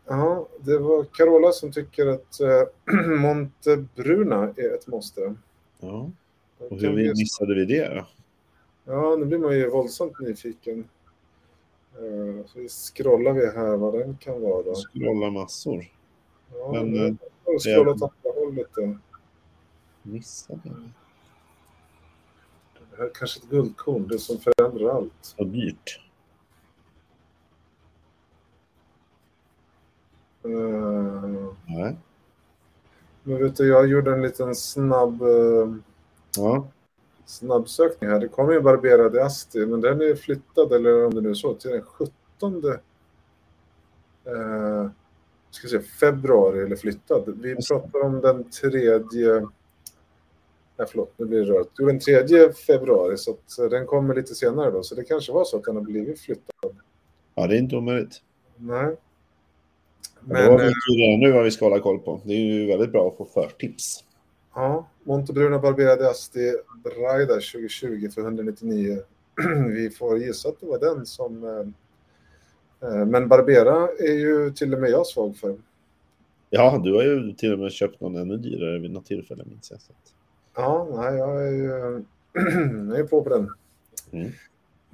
Ja, 0.07 0.49
det 0.61 0.79
var 0.79 1.05
Carola 1.05 1.53
som 1.53 1.73
tycker 1.73 2.07
att 2.07 2.41
äh, 2.41 3.09
Montebruna 3.21 4.55
är 4.57 4.75
ett 4.75 4.87
måste. 4.87 5.35
Ja, 5.81 6.11
och 6.59 6.81
hur 6.81 6.93
vi 6.93 7.09
missade 7.09 7.55
vi 7.55 7.65
det 7.65 7.95
då? 7.95 8.07
Ja, 8.85 9.17
nu 9.17 9.25
blir 9.25 9.39
man 9.39 9.57
ju 9.57 9.71
våldsamt 9.71 10.21
nyfiken. 10.21 10.89
Uh, 12.01 12.47
så 12.47 12.59
vi 12.59 12.69
scrollar 12.69 13.33
vi 13.33 13.47
här 13.47 13.77
vad 13.77 13.95
den 13.95 14.17
kan 14.17 14.43
vara 14.43 14.63
då. 14.63 14.75
Scrollar 14.75 15.31
massor. 15.31 15.85
Ja, 16.53 16.73
men... 16.73 16.95
Uh, 16.95 17.15
scrolla 17.59 17.91
åt 17.91 18.03
andra 18.03 18.41
hållet 18.41 18.69
då. 18.77 18.99
Missade 20.03 20.61
Det 22.73 22.97
här 22.97 23.05
är 23.05 23.11
kanske 23.15 23.41
ett 23.41 23.51
guldkorn, 23.51 24.09
det 24.09 24.19
som 24.19 24.39
förändrar 24.39 24.89
allt. 24.89 25.13
Så 25.21 25.45
dyrt. 25.45 26.01
Nej. 31.67 31.97
Men 33.23 33.43
vet 33.43 33.57
du, 33.57 33.69
jag 33.69 33.87
gjorde 33.87 34.13
en 34.13 34.23
liten 34.23 34.55
snabb 34.55 35.23
uh, 35.23 35.77
ja. 36.37 36.69
snabbsökning 37.27 38.11
här. 38.11 38.21
Det 38.21 38.29
kommer 38.29 38.53
ju 38.53 38.61
Barbera 38.61 39.25
Asti, 39.25 39.67
men 39.67 39.81
den 39.81 40.01
är 40.01 40.15
flyttad, 40.15 40.73
eller 40.73 41.07
om 41.07 41.15
det 41.15 41.21
nu 41.21 41.31
är 41.31 41.35
så, 41.35 41.55
till 41.55 41.71
den 41.71 41.83
17 41.83 42.65
uh, 42.65 42.75
ska 45.51 45.69
säga, 45.69 45.83
februari, 45.83 46.63
eller 46.63 46.77
flyttad. 46.77 47.39
Vi 47.43 47.57
pratar 47.57 48.01
om 48.01 48.21
den 48.21 48.51
tredje 48.51 49.47
Nej, 50.77 50.87
förlåt, 50.91 51.13
nu 51.17 51.27
blir 51.27 51.41
det 51.41 51.53
rört. 51.53 51.69
Jo, 51.79 51.87
den 51.87 52.01
tredje 52.01 52.53
februari, 52.53 53.17
så 53.17 53.31
att 53.31 53.71
den 53.71 53.87
kommer 53.87 54.15
lite 54.15 54.35
senare 54.35 54.71
då. 54.71 54.83
Så 54.83 54.95
det 54.95 55.05
kanske 55.05 55.33
var 55.33 55.45
så 55.45 55.57
att 55.57 55.65
den 55.65 55.77
har 55.77 55.83
blivit 55.83 56.21
flyttad. 56.21 56.77
Ja, 57.35 57.47
det 57.47 57.57
är 57.57 57.59
inte 57.59 57.77
omöjligt. 57.77 58.23
Nej. 58.57 58.97
Men, 60.21 60.57
vet 60.57 60.73
vi 60.89 61.03
redan 61.03 61.21
nu 61.21 61.33
vad 61.33 61.45
vi 61.45 61.51
ska 61.51 61.65
hålla 61.65 61.81
koll 61.81 61.99
på. 61.99 62.21
Det 62.25 62.33
är 62.33 62.39
ju 62.39 62.67
väldigt 62.67 62.93
bra 62.93 63.09
att 63.09 63.17
få 63.17 63.25
förtips. 63.25 64.05
Ja, 64.55 64.89
Montebruna 65.05 65.59
Barberade 65.59 66.11
Asti 66.11 66.53
Braida 66.85 67.35
2020 67.35 68.09
för 68.15 68.21
199. 68.21 68.99
vi 69.69 69.91
får 69.91 70.19
gissa 70.19 70.49
att 70.49 70.61
det 70.61 70.67
var 70.67 70.79
den 70.79 71.07
som 71.07 71.45
Eh, 72.85 73.07
Men 73.07 73.29
Barbera 73.29 73.89
är 73.99 74.19
ju 74.19 74.51
till 74.51 74.75
och 74.75 74.81
med 74.81 74.91
jag 74.91 75.07
svag 75.07 75.37
för. 75.37 75.57
Ja, 76.51 76.81
du 76.85 76.95
har 76.95 77.03
ju 77.03 77.33
till 77.33 77.53
och 77.53 77.59
med 77.59 77.73
köpt 77.73 78.01
någon 78.01 78.17
ännu 78.17 78.37
dyrare 78.37 78.79
vid 78.79 78.91
något 78.91 79.07
tillfälle 79.07 79.45
minns 79.47 79.71
jag. 79.71 79.81
Så 79.81 79.93
Ja, 80.57 80.89
nej, 80.91 81.15
jag 81.15 81.47
är 81.47 81.53
ju 81.53 81.69
jag 82.91 82.99
är 82.99 83.05
på 83.05 83.23
på 83.23 83.29
den. 83.29 83.51
Mm. 84.11 84.31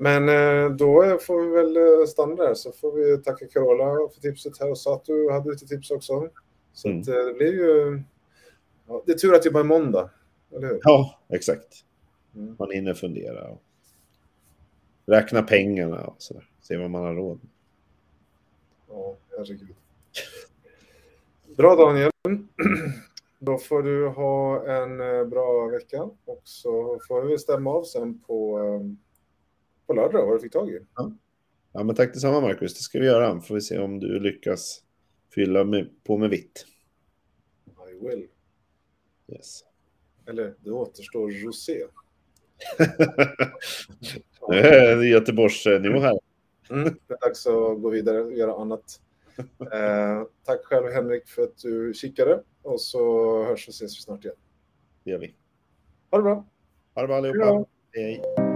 Men 0.02 0.28
eh, 0.28 0.70
då 0.76 1.18
får 1.20 1.40
vi 1.42 1.48
väl 1.48 1.76
eh, 1.76 2.06
stanna 2.06 2.34
där 2.34 2.54
så 2.54 2.72
får 2.72 2.92
vi 2.92 3.22
tacka 3.22 3.46
Carola 3.46 4.08
för 4.14 4.20
tipset 4.20 4.58
här 4.60 4.70
och 4.70 4.78
Satu 4.78 5.30
hade 5.30 5.50
lite 5.50 5.66
tips 5.66 5.90
också. 5.90 6.28
Så 6.72 6.88
Mm. 6.88 7.00
eh, 7.00 7.26
det 7.26 7.34
blir 7.34 7.52
ju... 7.52 8.02
Ja, 8.88 9.02
det 9.06 9.12
är 9.12 9.16
tur 9.16 9.34
att 9.34 9.42
det 9.42 9.50
bara 9.50 9.60
är 9.60 9.64
måndag, 9.64 10.10
eller 10.56 10.68
hur? 10.68 10.80
Ja, 10.82 11.18
exakt. 11.28 11.84
Mm. 12.34 12.56
Man 12.58 12.70
hinner 12.70 12.94
fundera 12.94 13.48
och 13.48 13.62
räkna 15.06 15.42
pengarna 15.42 16.04
och 16.04 16.14
sådär. 16.18 16.48
Se 16.60 16.76
vad 16.76 16.90
man 16.90 17.02
har 17.02 17.14
råd 17.14 17.38
med. 17.42 17.50
Ja, 18.88 19.16
herregud. 19.36 19.74
Bra 21.56 21.76
Daniel. 21.76 22.10
Då 23.38 23.58
får 23.58 23.82
du 23.82 24.08
ha 24.08 24.66
en 24.66 24.98
bra 25.30 25.66
vecka 25.66 26.02
och 26.02 26.40
så 26.44 26.98
får 27.08 27.22
vi 27.22 27.38
stämma 27.38 27.70
av 27.70 27.84
sen 27.84 28.20
på, 28.26 28.60
på 29.90 29.94
lördag 29.94 30.26
vad 30.26 30.36
du 30.36 30.40
fick 30.40 30.52
tag 30.52 30.70
i. 30.70 30.80
Ja, 31.72 31.84
men 31.84 31.94
tack 31.94 32.14
detsamma 32.14 32.40
Marcus. 32.40 32.74
Det 32.74 32.80
ska 32.80 32.98
vi 32.98 33.06
göra. 33.06 33.40
Får 33.40 33.54
vi 33.54 33.60
se 33.60 33.78
om 33.78 34.00
du 34.00 34.20
lyckas 34.20 34.82
fylla 35.34 35.64
med, 35.64 35.88
på 36.04 36.18
med 36.18 36.30
vitt. 36.30 36.66
I 37.66 38.06
will. 38.06 38.26
Yes. 39.28 39.64
Eller 40.26 40.54
det 40.58 40.70
återstår 40.70 41.46
rosé. 41.46 41.86
Nu 44.48 44.56
är 44.56 44.96
det 44.96 45.06
Göteborgsnivå 45.06 46.00
här. 46.00 46.18
Mm, 46.70 46.84
det 47.06 47.14
är 47.14 47.20
dags 47.20 47.46
att 47.46 47.82
gå 47.82 47.90
vidare 47.90 48.20
och 48.20 48.32
göra 48.32 48.54
annat. 48.54 49.00
Eh, 49.72 50.22
tack 50.44 50.64
själv 50.64 50.86
Henrik 50.86 51.28
för 51.28 51.42
att 51.42 51.58
du 51.58 51.94
kikade 51.94 52.42
och 52.62 52.80
så 52.80 53.44
hörs 53.44 53.68
och 53.68 53.74
ses 53.74 53.98
vi 53.98 54.02
snart 54.02 54.24
igen. 54.24 54.36
Det 55.04 55.10
gör 55.10 55.18
vi. 55.18 55.34
Ha 56.10 56.18
det 56.18 56.24
bra! 56.24 56.46
Ha 56.94 57.02
det 57.02 57.08
bra 57.08 57.16
allihopa. 57.16 57.64
Hej. 57.92 58.49